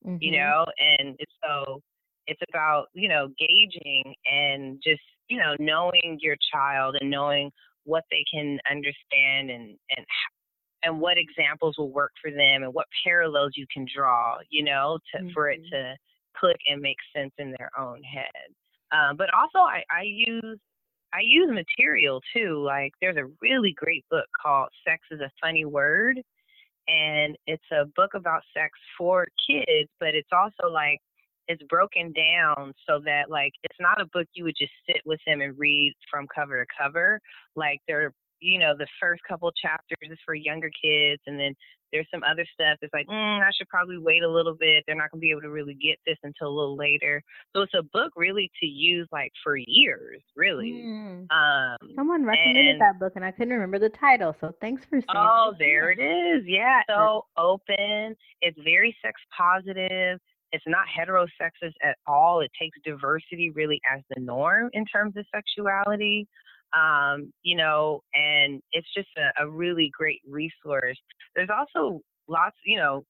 mm-hmm. 0.06 0.18
you 0.20 0.32
know, 0.32 0.66
and 0.78 1.16
it's 1.20 1.32
so 1.44 1.82
it's 2.28 2.42
about, 2.50 2.88
you 2.94 3.10
know, 3.10 3.30
gauging 3.38 4.16
and 4.32 4.82
just, 4.84 5.02
you 5.28 5.38
know, 5.38 5.56
knowing 5.60 6.18
your 6.22 6.36
child 6.54 6.96
and 7.00 7.10
knowing 7.10 7.52
what 7.86 8.04
they 8.12 8.24
can 8.32 8.60
understand 8.70 9.50
and, 9.50 9.78
and, 9.96 10.06
and 10.84 11.00
what 11.00 11.18
examples 11.18 11.76
will 11.78 11.92
work 11.92 12.12
for 12.22 12.32
them 12.32 12.64
and 12.64 12.74
what 12.74 12.88
parallels 13.06 13.52
you 13.56 13.66
can 13.74 13.86
draw, 13.94 14.38
you 14.50 14.64
know, 14.64 14.98
to, 15.14 15.22
mm-hmm. 15.22 15.30
for 15.34 15.50
it 15.50 15.60
mm-hmm. 15.62 15.76
to 15.76 15.96
click 16.38 16.58
and 16.70 16.82
make 16.82 16.98
sense 17.16 17.32
in 17.38 17.54
their 17.58 17.70
own 17.78 18.02
head. 18.04 18.28
Um, 18.92 19.18
but 19.18 19.28
also 19.34 19.60
I, 19.60 19.84
I 19.92 20.04
use 20.04 20.60
I 21.14 21.20
use 21.22 21.50
material 21.52 22.22
too. 22.36 22.64
Like 22.66 22.94
there's 23.00 23.18
a 23.18 23.32
really 23.42 23.74
great 23.78 24.04
book 24.10 24.26
called 24.42 24.70
Sex 24.86 25.04
is 25.12 25.22
a 25.22 25.32
Funny 25.42 25.66
Word. 25.66 26.20
And 26.88 27.38
it's 27.48 27.64
a 27.72 27.86
book 27.96 28.12
about 28.14 28.42
sex 28.54 28.72
for 28.98 29.28
kids, 29.48 29.90
but 30.00 30.16
it's 30.16 30.30
also 30.34 30.72
like 30.72 31.00
it's 31.48 31.64
broken 31.70 32.12
down 32.14 32.74
so 32.88 33.00
that 33.06 33.30
like 33.30 33.54
it's 33.64 33.80
not 33.80 34.02
a 34.02 34.06
book 34.14 34.28
you 34.34 34.44
would 34.44 34.56
just 34.58 34.72
sit 34.86 35.02
with 35.06 35.20
them 35.26 35.42
and 35.42 35.58
read 35.58 35.94
from 36.10 36.28
cover 36.34 36.64
to 36.64 36.68
cover. 36.78 37.20
Like 37.56 37.80
there 37.88 38.12
you 38.44 38.60
know, 38.60 38.74
the 38.78 38.88
first 39.00 39.22
couple 39.28 39.50
chapters 39.60 39.98
is 40.12 40.18
for 40.26 40.36
younger 40.36 40.70
kids, 40.70 41.22
and 41.28 41.40
then 41.40 41.54
there's 41.92 42.08
some 42.12 42.24
other 42.24 42.44
stuff 42.54 42.78
that's 42.82 42.94
like, 42.94 43.08
mm, 43.08 43.40
I 43.42 43.50
should 43.56 43.70
probably 43.70 44.00
wait 44.00 44.24
a 44.24 44.28
little 44.30 44.56
bit. 44.60 44.84
They're 44.86 44.96
not 44.96 45.12
gonna 45.12 45.22
be 45.22 45.30
able 45.32 45.42
to 45.42 45.52
really 45.52 45.76
get 45.76 45.98
this 46.08 46.18
until 46.24 46.48
a 46.48 46.56
little 46.56 46.76
later. 46.76 47.22
So 47.56 47.62
it's 47.62 47.74
a 47.76 47.84
book 47.84 48.12
really 48.16 48.52
to 48.62 48.66
use 48.66 49.08
like 49.12 49.32
for 49.44 49.56
years, 49.56 50.22
really. 50.36 50.74
Mm. 50.74 51.28
Um, 51.32 51.78
Someone 51.96 52.26
recommended 52.26 52.68
and- 52.68 52.82
that 52.82 53.00
book 53.00 53.14
and 53.16 53.24
I 53.24 53.32
couldn't 53.32 53.54
remember 53.54 53.78
the 53.80 53.90
title, 53.90 54.36
so 54.42 54.54
thanks 54.60 54.84
for 54.86 54.96
saying 55.00 55.06
Oh, 55.10 55.54
there 55.60 55.92
it 55.92 56.00
is. 56.00 56.44
Yeah. 56.48 56.82
So 56.90 57.26
open. 57.38 58.16
It's 58.42 58.60
very 58.64 58.96
sex 59.04 59.22
positive. 59.38 60.20
It's 60.52 60.66
not 60.68 60.86
heterosexist 60.88 61.74
at 61.84 61.98
all. 62.08 62.42
It 62.42 62.52
takes 62.60 62.78
diversity 62.84 63.52
really 63.52 63.80
as 63.96 64.02
the 64.16 64.20
norm 64.22 64.70
in 64.74 64.86
terms 64.86 65.16
of 65.16 65.26
sexuality. 65.34 66.28
Um, 66.76 67.32
you 67.44 67.56
know, 67.56 68.02
and 68.14 68.62
it's 68.72 68.88
just 68.96 69.10
a, 69.18 69.44
a 69.44 69.50
really 69.50 69.92
great 69.96 70.22
resource. 70.28 70.98
There's 71.36 71.50
also 71.50 72.02
lots, 72.28 72.56
you 72.66 72.78
know, 72.78 73.04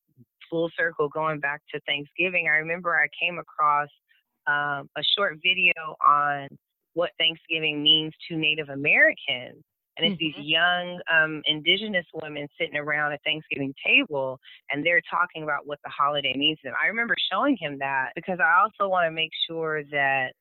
full 0.49 0.69
circle 0.77 1.07
going 1.09 1.39
back 1.39 1.61
to 1.73 1.79
Thanksgiving. 1.87 2.47
I 2.47 2.57
remember 2.57 2.95
I 2.95 3.07
came 3.21 3.39
across 3.39 3.89
um, 4.47 4.89
a 4.97 5.03
short 5.17 5.37
video 5.41 5.95
on 6.05 6.47
what 6.93 7.11
Thanksgiving 7.17 7.81
means 7.81 8.13
to 8.29 8.35
Native 8.35 8.69
Americans 8.69 9.63
and 9.97 10.07
it's 10.07 10.19
these 10.19 10.33
young 10.37 10.99
um, 11.11 11.41
indigenous 11.45 12.05
women 12.13 12.47
sitting 12.59 12.77
around 12.77 13.13
a 13.13 13.17
Thanksgiving 13.23 13.73
table, 13.85 14.39
and 14.71 14.83
they're 14.83 15.01
talking 15.09 15.43
about 15.43 15.67
what 15.67 15.79
the 15.83 15.91
holiday 15.91 16.33
means 16.35 16.57
to 16.61 16.69
them. 16.69 16.75
I 16.81 16.87
remember 16.87 17.15
showing 17.31 17.57
him 17.59 17.77
that 17.79 18.09
because 18.15 18.39
I 18.39 18.61
also 18.61 18.89
want 18.89 19.05
to 19.05 19.11
make 19.11 19.31
sure 19.47 19.83
that, 19.91 20.33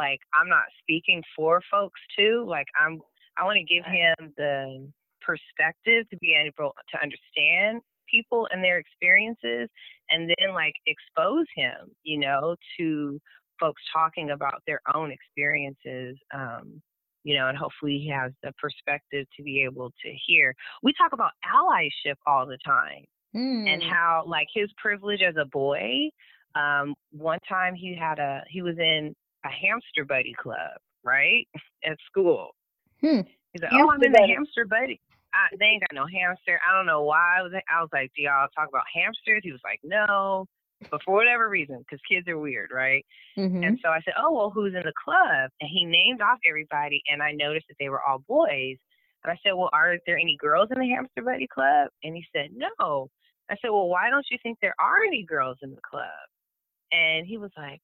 like, 0.00 0.20
I'm 0.36 0.48
not 0.48 0.68
speaking 0.82 1.20
for 1.36 1.52
folks 1.70 2.00
too. 2.16 2.36
Like, 2.56 2.68
I'm, 2.80 2.94
I 3.38 3.44
want 3.46 3.58
to 3.62 3.74
give 3.74 3.84
him 3.84 4.32
the 4.36 4.54
perspective 5.28 6.02
to 6.10 6.16
be 6.24 6.30
able 6.34 6.72
to 6.92 6.96
understand 7.04 7.82
people 8.14 8.48
and 8.50 8.60
their 8.64 8.78
experiences, 8.84 9.68
and 10.10 10.20
then 10.28 10.48
like 10.62 10.74
expose 10.86 11.46
him, 11.54 11.80
you 12.02 12.18
know, 12.24 12.56
to 12.76 13.20
folks 13.60 13.82
talking 13.92 14.30
about 14.30 14.62
their 14.66 14.80
own 14.94 15.12
experiences. 15.12 16.18
Um, 16.34 16.82
you 17.22 17.34
know, 17.36 17.48
and 17.48 17.58
hopefully 17.58 17.98
he 18.04 18.08
has 18.08 18.32
the 18.42 18.52
perspective 18.58 19.26
to 19.36 19.42
be 19.42 19.62
able 19.68 19.90
to 20.02 20.10
hear. 20.26 20.54
We 20.82 20.92
talk 20.94 21.12
about 21.12 21.32
allyship 21.44 22.16
all 22.26 22.46
the 22.46 22.58
time 22.64 23.04
and 23.66 23.82
Mm. 23.82 23.90
how 23.92 24.24
like 24.26 24.48
his 24.54 24.70
privilege 24.78 25.22
as 25.22 25.36
a 25.36 25.44
boy. 25.44 26.10
Um, 26.54 26.94
one 27.12 27.38
time 27.48 27.74
he 27.74 27.94
had 27.94 28.18
a 28.18 28.42
he 28.48 28.62
was 28.62 28.76
in 28.78 29.14
a 29.44 29.48
hamster 29.48 30.04
buddy 30.04 30.34
club, 30.40 30.78
right? 31.04 31.46
At 31.84 31.96
school. 32.06 32.50
Hmm. 33.00 33.20
He's 33.52 33.62
like, 33.62 33.72
Oh, 33.72 33.90
I'm 33.90 34.02
in 34.02 34.12
the 34.12 34.18
buddy. 34.18 34.32
hamster 34.32 34.64
buddy. 34.66 35.00
I, 35.32 35.54
they 35.58 35.66
ain't 35.66 35.80
got 35.82 35.94
no 35.94 36.06
hamster. 36.06 36.60
I 36.68 36.76
don't 36.76 36.86
know 36.86 37.02
why. 37.04 37.36
I 37.38 37.42
was 37.42 37.52
I 37.54 37.80
was 37.80 37.88
like, 37.92 38.10
Do 38.16 38.22
y'all 38.22 38.48
talk 38.54 38.68
about 38.68 38.84
hamsters? 38.92 39.40
He 39.42 39.52
was 39.52 39.60
like, 39.64 39.80
No. 39.82 40.46
But 40.90 41.02
for 41.04 41.14
whatever 41.14 41.48
reason, 41.50 41.78
because 41.78 42.00
kids 42.10 42.26
are 42.26 42.38
weird, 42.38 42.70
right? 42.72 43.04
Mhm. 43.36 43.66
And 43.66 43.78
so 43.82 43.90
I 43.90 44.00
said, 44.04 44.14
Oh, 44.18 44.32
well, 44.32 44.50
who's 44.50 44.74
in 44.74 44.82
the 44.82 44.92
club? 45.02 45.50
And 45.60 45.70
he 45.72 45.84
named 45.84 46.20
off 46.22 46.38
everybody, 46.48 47.02
and 47.10 47.22
I 47.22 47.32
noticed 47.32 47.66
that 47.68 47.76
they 47.78 47.88
were 47.90 48.02
all 48.02 48.20
boys. 48.26 48.76
And 49.22 49.30
I 49.30 49.36
said, 49.44 49.52
Well, 49.52 49.68
are 49.72 49.96
there 50.06 50.16
any 50.18 50.36
girls 50.40 50.68
in 50.74 50.80
the 50.80 50.88
Hamster 50.88 51.22
Buddy 51.22 51.46
Club? 51.46 51.88
And 52.02 52.16
he 52.16 52.24
said, 52.34 52.50
No. 52.54 53.08
I 53.50 53.56
said, 53.60 53.70
Well, 53.70 53.88
why 53.88 54.08
don't 54.10 54.26
you 54.30 54.38
think 54.42 54.58
there 54.62 54.74
are 54.80 55.02
any 55.06 55.22
girls 55.24 55.58
in 55.62 55.70
the 55.70 55.80
club? 55.88 56.06
And 56.92 57.26
he 57.26 57.36
was 57.38 57.50
like, 57.56 57.80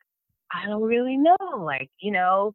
I 0.53 0.67
don't 0.67 0.83
really 0.83 1.17
know. 1.17 1.37
Like, 1.59 1.91
you 2.01 2.13
know, 2.13 2.53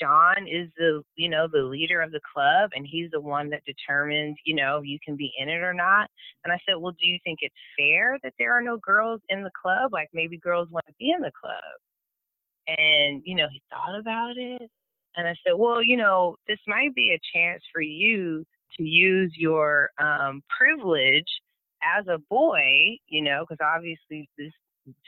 John 0.00 0.46
is 0.46 0.68
the, 0.76 1.02
you 1.16 1.28
know, 1.28 1.48
the 1.50 1.62
leader 1.62 2.00
of 2.00 2.12
the 2.12 2.20
club, 2.32 2.70
and 2.74 2.86
he's 2.88 3.10
the 3.10 3.20
one 3.20 3.50
that 3.50 3.62
determines, 3.64 4.36
you 4.44 4.54
know, 4.54 4.82
you 4.82 4.98
can 5.04 5.16
be 5.16 5.32
in 5.38 5.48
it 5.48 5.62
or 5.62 5.74
not. 5.74 6.10
And 6.44 6.52
I 6.52 6.58
said, 6.66 6.76
Well, 6.78 6.92
do 6.92 7.06
you 7.06 7.18
think 7.24 7.38
it's 7.42 7.54
fair 7.76 8.18
that 8.22 8.34
there 8.38 8.56
are 8.56 8.62
no 8.62 8.78
girls 8.78 9.20
in 9.28 9.42
the 9.42 9.50
club? 9.60 9.92
Like, 9.92 10.08
maybe 10.12 10.38
girls 10.38 10.68
want 10.70 10.86
to 10.86 10.94
be 10.98 11.10
in 11.10 11.20
the 11.20 11.32
club. 11.40 11.62
And, 12.68 13.22
you 13.24 13.34
know, 13.34 13.46
he 13.50 13.62
thought 13.70 13.98
about 13.98 14.36
it. 14.36 14.70
And 15.16 15.26
I 15.26 15.34
said, 15.44 15.54
well, 15.56 15.82
you 15.82 15.96
know, 15.96 16.36
this 16.46 16.58
might 16.66 16.94
be 16.94 17.12
a 17.12 17.36
chance 17.36 17.62
for 17.72 17.80
you 17.80 18.44
to 18.76 18.82
use 18.82 19.32
your 19.36 19.90
um, 19.98 20.42
privilege 20.56 21.26
as 21.82 22.06
a 22.06 22.18
boy, 22.30 22.96
you 23.08 23.22
know, 23.22 23.44
because 23.48 23.64
obviously 23.64 24.28
this 24.38 24.52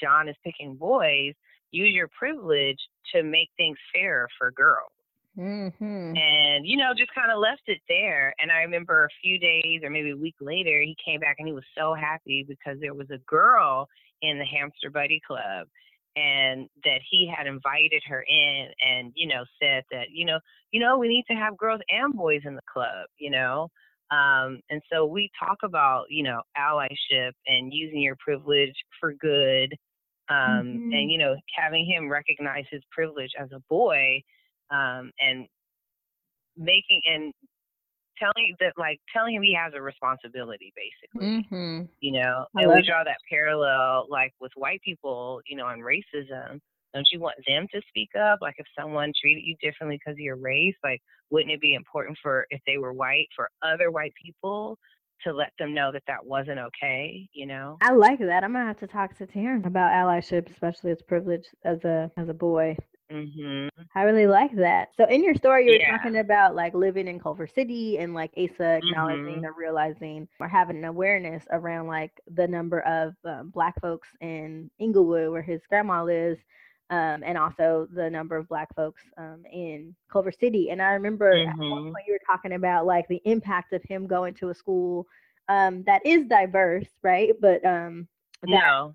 John 0.03 0.29
is 0.29 0.37
picking 0.45 0.75
boys. 0.77 1.35
Use 1.73 1.95
your 1.95 2.09
privilege 2.09 2.79
to 3.15 3.23
make 3.23 3.51
things 3.57 3.79
fairer 3.93 4.29
for 4.39 4.51
girls 4.51 4.93
Mhm. 5.39 6.17
and 6.17 6.67
you 6.67 6.77
know 6.77 6.93
just 6.97 7.15
kind 7.15 7.31
of 7.31 7.39
left 7.39 7.63
it 7.67 7.79
there 7.89 8.35
and 8.41 8.51
i 8.51 8.59
remember 8.59 9.05
a 9.05 9.09
few 9.23 9.39
days 9.39 9.81
or 9.85 9.91
maybe 9.91 10.11
a 10.11 10.17
week 10.17 10.35
later 10.41 10.81
he 10.81 10.97
came 11.05 11.21
back 11.21 11.37
and 11.39 11.47
he 11.47 11.55
was 11.55 11.65
so 11.77 11.95
happy 11.95 12.45
because 12.49 12.79
there 12.81 12.95
was 12.95 13.09
a 13.11 13.19
girl 13.29 13.87
in 14.23 14.39
the 14.39 14.45
hamster 14.45 14.91
buddy 14.91 15.21
club 15.25 15.69
and 16.17 16.69
that 16.85 17.01
he 17.09 17.33
had 17.33 17.47
invited 17.47 18.03
her 18.05 18.25
in 18.29 18.69
and 18.85 19.13
you 19.15 19.29
know 19.29 19.45
said 19.63 19.85
that 19.93 20.11
you 20.11 20.25
know 20.25 20.39
you 20.73 20.81
know 20.81 20.99
we 20.99 21.09
need 21.09 21.25
to 21.31 21.37
have 21.37 21.57
girls 21.57 21.81
and 21.89 22.15
boys 22.15 22.43
in 22.45 22.57
the 22.57 22.63
club 22.73 23.07
you 23.19 23.31
know 23.31 23.69
um 24.11 24.61
and 24.69 24.83
so 24.93 25.07
we 25.07 25.31
talk 25.39 25.59
about 25.63 26.07
you 26.11 26.25
know 26.25 26.41
allyship 26.59 27.31
and 27.47 27.73
using 27.73 28.01
your 28.01 28.17
privilege 28.17 28.75
for 28.99 29.13
good 29.15 29.77
um 30.31 30.81
Mhm. 30.81 30.93
and 30.93 31.11
you 31.11 31.19
know 31.19 31.37
having 31.55 31.85
him 31.85 32.09
recognize 32.09 32.65
his 32.71 32.83
privilege 32.91 33.33
as 33.39 33.51
a 33.53 33.61
boy 33.69 34.23
um, 34.71 35.11
and 35.21 35.47
making 36.57 37.01
and 37.07 37.33
telling 38.19 38.55
that 38.61 38.75
like 38.77 39.01
telling 39.13 39.35
him 39.35 39.43
he 39.43 39.55
has 39.55 39.73
a 39.75 39.81
responsibility 39.83 40.73
basically 40.77 41.45
Mhm. 41.51 41.89
you 42.01 42.13
know 42.13 42.47
I 42.57 42.63
and 42.63 42.73
we 42.73 42.83
draw 42.83 43.03
that 43.05 43.19
parallel 43.29 44.07
like 44.09 44.33
with 44.41 44.53
white 44.57 44.81
people 44.83 45.41
you 45.47 45.57
know 45.57 45.67
on 45.67 45.81
racism 45.81 46.61
don't 46.95 47.09
you 47.13 47.21
want 47.21 47.37
them 47.47 47.67
to 47.73 47.81
speak 47.89 48.11
up 48.15 48.41
like 48.43 48.57
if 48.59 48.67
someone 48.79 49.13
treated 49.21 49.43
you 49.45 49.57
differently 49.61 49.97
because 49.97 50.15
of 50.15 50.21
your 50.21 50.37
race 50.37 50.77
like 50.85 51.01
wouldn't 51.31 51.53
it 51.53 51.61
be 51.61 51.75
important 51.75 52.19
for 52.23 52.47
if 52.51 52.61
they 52.67 52.79
were 52.79 52.93
white 52.93 53.29
for 53.35 53.49
other 53.63 53.91
white 53.91 54.13
people 54.23 54.79
to 55.25 55.33
let 55.33 55.53
them 55.59 55.75
know 55.75 55.93
that 55.93 56.03
that 56.07 56.25
wasn't 56.25 56.59
okay 56.59 57.29
you 57.33 57.47
know 57.47 57.81
I 57.81 57.93
like 57.93 58.19
that. 58.21 58.43
I'm 58.45 58.53
gonna 58.53 58.65
have 58.67 58.79
to 58.79 58.87
talk 58.87 59.15
to 59.19 59.27
Taryn 59.27 59.67
about 59.67 59.93
allyship, 59.93 60.49
especially 60.51 60.91
as 60.93 61.03
privilege 61.03 61.47
as 61.65 61.85
a 61.85 62.11
as 62.17 62.29
a 62.29 62.35
boy. 62.35 62.77
mhm 63.11 63.69
I 63.95 64.03
really 64.03 64.27
like 64.27 64.55
that. 64.57 64.89
So 64.97 65.05
in 65.07 65.25
your 65.25 65.35
story, 65.35 65.67
you 65.67 65.73
were 65.73 65.79
Yeah. 65.79 65.91
talking 65.91 66.17
about 66.17 66.55
like 66.55 66.75
living 66.75 67.09
in 67.09 67.19
Culver 67.19 67.47
City 67.47 67.99
and 67.99 68.15
like 68.15 68.33
Asa 68.37 68.77
acknowledging 68.77 69.43
Mhm. 69.43 69.45
or 69.45 69.53
realizing 69.59 70.29
or 70.41 70.49
having 70.49 70.77
an 70.77 70.85
awareness 70.85 71.45
around 71.51 71.87
like 71.87 72.13
the 72.27 72.47
number 72.47 72.81
of 72.81 73.15
um, 73.25 73.51
Black 73.51 73.81
folks 73.81 74.09
in 74.21 74.71
Inglewood, 74.79 75.31
where 75.31 75.43
his 75.43 75.61
grandma 75.69 76.05
lives, 76.05 76.39
um, 76.91 77.23
and 77.25 77.39
also 77.39 77.89
the 77.93 78.11
number 78.11 78.37
of 78.37 78.49
Black 78.49 78.75
folks 78.75 79.03
um, 79.17 79.45
in 79.51 79.95
Culver 80.11 80.33
City. 80.33 80.71
And 80.71 80.83
I 80.83 80.93
remember 80.93 81.45
at 81.49 81.57
one 81.69 81.79
Mhm. 81.79 81.93
point 81.93 82.05
you 82.07 82.13
were 82.15 82.21
talking 82.27 82.53
about 82.53 82.87
like 82.87 83.09
the 83.09 83.23
impact 83.25 83.73
of 83.73 83.83
him 83.85 84.07
going 84.07 84.35
to 84.35 84.51
a 84.51 84.55
school 84.55 85.07
um, 85.49 85.83
that 85.85 86.05
is 86.05 86.27
diverse, 86.27 86.89
right? 87.03 87.33
But 87.41 87.65
um, 87.65 88.09
no 88.47 88.95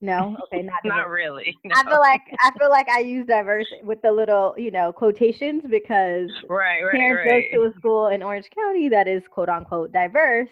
no, 0.00 0.36
okay, 0.44 0.62
not 0.62 0.80
not 0.84 1.08
really 1.08 1.56
I 1.74 1.82
feel 1.84 2.00
like 2.00 2.22
I 2.42 2.50
feel 2.58 2.70
like 2.70 2.88
I 2.88 3.00
use 3.00 3.26
diverse 3.26 3.66
with 3.82 4.00
the 4.02 4.12
little, 4.12 4.54
you 4.56 4.70
know, 4.70 4.92
quotations 4.92 5.64
because 5.68 6.30
right 6.48 6.82
right 6.82 6.96
Terrence 6.96 7.20
right 7.24 7.50
goes 7.52 7.62
to 7.62 7.68
a 7.68 7.78
school 7.78 8.08
in 8.08 8.22
Orange 8.22 8.48
County 8.50 8.88
that 8.88 9.08
is 9.08 9.22
quote 9.28 9.48
unquote 9.48 9.92
diverse. 9.92 10.48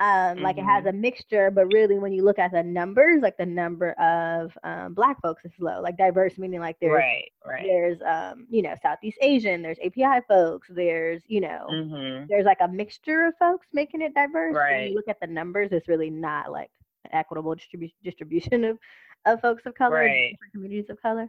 Um, 0.00 0.40
like 0.40 0.58
it 0.58 0.64
has 0.64 0.84
Mm-hmm. 0.84 0.86
a 0.86 0.92
mixture, 0.92 1.50
but 1.50 1.66
really 1.66 1.98
when 1.98 2.12
you 2.12 2.24
look 2.24 2.38
at 2.38 2.52
the 2.52 2.62
numbers, 2.62 3.22
like 3.22 3.36
the 3.36 3.46
number 3.46 3.92
of 3.92 4.56
um, 4.64 4.94
black 4.94 5.20
folks 5.22 5.44
is 5.44 5.52
low. 5.58 5.80
Like 5.80 5.96
diverse 5.96 6.38
meaning 6.38 6.60
like 6.60 6.76
there's 6.80 7.04
right 7.04 7.32
right 7.46 7.70
there's 7.70 8.00
um, 8.02 8.46
you 8.50 8.62
know, 8.62 8.74
Southeast 8.82 9.18
Asian, 9.22 9.62
there's 9.62 9.78
API 9.82 10.20
folks, 10.28 10.68
there's, 10.70 11.22
you 11.26 11.40
know, 11.40 11.78
mhm 11.78 12.28
there's 12.28 12.44
like 12.44 12.58
a 12.60 12.68
mixture 12.68 13.26
of 13.26 13.34
folks 13.38 13.66
making 13.72 14.02
it 14.02 14.14
diverse. 14.14 14.58
but 14.68 14.74
When 14.76 14.84
Right. 14.84 14.86
you 14.86 14.94
look 14.94 15.08
at 15.08 15.20
the 15.20 15.26
numbers, 15.26 15.72
it's 15.72 15.88
really 15.88 16.10
not 16.10 16.50
like 16.52 16.70
an 17.04 17.10
equitable 17.14 17.54
distribu- 17.54 17.92
distribution 18.04 18.64
of, 18.64 18.78
of 19.26 19.40
folks 19.40 19.66
of 19.66 19.74
color, 19.74 20.08
Right. 20.08 20.30
different 20.30 20.52
communities 20.52 20.90
of 20.90 21.00
color. 21.00 21.28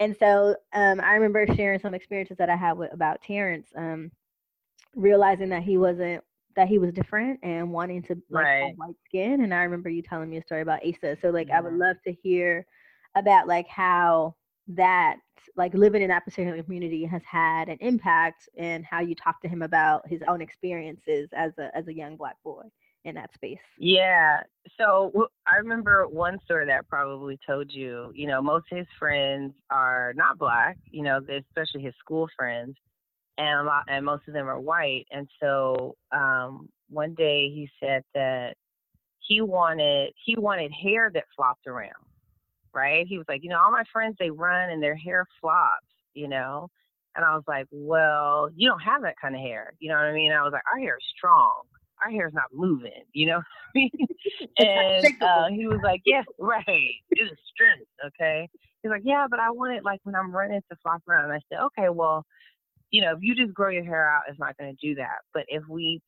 And 0.00 0.16
so 0.16 0.56
um, 0.72 1.00
I 1.00 1.14
remember 1.14 1.46
sharing 1.54 1.78
some 1.80 1.94
experiences 1.94 2.36
that 2.38 2.50
I 2.50 2.56
had 2.56 2.72
with, 2.78 2.92
about 2.92 3.22
Terrence, 3.22 3.68
um, 3.76 4.10
realizing 4.94 5.48
that 5.50 5.62
he 5.62 5.76
wasn't 5.78 6.22
that 6.58 6.68
he 6.68 6.78
was 6.78 6.92
different 6.92 7.38
and 7.44 7.72
wanting 7.72 8.02
to 8.02 8.16
like 8.30 8.46
Right. 8.46 8.74
white 8.76 8.96
skin. 9.06 9.42
And 9.42 9.54
I 9.54 9.62
remember 9.62 9.88
you 9.88 10.02
telling 10.02 10.28
me 10.28 10.38
a 10.38 10.42
story 10.42 10.62
about 10.62 10.80
Asa. 10.84 11.16
So 11.22 11.30
like 11.30 11.50
I 11.50 11.60
would 11.60 11.72
love 11.74 11.96
to 12.06 12.12
hear 12.12 12.66
about 13.16 13.46
like 13.46 13.68
how 13.68 14.34
that 14.68 15.18
like 15.56 15.72
living 15.72 16.02
in 16.02 16.08
that 16.08 16.24
particular 16.24 16.60
community 16.62 17.04
has 17.04 17.22
had 17.24 17.68
an 17.68 17.78
impact 17.80 18.48
and 18.58 18.84
how 18.84 19.00
you 19.00 19.14
talk 19.14 19.40
to 19.42 19.48
him 19.48 19.62
about 19.62 20.06
his 20.08 20.20
own 20.28 20.42
experiences 20.42 21.28
as 21.32 21.52
a 21.58 21.70
as 21.76 21.86
a 21.86 21.94
young 21.94 22.16
black 22.16 22.36
boy 22.42 22.62
in 23.04 23.14
that 23.14 23.32
space. 23.34 23.58
Yeah. 23.78 24.40
So 24.78 25.28
I 25.46 25.56
remember 25.56 26.08
one 26.08 26.38
story 26.44 26.66
that 26.66 26.88
probably 26.88 27.38
told 27.46 27.72
you. 27.72 28.10
You 28.14 28.26
know, 28.26 28.42
most 28.42 28.66
of 28.72 28.78
his 28.78 28.88
friends 28.98 29.54
are 29.70 30.12
not 30.16 30.38
black. 30.38 30.76
You 30.90 31.04
know, 31.04 31.18
especially 31.18 31.82
his 31.82 31.94
school 32.00 32.28
friends. 32.36 32.76
And 33.38 33.60
a 33.60 33.62
lot, 33.62 33.84
and 33.88 34.04
most 34.04 34.26
of 34.26 34.34
them 34.34 34.48
are 34.48 34.60
white. 34.60 35.06
And 35.10 35.28
so 35.40 35.96
um, 36.12 36.68
one 36.90 37.14
day 37.14 37.48
he 37.48 37.70
said 37.80 38.02
that 38.14 38.54
he 39.20 39.40
wanted 39.40 40.12
he 40.24 40.36
wanted 40.36 40.72
hair 40.72 41.10
that 41.14 41.24
flopped 41.36 41.66
around, 41.66 41.92
right? 42.74 43.06
He 43.06 43.16
was 43.16 43.26
like, 43.28 43.42
you 43.42 43.50
know, 43.50 43.58
all 43.58 43.70
my 43.70 43.84
friends 43.92 44.16
they 44.18 44.30
run 44.30 44.70
and 44.70 44.82
their 44.82 44.96
hair 44.96 45.24
flops, 45.40 45.86
you 46.14 46.28
know. 46.28 46.68
And 47.14 47.24
I 47.24 47.34
was 47.34 47.44
like, 47.48 47.66
well, 47.70 48.48
you 48.54 48.68
don't 48.68 48.80
have 48.80 49.02
that 49.02 49.14
kind 49.20 49.34
of 49.34 49.40
hair, 49.40 49.72
you 49.78 49.88
know 49.88 49.96
what 49.96 50.04
I 50.04 50.12
mean? 50.12 50.32
I 50.32 50.42
was 50.42 50.52
like, 50.52 50.62
our 50.72 50.78
hair 50.78 50.96
is 50.96 51.06
strong. 51.16 51.62
Our 52.04 52.12
hair 52.12 52.28
is 52.28 52.34
not 52.34 52.44
moving, 52.52 53.02
you 53.12 53.26
know. 53.26 53.42
and 54.58 55.06
uh, 55.20 55.48
he 55.48 55.66
was 55.66 55.80
like, 55.82 56.00
yeah, 56.04 56.22
right. 56.38 56.94
It 57.10 57.24
is 57.24 57.38
strength, 57.52 57.90
okay. 58.06 58.48
He's 58.82 58.90
like, 58.90 59.02
yeah, 59.04 59.26
but 59.28 59.40
I 59.40 59.50
want 59.50 59.76
it 59.76 59.84
like 59.84 59.98
when 60.04 60.14
I'm 60.14 60.30
running 60.30 60.60
to 60.70 60.76
flop 60.80 61.02
around. 61.08 61.24
And 61.24 61.32
I 61.32 61.40
said, 61.48 61.58
okay, 61.64 61.88
well, 61.88 62.24
you 62.90 63.02
know, 63.02 63.12
if 63.12 63.18
you 63.20 63.34
just 63.34 63.54
grow 63.54 63.70
your 63.70 63.84
hair 63.84 64.10
out, 64.10 64.22
it's 64.28 64.38
not 64.38 64.56
going 64.56 64.74
to 64.74 64.86
do 64.86 64.94
that. 64.96 65.18
But 65.34 65.44
if 65.48 65.62
we, 65.68 66.00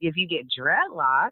if 0.00 0.16
you 0.16 0.28
get 0.28 0.46
dreadlocks, 0.58 1.30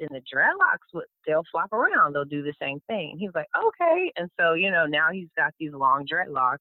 then 0.00 0.08
the 0.10 0.20
dreadlocks 0.20 0.92
would 0.94 1.04
they'll 1.26 1.44
flop 1.50 1.72
around. 1.72 2.14
They'll 2.14 2.24
do 2.24 2.42
the 2.42 2.54
same 2.60 2.80
thing. 2.88 3.16
He's 3.18 3.30
like, 3.34 3.46
okay. 3.56 4.12
And 4.16 4.28
so, 4.38 4.54
you 4.54 4.70
know, 4.70 4.86
now 4.86 5.08
he's 5.12 5.28
got 5.36 5.52
these 5.58 5.72
long 5.72 6.06
dreadlocks 6.12 6.58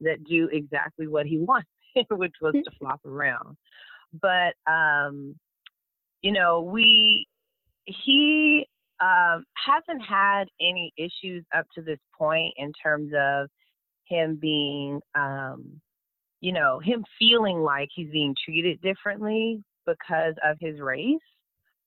that 0.00 0.22
do 0.24 0.48
exactly 0.52 1.08
what 1.08 1.26
he 1.26 1.38
wanted, 1.40 1.66
which 2.10 2.34
was 2.40 2.54
to 2.54 2.70
flop 2.78 3.00
around. 3.04 3.56
But, 4.20 4.54
um, 4.70 5.34
you 6.22 6.32
know, 6.32 6.60
we, 6.60 7.26
he 7.84 8.66
um, 9.00 9.44
hasn't 9.54 10.02
had 10.08 10.44
any 10.60 10.92
issues 10.96 11.44
up 11.54 11.66
to 11.74 11.82
this 11.82 11.98
point 12.16 12.54
in 12.56 12.72
terms 12.80 13.12
of 13.18 13.48
him 14.06 14.38
being, 14.40 15.00
um, 15.14 15.80
you 16.44 16.52
know, 16.52 16.78
him 16.78 17.04
feeling 17.18 17.58
like 17.62 17.88
he's 17.94 18.10
being 18.10 18.34
treated 18.44 18.80
differently 18.82 19.64
because 19.86 20.34
of 20.48 20.58
his 20.60 20.78
race. 20.78 21.28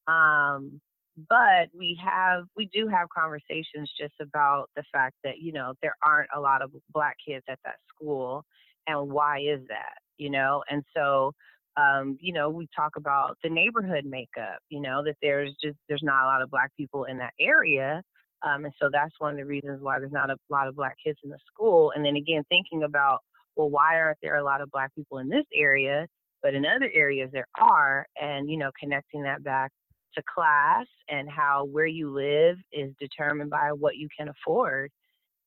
Um, 0.07 0.81
but 1.29 1.65
we 1.77 1.99
have, 2.03 2.45
we 2.55 2.67
do 2.73 2.87
have 2.87 3.07
conversations 3.15 3.91
just 3.99 4.15
about 4.19 4.69
the 4.75 4.83
fact 4.91 5.15
that, 5.23 5.37
you 5.39 5.51
know, 5.53 5.73
there 5.83 5.95
aren't 6.03 6.29
a 6.35 6.39
lot 6.39 6.63
of 6.63 6.71
black 6.91 7.17
kids 7.27 7.45
at 7.47 7.59
that 7.65 7.75
school. 7.93 8.45
And 8.87 9.11
why 9.11 9.41
is 9.41 9.61
that? 9.69 9.97
You 10.17 10.31
know, 10.31 10.63
and 10.71 10.83
so 10.95 11.33
um, 11.77 12.17
you 12.19 12.33
know, 12.33 12.49
we 12.49 12.67
talk 12.75 12.93
about 12.95 13.37
the 13.43 13.49
neighborhood 13.49 14.05
makeup, 14.05 14.59
you 14.69 14.81
know, 14.81 15.03
that 15.03 15.17
there's 15.21 15.53
just 15.63 15.77
there's 15.87 16.01
not 16.03 16.23
a 16.23 16.25
lot 16.25 16.41
of 16.41 16.49
black 16.49 16.71
people 16.75 17.03
in 17.03 17.19
that 17.19 17.33
area. 17.39 18.01
Um, 18.41 18.65
and 18.65 18.73
so 18.81 18.89
that's 18.91 19.13
one 19.19 19.31
of 19.31 19.37
the 19.37 19.45
reasons 19.45 19.81
why 19.81 19.99
there's 19.99 20.11
not 20.11 20.31
a 20.31 20.37
lot 20.49 20.67
of 20.67 20.75
black 20.75 20.95
kids 21.03 21.19
in 21.23 21.29
the 21.29 21.37
school. 21.51 21.91
And 21.95 22.03
then 22.03 22.15
again, 22.15 22.43
thinking 22.49 22.83
about, 22.83 23.19
well, 23.57 23.69
why 23.69 23.99
aren't 23.99 24.19
there 24.21 24.37
a 24.37 24.43
lot 24.43 24.61
of 24.61 24.71
black 24.71 24.93
people 24.95 25.17
in 25.17 25.27
this 25.27 25.45
area, 25.53 26.07
but 26.41 26.53
in 26.53 26.65
other 26.65 26.89
areas 26.93 27.29
there 27.33 27.47
are, 27.59 28.05
and 28.21 28.49
you 28.49 28.57
know, 28.57 28.71
connecting 28.79 29.23
that 29.23 29.43
back 29.43 29.71
to 30.15 30.23
class 30.33 30.85
and 31.09 31.29
how 31.29 31.65
where 31.65 31.87
you 31.87 32.13
live 32.13 32.57
is 32.71 32.93
determined 32.99 33.49
by 33.49 33.71
what 33.71 33.97
you 33.97 34.07
can 34.17 34.29
afford. 34.29 34.91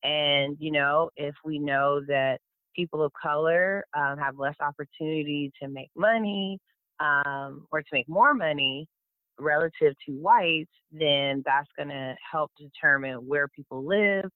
And 0.02 0.56
you 0.58 0.72
know, 0.72 1.10
if 1.16 1.34
we 1.44 1.58
know 1.58 2.00
that 2.08 2.40
people 2.74 3.02
of 3.02 3.12
color 3.20 3.84
um, 3.96 4.18
have 4.18 4.38
less 4.38 4.56
opportunity 4.60 5.52
to 5.62 5.68
make 5.68 5.90
money 5.96 6.58
um, 6.98 7.66
or 7.72 7.80
to 7.80 7.88
make 7.92 8.08
more 8.08 8.34
money 8.34 8.86
relative 9.38 9.94
to 10.06 10.12
whites, 10.12 10.70
then 10.92 11.42
that's 11.46 11.68
going 11.76 11.88
to 11.88 12.14
help 12.30 12.50
determine 12.58 13.26
where 13.26 13.48
people 13.48 13.84
live, 13.84 14.30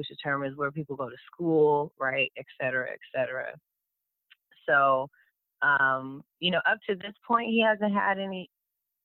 which 0.00 0.08
determines 0.08 0.56
where 0.56 0.72
people 0.72 0.96
go 0.96 1.10
to 1.10 1.16
school, 1.26 1.92
right, 2.00 2.32
et 2.38 2.46
cetera, 2.60 2.88
et 2.90 2.98
cetera. 3.14 3.52
So, 4.66 5.08
um, 5.60 6.22
you 6.38 6.50
know, 6.50 6.60
up 6.70 6.78
to 6.88 6.96
this 6.96 7.12
point, 7.28 7.50
he 7.50 7.62
hasn't 7.62 7.92
had 7.92 8.18
any 8.18 8.48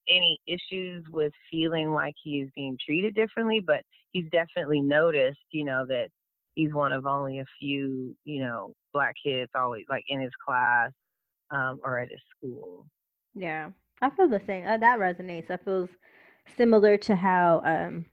any 0.08 0.40
issues 0.48 1.04
with 1.12 1.34
feeling 1.52 1.92
like 1.92 2.14
he 2.24 2.40
is 2.40 2.50
being 2.56 2.78
treated 2.86 3.16
differently, 3.16 3.60
but 3.60 3.82
he's 4.12 4.30
definitely 4.32 4.80
noticed, 4.80 5.40
you 5.52 5.66
know, 5.66 5.84
that 5.88 6.08
he's 6.54 6.74
one 6.74 6.94
of 6.94 7.06
only 7.06 7.40
a 7.40 7.46
few, 7.60 8.16
you 8.24 8.42
know, 8.44 8.72
black 8.94 9.16
kids 9.26 9.52
always 9.56 9.84
like 9.90 10.04
in 10.08 10.22
his 10.22 10.32
class 10.48 10.92
um, 11.52 11.80
or 11.84 11.98
at 12.00 12.10
his 12.10 12.22
school. 12.38 12.86
Yeah, 13.34 13.72
I 14.02 14.10
feel 14.12 14.30
the 14.30 14.42
same. 14.48 14.66
Uh, 14.66 14.78
that 14.78 15.00
resonates. 15.00 15.48
That 15.48 15.66
feels 15.66 15.90
similar 16.56 16.98
to 16.98 17.16
how 17.16 17.62
um, 17.66 18.06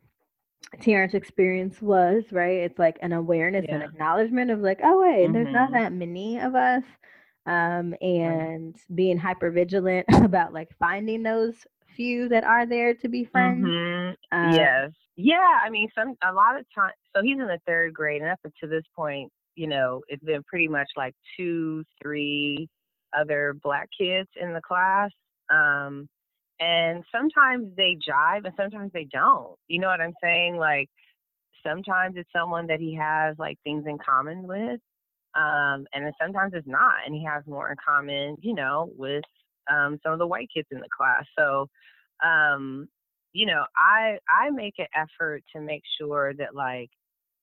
Terrence's 0.80 1.16
experience 1.16 1.80
was, 1.82 2.24
right? 2.32 2.58
It's 2.58 2.78
like 2.78 2.98
an 3.02 3.12
awareness 3.12 3.66
yeah. 3.68 3.74
and 3.74 3.82
acknowledgement 3.82 4.50
of 4.50 4.60
like, 4.60 4.80
oh 4.82 5.00
wait, 5.00 5.24
mm-hmm. 5.24 5.32
there's 5.32 5.52
not 5.52 5.70
mm-hmm. 5.70 5.82
that 5.82 5.92
many 5.92 6.38
of 6.40 6.54
us. 6.54 6.82
Um, 7.44 7.94
and 8.00 8.74
right. 8.74 8.96
being 8.96 9.18
hyper 9.18 9.50
vigilant 9.50 10.06
about 10.12 10.52
like 10.52 10.68
finding 10.78 11.24
those 11.24 11.54
few 11.96 12.28
that 12.28 12.44
are 12.44 12.66
there 12.66 12.94
to 12.94 13.08
be 13.08 13.24
friends. 13.24 13.66
Mm-hmm. 13.66 14.36
Uh, 14.36 14.54
yes. 14.54 14.90
Yeah, 15.16 15.58
I 15.62 15.68
mean, 15.68 15.88
some 15.94 16.14
a 16.24 16.32
lot 16.32 16.58
of 16.58 16.64
time. 16.74 16.92
So 17.14 17.22
he's 17.22 17.38
in 17.38 17.46
the 17.46 17.60
third 17.66 17.92
grade, 17.92 18.22
and 18.22 18.30
up 18.30 18.40
to 18.60 18.66
this 18.66 18.84
point, 18.96 19.30
you 19.56 19.66
know, 19.66 20.00
it's 20.08 20.24
been 20.24 20.42
pretty 20.44 20.68
much 20.68 20.88
like 20.96 21.14
two, 21.36 21.84
three 22.02 22.68
other 23.16 23.54
black 23.62 23.88
kids 23.98 24.28
in 24.40 24.54
the 24.54 24.62
class. 24.62 25.10
Um, 25.50 26.08
and 26.60 27.04
sometimes 27.14 27.68
they 27.76 27.96
jive, 28.08 28.44
and 28.44 28.54
sometimes 28.56 28.92
they 28.92 29.06
don't. 29.10 29.56
You 29.68 29.80
know 29.80 29.88
what 29.88 30.00
I'm 30.00 30.14
saying? 30.22 30.56
Like 30.56 30.88
sometimes 31.66 32.16
it's 32.16 32.30
someone 32.34 32.66
that 32.68 32.80
he 32.80 32.94
has 32.96 33.36
like 33.38 33.58
things 33.64 33.84
in 33.86 33.98
common 33.98 34.44
with, 34.44 34.80
um, 35.34 35.86
and 35.92 36.04
then 36.04 36.12
sometimes 36.20 36.52
it's 36.54 36.68
not, 36.68 36.94
and 37.06 37.14
he 37.14 37.24
has 37.24 37.44
more 37.46 37.70
in 37.70 37.76
common, 37.84 38.36
you 38.40 38.54
know, 38.54 38.90
with 38.96 39.24
um, 39.70 39.98
some 40.02 40.12
of 40.12 40.18
the 40.18 40.26
white 40.26 40.48
kids 40.54 40.68
in 40.72 40.80
the 40.80 40.88
class. 40.96 41.24
So 41.38 41.68
um, 42.24 42.88
you 43.32 43.46
know, 43.46 43.64
I 43.76 44.18
I 44.30 44.50
make 44.50 44.74
an 44.78 44.86
effort 44.94 45.42
to 45.54 45.60
make 45.60 45.82
sure 45.98 46.34
that 46.34 46.54
like, 46.54 46.90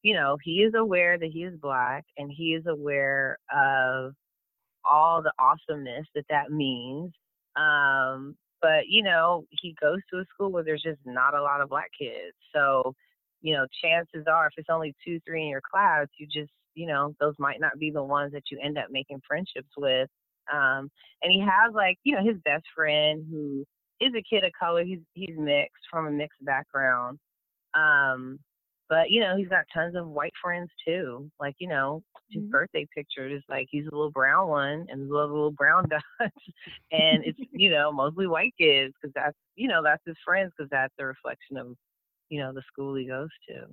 you 0.03 0.13
know, 0.13 0.37
he 0.43 0.61
is 0.61 0.73
aware 0.75 1.17
that 1.17 1.29
he 1.31 1.43
is 1.43 1.55
black 1.59 2.05
and 2.17 2.31
he 2.31 2.53
is 2.53 2.65
aware 2.67 3.37
of 3.53 4.13
all 4.89 5.21
the 5.21 5.33
awesomeness 5.39 6.07
that 6.15 6.25
that 6.29 6.51
means. 6.51 7.11
Um, 7.55 8.35
but 8.61 8.87
you 8.87 9.03
know, 9.03 9.45
he 9.49 9.75
goes 9.81 9.99
to 10.11 10.19
a 10.19 10.25
school 10.33 10.51
where 10.51 10.63
there's 10.63 10.83
just 10.83 10.99
not 11.05 11.33
a 11.35 11.41
lot 11.41 11.61
of 11.61 11.69
black 11.69 11.89
kids. 11.97 12.35
So, 12.53 12.93
you 13.41 13.55
know, 13.55 13.65
chances 13.83 14.25
are 14.27 14.47
if 14.47 14.53
it's 14.57 14.69
only 14.69 14.95
two, 15.05 15.19
three 15.25 15.43
in 15.43 15.49
your 15.49 15.61
class, 15.61 16.07
you 16.17 16.27
just, 16.27 16.51
you 16.75 16.87
know, 16.87 17.13
those 17.19 17.35
might 17.39 17.59
not 17.59 17.77
be 17.79 17.91
the 17.91 18.03
ones 18.03 18.33
that 18.33 18.43
you 18.51 18.59
end 18.63 18.77
up 18.77 18.87
making 18.91 19.21
friendships 19.27 19.69
with. 19.77 20.09
Um, 20.51 20.89
and 21.21 21.31
he 21.31 21.39
has 21.39 21.73
like, 21.73 21.97
you 22.03 22.15
know, 22.15 22.23
his 22.23 22.37
best 22.43 22.65
friend 22.75 23.25
who 23.29 23.65
is 24.01 24.13
a 24.15 24.23
kid 24.23 24.43
of 24.43 24.51
color. 24.59 24.83
He's 24.83 24.99
he's 25.13 25.37
mixed 25.37 25.83
from 25.91 26.07
a 26.07 26.11
mixed 26.11 26.43
background. 26.43 27.19
Um, 27.73 28.39
but 28.89 29.11
you 29.11 29.21
know, 29.21 29.37
he's 29.37 29.47
got 29.47 29.65
tons 29.73 29.95
of 29.95 30.07
white 30.07 30.33
friends 30.41 30.69
too. 30.85 31.29
Like 31.39 31.55
you 31.59 31.67
know, 31.67 32.03
his 32.31 32.41
mm-hmm. 32.41 32.51
birthday 32.51 32.87
picture 32.95 33.29
is 33.29 33.43
like 33.47 33.67
he's 33.69 33.85
a 33.85 33.95
little 33.95 34.11
brown 34.11 34.47
one 34.47 34.87
and 34.89 35.09
a 35.09 35.13
little, 35.13 35.29
little 35.29 35.51
brown 35.51 35.87
dots, 35.89 36.33
and 36.91 37.23
it's 37.23 37.39
you 37.51 37.69
know 37.69 37.91
mostly 37.91 38.27
white 38.27 38.53
kids 38.59 38.93
because 38.99 39.13
that's 39.13 39.37
you 39.55 39.67
know 39.67 39.81
that's 39.83 40.03
his 40.05 40.17
friends 40.25 40.51
because 40.57 40.69
that's 40.69 40.93
a 40.99 41.05
reflection 41.05 41.57
of 41.57 41.75
you 42.29 42.39
know 42.39 42.51
the 42.51 42.63
school 42.71 42.95
he 42.95 43.05
goes 43.05 43.29
to. 43.47 43.65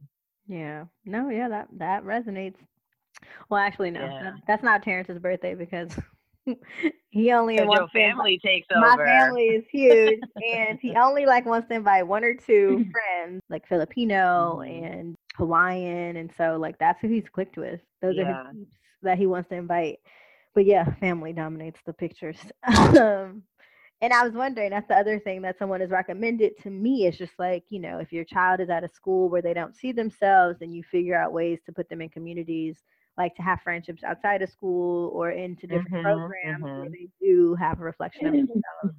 Yeah. 0.47 0.85
No. 1.05 1.31
Yeah. 1.31 1.49
That 1.49 1.69
that 1.79 2.05
resonates. 2.05 2.57
Well, 3.49 3.61
actually, 3.61 3.91
no. 3.91 4.01
Yeah. 4.01 4.23
That, 4.23 4.35
that's 4.47 4.63
not 4.63 4.83
Terrence's 4.83 5.19
birthday 5.19 5.55
because 5.55 5.91
he 7.11 7.33
only 7.33 7.57
wants 7.61 7.93
your 7.95 8.09
family 8.09 8.39
to, 8.39 8.47
takes 8.47 8.69
over. 8.75 8.81
My 8.81 8.97
family 8.97 9.47
is 9.47 9.65
huge, 9.71 10.21
and 10.45 10.79
he 10.81 10.95
only 10.95 11.27
like 11.27 11.47
wants 11.47 11.69
to 11.69 11.75
invite 11.75 12.07
one 12.07 12.25
or 12.25 12.35
two 12.35 12.87
friends, 12.93 13.43
like 13.49 13.67
Filipino 13.69 14.61
mm-hmm. 14.63 14.85
and 14.85 15.17
Hawaiian, 15.37 16.17
and 16.17 16.31
so 16.37 16.57
like 16.57 16.79
that's 16.79 17.01
who 17.01 17.09
he's 17.09 17.29
clicked 17.29 17.57
with. 17.57 17.81
Those 18.03 18.17
yeah. 18.17 18.31
are 18.31 18.53
his 18.53 18.67
that 19.03 19.19
he 19.19 19.27
wants 19.27 19.49
to 19.51 19.57
invite. 19.57 19.99
But 20.55 20.67
yeah, 20.67 20.95
family 20.97 21.33
dominates 21.33 21.81
the 21.85 21.93
pictures. 21.93 22.39
um, 22.67 23.43
and 24.01 24.13
I 24.13 24.23
was 24.23 24.33
wondering, 24.33 24.71
that's 24.71 24.89
the 24.89 24.97
other 24.97 25.19
thing 25.19 25.43
that 25.43 25.59
someone 25.59 25.81
has 25.81 25.91
recommended 25.91 26.53
to 26.63 26.71
me 26.71 27.07
is 27.07 27.17
just 27.17 27.33
like, 27.39 27.65
you 27.71 27.79
know, 27.79 27.99
if 27.99 28.13
your 28.13 28.25
child 28.25 28.61
is 28.61 28.71
at 28.71 28.85
a 28.85 28.89
school 28.89 29.29
where 29.29 29.43
they 29.43 29.55
don't 29.55 29.77
see 29.77 29.93
themselves, 29.93 30.59
then 30.59 30.73
you 30.73 30.83
figure 30.83 31.15
out 31.15 31.33
ways 31.33 31.61
to 31.67 31.73
put 31.73 31.89
them 31.89 32.03
in 32.03 32.09
communities 32.09 32.83
like 33.17 33.35
to 33.37 33.43
have 33.43 33.61
friendships 33.63 34.05
outside 34.05 34.43
of 34.43 34.51
school 34.51 35.11
or 35.15 35.31
into 35.31 35.67
different 35.67 35.91
mm-hmm, 35.91 36.03
programs 36.03 36.65
mm-hmm. 36.65 36.81
where 36.81 36.91
they 36.91 37.09
do 37.21 37.55
have 37.55 37.81
a 37.81 37.85
reflection 37.85 38.27
of 38.27 38.33
themselves. 38.33 38.97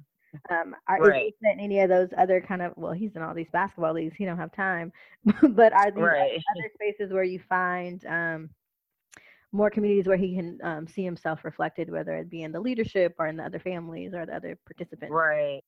Um, 0.50 0.76
are 0.86 1.00
right. 1.00 1.34
in 1.42 1.58
any 1.58 1.80
of 1.80 1.88
those 1.88 2.08
other 2.18 2.40
kind 2.40 2.60
of 2.60 2.74
well, 2.76 2.92
he's 2.92 3.16
in 3.16 3.22
all 3.22 3.34
these 3.34 3.48
basketball 3.50 3.94
leagues, 3.94 4.14
he 4.14 4.26
don't 4.26 4.36
have 4.36 4.52
time. 4.52 4.92
but 5.42 5.72
are 5.72 5.90
these 5.90 6.02
right. 6.02 6.42
other 6.56 6.70
spaces 6.74 7.12
where 7.12 7.24
you 7.24 7.40
find 7.48 8.04
um, 8.06 8.50
more 9.52 9.70
communities 9.70 10.06
where 10.06 10.16
he 10.16 10.34
can 10.34 10.58
um, 10.62 10.86
see 10.86 11.02
himself 11.02 11.44
reflected, 11.44 11.90
whether 11.90 12.14
it 12.16 12.30
be 12.30 12.42
in 12.42 12.52
the 12.52 12.60
leadership 12.60 13.14
or 13.18 13.26
in 13.26 13.36
the 13.36 13.44
other 13.44 13.58
families 13.58 14.12
or 14.14 14.26
the 14.26 14.34
other 14.34 14.58
participants? 14.66 15.12
Right. 15.12 15.62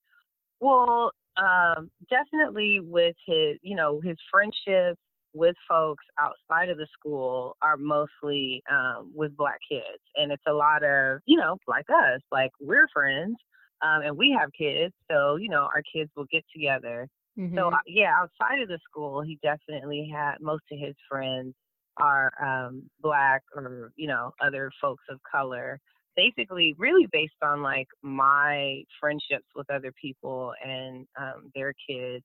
Well, 0.60 1.12
um, 1.36 1.90
definitely 2.10 2.80
with 2.80 3.16
his, 3.26 3.56
you 3.62 3.76
know, 3.76 4.00
his 4.00 4.18
friendships 4.30 5.00
with 5.34 5.56
folks 5.68 6.04
outside 6.18 6.68
of 6.68 6.78
the 6.78 6.86
school 6.98 7.56
are 7.62 7.76
mostly 7.76 8.62
um, 8.70 9.12
with 9.14 9.36
black 9.36 9.58
kids, 9.70 10.02
and 10.16 10.32
it's 10.32 10.42
a 10.46 10.52
lot 10.52 10.82
of 10.82 11.20
you 11.26 11.36
know 11.36 11.56
like 11.66 11.86
us, 11.90 12.20
like 12.32 12.50
we're 12.60 12.88
friends, 12.92 13.36
um, 13.82 14.02
and 14.02 14.16
we 14.16 14.36
have 14.38 14.50
kids, 14.56 14.94
so 15.10 15.36
you 15.36 15.48
know 15.48 15.68
our 15.74 15.82
kids 15.94 16.10
will 16.16 16.26
get 16.30 16.44
together. 16.54 17.08
Mm-hmm. 17.38 17.56
So 17.56 17.68
uh, 17.68 17.78
yeah, 17.86 18.12
outside 18.16 18.60
of 18.60 18.68
the 18.68 18.78
school, 18.88 19.22
he 19.22 19.38
definitely 19.42 20.10
had 20.12 20.36
most 20.40 20.64
of 20.72 20.78
his 20.78 20.94
friends 21.08 21.54
are 21.98 22.32
um, 22.42 22.82
black 23.00 23.42
or 23.54 23.92
you 23.96 24.08
know 24.08 24.32
other 24.40 24.70
folks 24.80 25.04
of 25.10 25.18
color 25.30 25.80
basically 26.16 26.74
really 26.78 27.06
based 27.12 27.32
on 27.42 27.62
like 27.62 27.86
my 28.02 28.82
friendships 28.98 29.46
with 29.54 29.70
other 29.70 29.92
people 30.00 30.52
and 30.64 31.06
um, 31.18 31.50
their 31.54 31.72
kids 31.88 32.24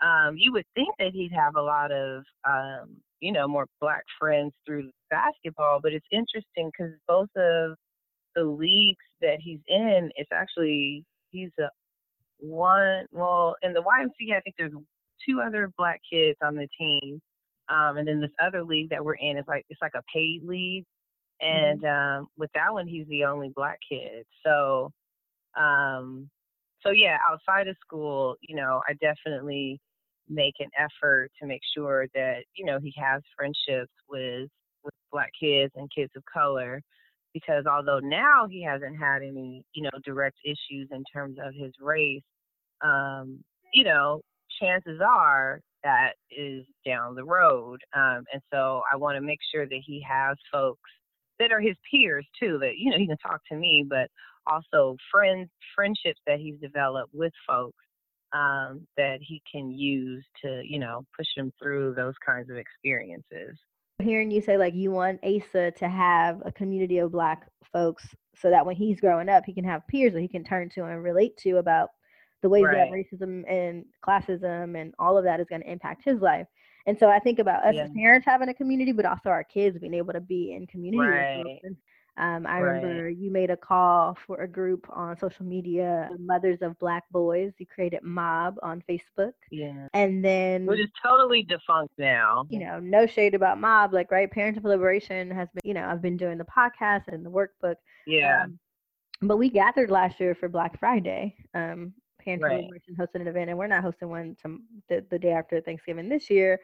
um, 0.00 0.36
you 0.36 0.52
would 0.52 0.66
think 0.74 0.88
that 0.98 1.12
he'd 1.12 1.32
have 1.32 1.56
a 1.56 1.62
lot 1.62 1.92
of 1.92 2.22
um, 2.48 2.96
you 3.20 3.32
know 3.32 3.48
more 3.48 3.66
black 3.80 4.02
friends 4.18 4.52
through 4.66 4.90
basketball 5.10 5.80
but 5.82 5.92
it's 5.92 6.06
interesting 6.10 6.70
because 6.70 6.92
both 7.08 7.30
of 7.36 7.76
the 8.34 8.44
leagues 8.44 9.04
that 9.20 9.38
he's 9.40 9.60
in 9.68 10.10
it's 10.16 10.30
actually 10.32 11.04
he's 11.30 11.50
a 11.58 11.68
one 12.38 13.06
well 13.12 13.56
in 13.62 13.72
the 13.72 13.80
ymca 13.80 14.36
i 14.36 14.40
think 14.40 14.54
there's 14.58 14.72
two 15.26 15.40
other 15.40 15.72
black 15.78 16.00
kids 16.12 16.36
on 16.42 16.54
the 16.54 16.68
team 16.78 17.20
um, 17.68 17.96
and 17.96 18.06
then 18.06 18.20
this 18.20 18.30
other 18.44 18.62
league 18.62 18.90
that 18.90 19.04
we're 19.04 19.14
in 19.14 19.38
is 19.38 19.44
like 19.48 19.64
it's 19.68 19.82
like 19.82 19.94
a 19.94 20.02
paid 20.12 20.42
league, 20.44 20.84
and 21.40 21.82
mm-hmm. 21.82 22.20
um, 22.20 22.28
with 22.36 22.50
that 22.54 22.72
one 22.72 22.86
he's 22.86 23.06
the 23.08 23.24
only 23.24 23.50
black 23.54 23.78
kid. 23.90 24.24
So, 24.44 24.92
um, 25.58 26.28
so 26.86 26.92
yeah, 26.92 27.18
outside 27.28 27.68
of 27.68 27.76
school, 27.84 28.36
you 28.40 28.56
know, 28.56 28.80
I 28.88 28.94
definitely 28.94 29.80
make 30.28 30.54
an 30.60 30.70
effort 30.78 31.30
to 31.40 31.46
make 31.46 31.60
sure 31.76 32.06
that 32.14 32.44
you 32.54 32.64
know 32.64 32.78
he 32.80 32.92
has 32.96 33.22
friendships 33.36 33.92
with 34.08 34.48
with 34.84 34.94
black 35.12 35.30
kids 35.40 35.72
and 35.76 35.90
kids 35.94 36.10
of 36.16 36.22
color 36.32 36.82
because 37.32 37.64
although 37.66 38.00
now 38.00 38.46
he 38.50 38.62
hasn't 38.62 38.98
had 38.98 39.22
any 39.22 39.62
you 39.72 39.82
know 39.84 39.90
direct 40.04 40.36
issues 40.44 40.88
in 40.90 41.04
terms 41.14 41.36
of 41.40 41.54
his 41.54 41.72
race 41.80 42.22
um 42.84 43.38
you 43.72 43.84
know 43.84 44.20
chances 44.60 45.00
are 45.00 45.60
that 45.86 46.14
is 46.30 46.64
down 46.84 47.14
the 47.14 47.24
road. 47.24 47.78
Um, 47.94 48.24
and 48.32 48.42
so 48.52 48.82
I 48.92 48.96
want 48.96 49.16
to 49.16 49.20
make 49.20 49.38
sure 49.54 49.66
that 49.66 49.80
he 49.86 50.04
has 50.08 50.36
folks 50.52 50.90
that 51.38 51.52
are 51.52 51.60
his 51.60 51.76
peers 51.90 52.26
too, 52.40 52.58
that, 52.60 52.72
you 52.76 52.90
know, 52.90 52.98
he 52.98 53.06
can 53.06 53.16
talk 53.18 53.40
to 53.50 53.56
me, 53.56 53.84
but 53.88 54.08
also 54.46 54.96
friends, 55.10 55.48
friendships 55.74 56.20
that 56.26 56.38
he's 56.38 56.58
developed 56.60 57.12
with 57.12 57.32
folks 57.46 57.84
um, 58.32 58.86
that 58.96 59.18
he 59.20 59.42
can 59.50 59.70
use 59.70 60.24
to, 60.42 60.62
you 60.64 60.78
know, 60.78 61.04
push 61.16 61.26
him 61.36 61.52
through 61.60 61.94
those 61.94 62.14
kinds 62.24 62.50
of 62.50 62.56
experiences. 62.56 63.58
Hearing 64.02 64.30
you 64.30 64.42
say 64.42 64.58
like 64.58 64.74
you 64.74 64.90
want 64.90 65.20
Asa 65.24 65.70
to 65.70 65.88
have 65.88 66.42
a 66.44 66.52
community 66.52 66.98
of 66.98 67.12
black 67.12 67.48
folks 67.72 68.06
so 68.34 68.50
that 68.50 68.66
when 68.66 68.76
he's 68.76 69.00
growing 69.00 69.28
up, 69.28 69.44
he 69.46 69.54
can 69.54 69.64
have 69.64 69.86
peers 69.88 70.12
that 70.12 70.20
he 70.20 70.28
can 70.28 70.44
turn 70.44 70.68
to 70.70 70.84
and 70.84 71.02
relate 71.02 71.36
to 71.38 71.56
about 71.56 71.90
the 72.42 72.48
ways 72.48 72.64
right. 72.64 72.74
that 72.74 72.90
racism 72.90 73.50
and 73.50 73.84
classism 74.06 74.78
and 74.78 74.92
all 74.98 75.16
of 75.16 75.24
that 75.24 75.40
is 75.40 75.46
going 75.48 75.62
to 75.62 75.70
impact 75.70 76.04
his 76.04 76.20
life. 76.20 76.46
And 76.86 76.98
so 76.98 77.08
I 77.08 77.18
think 77.18 77.38
about 77.38 77.64
us 77.64 77.74
yeah. 77.74 77.84
as 77.84 77.90
parents 77.90 78.26
having 78.26 78.48
a 78.48 78.54
community, 78.54 78.92
but 78.92 79.06
also 79.06 79.30
our 79.30 79.42
kids 79.42 79.78
being 79.78 79.94
able 79.94 80.12
to 80.12 80.20
be 80.20 80.52
in 80.52 80.66
community. 80.66 80.98
Right. 80.98 81.60
Um, 82.18 82.46
I 82.46 82.60
right. 82.60 82.82
remember 82.82 83.10
you 83.10 83.30
made 83.30 83.50
a 83.50 83.56
call 83.56 84.16
for 84.26 84.40
a 84.40 84.48
group 84.48 84.86
on 84.88 85.18
social 85.18 85.44
media, 85.44 86.08
Mothers 86.18 86.62
of 86.62 86.78
Black 86.78 87.04
Boys. 87.10 87.52
You 87.58 87.66
created 87.66 88.02
Mob 88.02 88.56
on 88.62 88.82
Facebook. 88.88 89.32
Yeah. 89.50 89.88
And 89.92 90.24
then. 90.24 90.64
Which 90.64 90.80
is 90.80 90.90
totally 91.02 91.42
defunct 91.42 91.92
now. 91.98 92.46
You 92.48 92.60
know, 92.60 92.80
no 92.80 93.06
shade 93.06 93.34
about 93.34 93.60
Mob. 93.60 93.92
Like, 93.92 94.10
right? 94.10 94.30
Parenting 94.30 94.62
for 94.62 94.68
Liberation 94.68 95.30
has 95.30 95.48
been, 95.52 95.60
you 95.64 95.74
know, 95.74 95.86
I've 95.86 96.00
been 96.00 96.16
doing 96.16 96.38
the 96.38 96.44
podcast 96.44 97.08
and 97.08 97.24
the 97.24 97.30
workbook. 97.30 97.76
Yeah. 98.06 98.44
Um, 98.44 98.58
but 99.20 99.36
we 99.36 99.50
gathered 99.50 99.90
last 99.90 100.18
year 100.18 100.34
for 100.34 100.48
Black 100.48 100.78
Friday. 100.78 101.36
Um, 101.54 101.92
Pantry 102.26 102.68
right. 102.72 102.98
hosted 102.98 103.20
an 103.20 103.28
event, 103.28 103.50
and 103.50 103.58
we're 103.58 103.68
not 103.68 103.82
hosting 103.82 104.08
one 104.08 104.36
to 104.42 104.58
the, 104.88 105.04
the 105.10 105.18
day 105.18 105.30
after 105.30 105.60
Thanksgiving 105.60 106.08
this 106.08 106.28
year. 106.28 106.58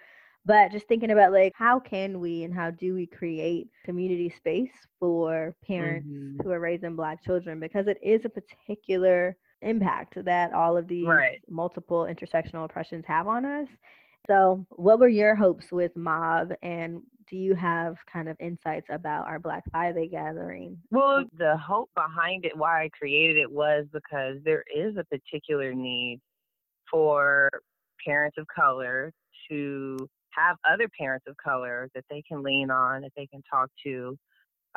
But 0.44 0.72
just 0.72 0.88
thinking 0.88 1.12
about 1.12 1.32
like 1.32 1.52
how 1.54 1.78
can 1.78 2.18
we 2.18 2.42
and 2.42 2.52
how 2.52 2.70
do 2.72 2.94
we 2.94 3.06
create 3.06 3.68
community 3.84 4.28
space 4.28 4.72
for 4.98 5.54
parents 5.64 6.08
mm-hmm. 6.08 6.42
who 6.42 6.50
are 6.50 6.58
raising 6.58 6.96
Black 6.96 7.22
children 7.22 7.60
because 7.60 7.86
it 7.86 7.98
is 8.02 8.24
a 8.24 8.28
particular 8.28 9.36
impact 9.62 10.24
that 10.24 10.52
all 10.52 10.76
of 10.76 10.88
these 10.88 11.06
right. 11.06 11.40
multiple 11.48 12.08
intersectional 12.10 12.64
oppressions 12.64 13.04
have 13.06 13.28
on 13.28 13.44
us. 13.44 13.68
So, 14.28 14.64
what 14.70 15.00
were 15.00 15.08
your 15.08 15.34
hopes 15.34 15.72
with 15.72 15.96
Mob, 15.96 16.52
and 16.62 17.02
do 17.28 17.36
you 17.36 17.54
have 17.54 17.96
kind 18.12 18.28
of 18.28 18.36
insights 18.38 18.86
about 18.88 19.26
our 19.26 19.40
Black 19.40 19.64
Friday 19.70 20.06
gathering? 20.06 20.78
Well, 20.90 21.24
the 21.36 21.56
hope 21.56 21.90
behind 21.96 22.44
it, 22.44 22.56
why 22.56 22.84
I 22.84 22.90
created 22.90 23.36
it, 23.36 23.50
was 23.50 23.86
because 23.92 24.36
there 24.44 24.62
is 24.72 24.96
a 24.96 25.04
particular 25.04 25.74
need 25.74 26.20
for 26.88 27.50
parents 28.04 28.38
of 28.38 28.46
color 28.46 29.12
to 29.50 29.96
have 30.32 30.56
other 30.70 30.88
parents 30.98 31.26
of 31.28 31.36
color 31.36 31.88
that 31.94 32.04
they 32.10 32.22
can 32.26 32.42
lean 32.42 32.70
on, 32.70 33.02
that 33.02 33.12
they 33.16 33.26
can 33.26 33.42
talk 33.50 33.68
to 33.84 34.16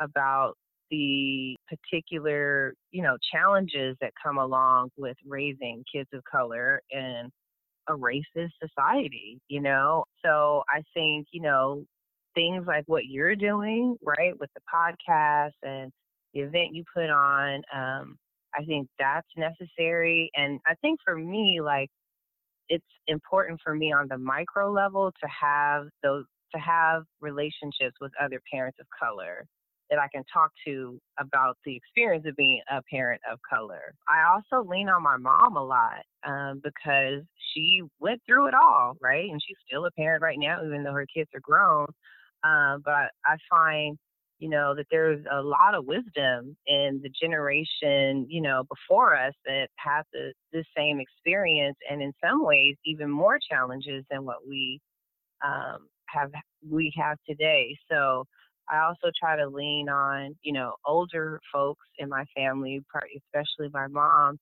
about 0.00 0.54
the 0.90 1.56
particular, 1.68 2.74
you 2.92 3.02
know, 3.02 3.16
challenges 3.32 3.96
that 4.00 4.12
come 4.22 4.38
along 4.38 4.90
with 4.96 5.16
raising 5.26 5.82
kids 5.92 6.08
of 6.12 6.22
color 6.30 6.80
in 6.90 7.30
a 7.88 7.92
racist 7.92 8.50
society, 8.62 9.38
you 9.48 9.60
know? 9.60 10.04
So 10.24 10.62
I 10.68 10.82
think, 10.94 11.26
you 11.32 11.42
know, 11.42 11.84
things 12.34 12.64
like 12.66 12.84
what 12.86 13.06
you're 13.06 13.36
doing, 13.36 13.96
right, 14.02 14.38
with 14.38 14.50
the 14.54 14.60
podcast 14.72 15.52
and 15.62 15.90
the 16.34 16.40
event 16.40 16.74
you 16.74 16.84
put 16.94 17.10
on, 17.10 17.62
um, 17.74 18.16
I 18.54 18.64
think 18.64 18.88
that's 18.98 19.28
necessary. 19.36 20.30
And 20.34 20.60
I 20.66 20.74
think 20.82 21.00
for 21.04 21.16
me, 21.16 21.60
like, 21.62 21.88
it's 22.68 22.84
important 23.06 23.60
for 23.62 23.74
me 23.74 23.92
on 23.92 24.08
the 24.08 24.18
micro 24.18 24.70
level 24.70 25.12
to 25.22 25.28
have 25.28 25.86
those 26.02 26.24
to 26.54 26.60
have 26.60 27.02
relationships 27.20 27.96
with 28.00 28.12
other 28.22 28.40
parents 28.52 28.78
of 28.80 28.86
color 28.98 29.46
that 29.90 29.98
I 29.98 30.08
can 30.12 30.24
talk 30.32 30.50
to 30.66 30.98
about 31.18 31.56
the 31.64 31.76
experience 31.76 32.24
of 32.26 32.34
being 32.36 32.60
a 32.70 32.82
parent 32.90 33.20
of 33.30 33.38
color. 33.48 33.94
I 34.08 34.32
also 34.32 34.68
lean 34.68 34.88
on 34.88 35.02
my 35.02 35.16
mom 35.16 35.56
a 35.56 35.64
lot 35.64 36.02
um, 36.26 36.60
because 36.62 37.22
she 37.52 37.82
went 38.00 38.20
through 38.26 38.48
it 38.48 38.54
all, 38.54 38.96
right? 39.00 39.30
And 39.30 39.40
she's 39.46 39.56
still 39.66 39.86
a 39.86 39.90
parent 39.92 40.22
right 40.22 40.38
now, 40.38 40.64
even 40.64 40.82
though 40.82 40.92
her 40.92 41.06
kids 41.14 41.30
are 41.34 41.40
grown. 41.40 41.86
Um, 42.44 42.82
but 42.84 42.94
I, 42.94 43.08
I 43.24 43.36
find, 43.48 43.98
you 44.38 44.48
know, 44.48 44.74
that 44.74 44.86
there's 44.90 45.24
a 45.30 45.40
lot 45.40 45.74
of 45.74 45.86
wisdom 45.86 46.56
in 46.66 47.00
the 47.02 47.10
generation, 47.20 48.26
you 48.28 48.42
know, 48.42 48.64
before 48.68 49.16
us 49.16 49.32
that 49.46 49.68
had 49.76 50.02
the, 50.12 50.32
the 50.52 50.64
same 50.76 51.00
experience 51.00 51.76
and 51.90 52.02
in 52.02 52.12
some 52.22 52.44
ways 52.44 52.76
even 52.84 53.10
more 53.10 53.38
challenges 53.50 54.04
than 54.10 54.24
what 54.24 54.46
we 54.46 54.80
um, 55.44 55.88
have 56.06 56.30
we 56.68 56.92
have 56.96 57.16
today. 57.28 57.76
So 57.90 58.24
I 58.68 58.80
also 58.80 59.10
try 59.18 59.36
to 59.36 59.48
lean 59.48 59.88
on, 59.88 60.36
you 60.42 60.52
know, 60.52 60.74
older 60.84 61.40
folks 61.52 61.86
in 61.98 62.08
my 62.08 62.24
family, 62.34 62.80
especially 63.16 63.70
my 63.72 63.86
mom, 63.86 64.38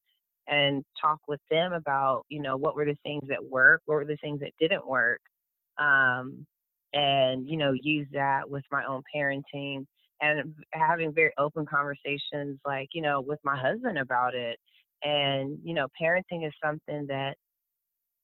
and 0.47 0.83
talk 1.01 1.19
with 1.29 1.41
them 1.51 1.73
about, 1.73 2.25
you 2.29 2.41
know, 2.41 2.57
what 2.57 2.75
were 2.75 2.85
the 2.85 2.97
things 3.03 3.25
that 3.29 3.45
worked, 3.45 3.83
what 3.87 3.97
were 3.97 4.05
the 4.05 4.17
things 4.17 4.41
that 4.41 4.53
didn't 4.59 4.87
work, 4.87 5.21
um, 5.79 6.47
and 6.95 7.49
you 7.49 7.57
know, 7.57 7.73
use 7.83 8.07
that 8.13 8.49
with 8.49 8.65
my 8.73 8.85
own 8.85 9.03
parenting 9.15 9.87
and 10.21 10.55
having 10.73 11.13
very 11.13 11.33
open 11.39 11.67
conversations, 11.67 12.59
like 12.65 12.89
you 12.93 13.03
know, 13.03 13.21
with 13.21 13.41
my 13.45 13.57
husband 13.57 13.99
about 13.99 14.35
it. 14.35 14.59
And 15.03 15.59
you 15.63 15.75
know, 15.75 15.89
parenting 16.01 16.47
is 16.47 16.53
something 16.65 17.07
that 17.09 17.37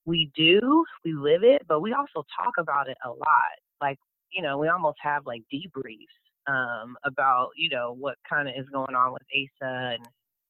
we 0.06 0.30
do, 0.34 0.84
we 1.04 1.12
live 1.12 1.42
it, 1.44 1.62
but 1.68 1.80
we 1.80 1.92
also 1.92 2.24
talk 2.36 2.54
about 2.58 2.88
it 2.88 2.96
a 3.04 3.10
lot. 3.10 3.58
Like 3.82 3.98
you 4.32 4.42
know, 4.42 4.56
we 4.58 4.68
almost 4.68 4.98
have 5.02 5.26
like 5.26 5.42
debriefs 5.52 6.06
um, 6.46 6.96
about, 7.04 7.50
you 7.56 7.68
know, 7.68 7.94
what 7.98 8.16
kind 8.28 8.48
of 8.48 8.54
is 8.56 8.66
going 8.72 8.94
on 8.94 9.12
with 9.12 9.22
Asa 9.34 9.94
and, 9.94 10.08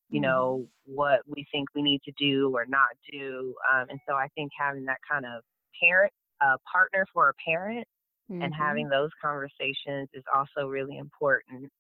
you 0.09 0.21
mm-hmm. 0.21 0.23
know, 0.23 0.67
what 0.85 1.21
we 1.27 1.47
think 1.53 1.69
we 1.75 1.83
need 1.83 2.01
to 2.05 2.13
do 2.19 2.53
or 2.55 2.67
not 2.67 2.89
do. 3.11 3.55
Um, 3.73 3.87
and 3.91 4.01
so 4.09 4.15
I 4.15 4.29
think 4.35 4.51
having 4.59 4.85
that 4.87 4.99
kind 5.11 5.25
of 5.25 5.43
parent, 5.83 6.13
uh, 6.41 6.57
partner 6.71 7.07
for 7.13 7.29
a 7.29 7.35
parent 7.45 7.87
mm-hmm. 8.31 8.43
and 8.43 8.55
having 8.55 8.89
those 8.89 9.11
conversations 9.23 10.09
is 10.15 10.25
also 10.35 10.69
really 10.69 10.99
important 10.99 11.71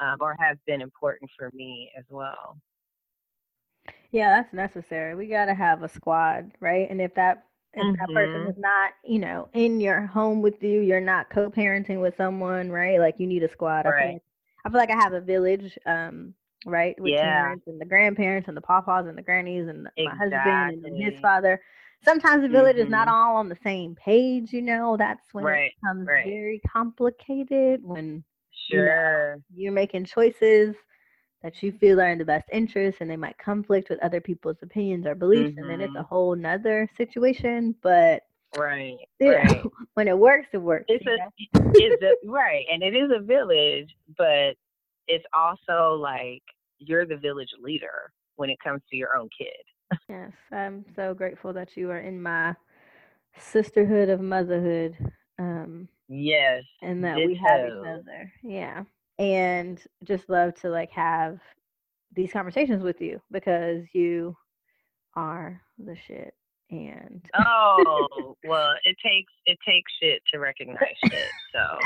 um, 0.00 0.16
or 0.20 0.36
has 0.38 0.56
been 0.66 0.80
important 0.80 1.30
for 1.38 1.50
me 1.54 1.90
as 1.98 2.04
well. 2.10 2.56
Yeah, 4.10 4.36
that's 4.36 4.52
necessary. 4.52 5.14
We 5.14 5.26
got 5.26 5.46
to 5.46 5.54
have 5.54 5.82
a 5.82 5.88
squad, 5.88 6.52
right? 6.60 6.88
And 6.90 7.00
if 7.00 7.14
that 7.14 7.44
if 7.72 7.82
mm-hmm. 7.82 7.92
that 7.92 8.14
person 8.14 8.40
mm-hmm. 8.40 8.50
is 8.50 8.56
not, 8.58 8.92
you 9.04 9.18
know, 9.18 9.48
in 9.52 9.80
your 9.80 10.06
home 10.06 10.40
with 10.40 10.62
you, 10.62 10.80
you're 10.80 11.00
not 11.00 11.28
co-parenting 11.28 12.00
with 12.00 12.16
someone, 12.16 12.70
right? 12.70 12.98
Like 12.98 13.16
you 13.18 13.26
need 13.26 13.42
a 13.42 13.50
squad. 13.50 13.84
Right. 13.84 14.04
I, 14.04 14.10
feel, 14.10 14.20
I 14.64 14.70
feel 14.70 14.78
like 14.78 14.90
I 14.90 15.02
have 15.02 15.12
a 15.12 15.20
village, 15.20 15.78
um, 15.84 16.32
right, 16.64 16.98
with 16.98 17.12
yeah. 17.12 17.42
parents 17.42 17.64
and 17.66 17.78
the 17.78 17.84
grandparents 17.84 18.48
and 18.48 18.56
the 18.56 18.62
papas 18.62 19.06
and 19.06 19.18
the 19.18 19.22
grannies 19.22 19.68
and 19.68 19.88
exactly. 19.96 20.30
my 20.30 20.64
husband 20.64 20.86
and 20.86 21.02
his 21.02 21.20
father. 21.20 21.60
Sometimes 22.04 22.42
the 22.42 22.48
village 22.48 22.76
is 22.76 22.88
not 22.88 23.08
Mhm. 23.08 23.14
all 23.14 23.36
on 23.36 23.48
the 23.48 23.56
same 23.56 23.94
page, 23.94 24.52
you 24.52 24.62
know. 24.62 24.96
That's 24.96 25.32
when 25.34 25.48
Right, 25.48 25.72
it 25.72 25.74
becomes 25.80 26.10
right. 26.10 26.22
very 26.22 26.60
complicated 26.60 27.82
when 27.84 28.24
you 28.68 28.82
know, 28.82 28.90
Sure. 28.90 29.40
you're 29.54 29.72
making 29.72 30.04
choices 30.06 30.76
that 31.42 31.62
you 31.62 31.72
feel 31.72 32.00
are 32.00 32.10
in 32.10 32.18
the 32.18 32.24
best 32.24 32.48
interest 32.52 32.98
and 33.00 33.10
they 33.10 33.16
might 33.16 33.38
conflict 33.38 33.90
with 33.90 34.00
other 34.00 34.20
people's 34.20 34.62
opinions 34.62 35.06
or 35.06 35.14
beliefs 35.14 35.52
and 35.58 35.70
then 35.70 35.80
it's 35.80 35.96
a 35.96 36.02
Mhm. 36.02 36.04
whole 36.04 36.36
nother 36.36 36.88
situation. 36.96 37.74
But 37.82 38.24
Right. 38.52 38.98
you 39.20 39.32
know, 39.32 39.44
Right. 39.44 39.72
when 39.94 40.08
it 40.08 40.18
works, 40.18 40.48
it 40.52 40.58
works. 40.58 40.88
It's 40.88 41.06
a 41.06 41.18
it's 41.78 42.00
a 42.02 42.14
right, 42.24 42.66
and 42.70 42.82
it 42.82 42.94
is 42.96 43.10
a 43.14 43.20
village, 43.20 43.94
but 44.16 44.56
it's 45.08 45.24
also 45.34 45.94
like 45.94 46.42
you're 46.78 47.06
the 47.06 47.16
village 47.16 47.52
leader 47.60 48.12
when 48.36 48.50
it 48.50 48.58
comes 48.64 48.82
to 48.90 48.96
your 48.96 49.16
own 49.16 49.28
kid. 49.36 49.52
Yes, 50.08 50.32
I'm 50.52 50.84
so 50.94 51.14
grateful 51.14 51.52
that 51.54 51.76
you 51.76 51.90
are 51.90 51.98
in 51.98 52.22
my 52.22 52.54
sisterhood 53.38 54.08
of 54.08 54.20
motherhood. 54.20 54.96
Um, 55.38 55.88
Yes. 56.08 56.64
and 56.82 57.04
that 57.04 57.16
we 57.16 57.34
have 57.34 57.66
each 57.66 57.84
other. 57.86 58.32
Yeah. 58.42 58.84
And 59.18 59.82
just 60.04 60.28
love 60.28 60.54
to 60.60 60.68
like 60.68 60.90
have 60.90 61.40
these 62.14 62.32
conversations 62.32 62.82
with 62.82 63.00
you 63.00 63.20
because 63.30 63.84
you 63.92 64.36
are 65.14 65.60
the 65.78 65.96
shit. 65.96 66.34
And 66.68 67.22
Oh 67.34 68.36
well, 68.44 68.72
it 68.84 68.96
takes 69.04 69.32
it 69.44 69.58
takes 69.66 69.92
shit 70.02 70.22
to 70.32 70.40
recognize 70.40 70.94
shit. 71.04 71.28
So 71.52 71.60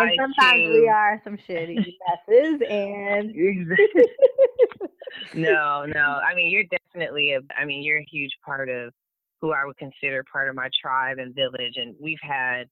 and 0.00 0.10
I 0.10 0.16
sometimes 0.16 0.68
we 0.68 0.88
are 0.88 1.20
some 1.24 1.36
shitty 1.36 1.76
messes 1.76 2.60
and 2.70 3.34
no, 5.34 5.86
no. 5.86 6.20
I 6.24 6.34
mean, 6.34 6.50
you're 6.50 6.64
definitely 6.64 7.32
a. 7.32 7.40
I 7.58 7.64
mean, 7.64 7.82
you're 7.82 7.98
a 7.98 8.06
huge 8.10 8.32
part 8.44 8.68
of 8.68 8.92
who 9.40 9.52
I 9.52 9.64
would 9.64 9.76
consider 9.76 10.24
part 10.30 10.48
of 10.48 10.54
my 10.54 10.68
tribe 10.80 11.18
and 11.18 11.34
village, 11.34 11.74
and 11.76 11.94
we've 12.00 12.18
had 12.22 12.68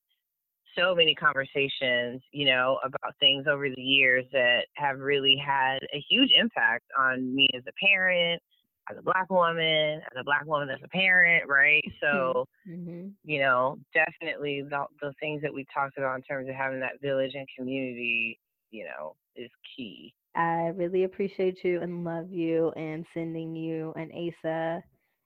so 0.76 0.94
many 0.94 1.14
conversations, 1.14 2.22
you 2.32 2.46
know, 2.46 2.78
about 2.84 3.14
things 3.20 3.46
over 3.48 3.68
the 3.68 3.82
years 3.82 4.24
that 4.32 4.66
have 4.74 4.98
really 4.98 5.36
had 5.36 5.78
a 5.94 6.02
huge 6.08 6.30
impact 6.36 6.84
on 6.98 7.34
me 7.34 7.48
as 7.54 7.62
a 7.68 7.86
parent, 7.86 8.42
as 8.90 8.96
a 8.98 9.02
black 9.02 9.30
woman, 9.30 10.00
as 10.00 10.18
a 10.18 10.24
black 10.24 10.44
woman 10.46 10.68
as 10.70 10.80
a 10.84 10.88
parent, 10.88 11.48
right? 11.48 11.82
So, 12.00 12.46
Mhm. 12.68 13.12
you 13.24 13.40
know, 13.40 13.78
definitely 13.94 14.62
the, 14.62 14.84
the 15.00 15.12
things 15.20 15.42
that 15.42 15.52
we 15.52 15.64
talked 15.72 15.96
about 15.98 16.16
in 16.16 16.22
terms 16.22 16.48
of 16.48 16.54
having 16.54 16.80
that 16.80 17.00
village 17.00 17.34
and 17.34 17.46
community, 17.56 18.38
you 18.70 18.84
know, 18.84 19.16
is 19.36 19.50
key. 19.76 20.14
I 20.34 20.68
really 20.74 21.04
appreciate 21.04 21.62
you 21.64 21.80
and 21.80 22.04
love 22.04 22.30
you 22.32 22.70
and 22.76 23.06
sending 23.14 23.54
you 23.54 23.92
and 23.96 24.10
Asa 24.12 24.82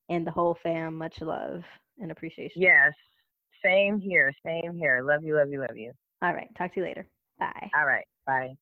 and 0.09 0.27
the 0.27 0.31
whole 0.31 0.57
fam 0.63 0.97
much 0.97 1.21
love 1.21 1.63
and 1.99 2.11
appreciation. 2.13 2.61
Yes. 2.63 2.93
Same 3.65 3.99
here. 4.01 4.33
Same 4.45 4.77
here. 4.77 5.03
Love 5.03 5.25
you, 5.25 5.35
love 5.37 5.51
you, 5.51 5.61
love 5.61 5.77
you. 5.77 5.93
All 6.23 6.33
right. 6.35 6.49
Talk 6.57 6.75
to 6.75 6.81
you 6.81 6.87
later. 6.87 7.07
Bye. 7.39 7.71
All 7.77 7.87
right. 7.87 8.07
Bye. 8.27 8.55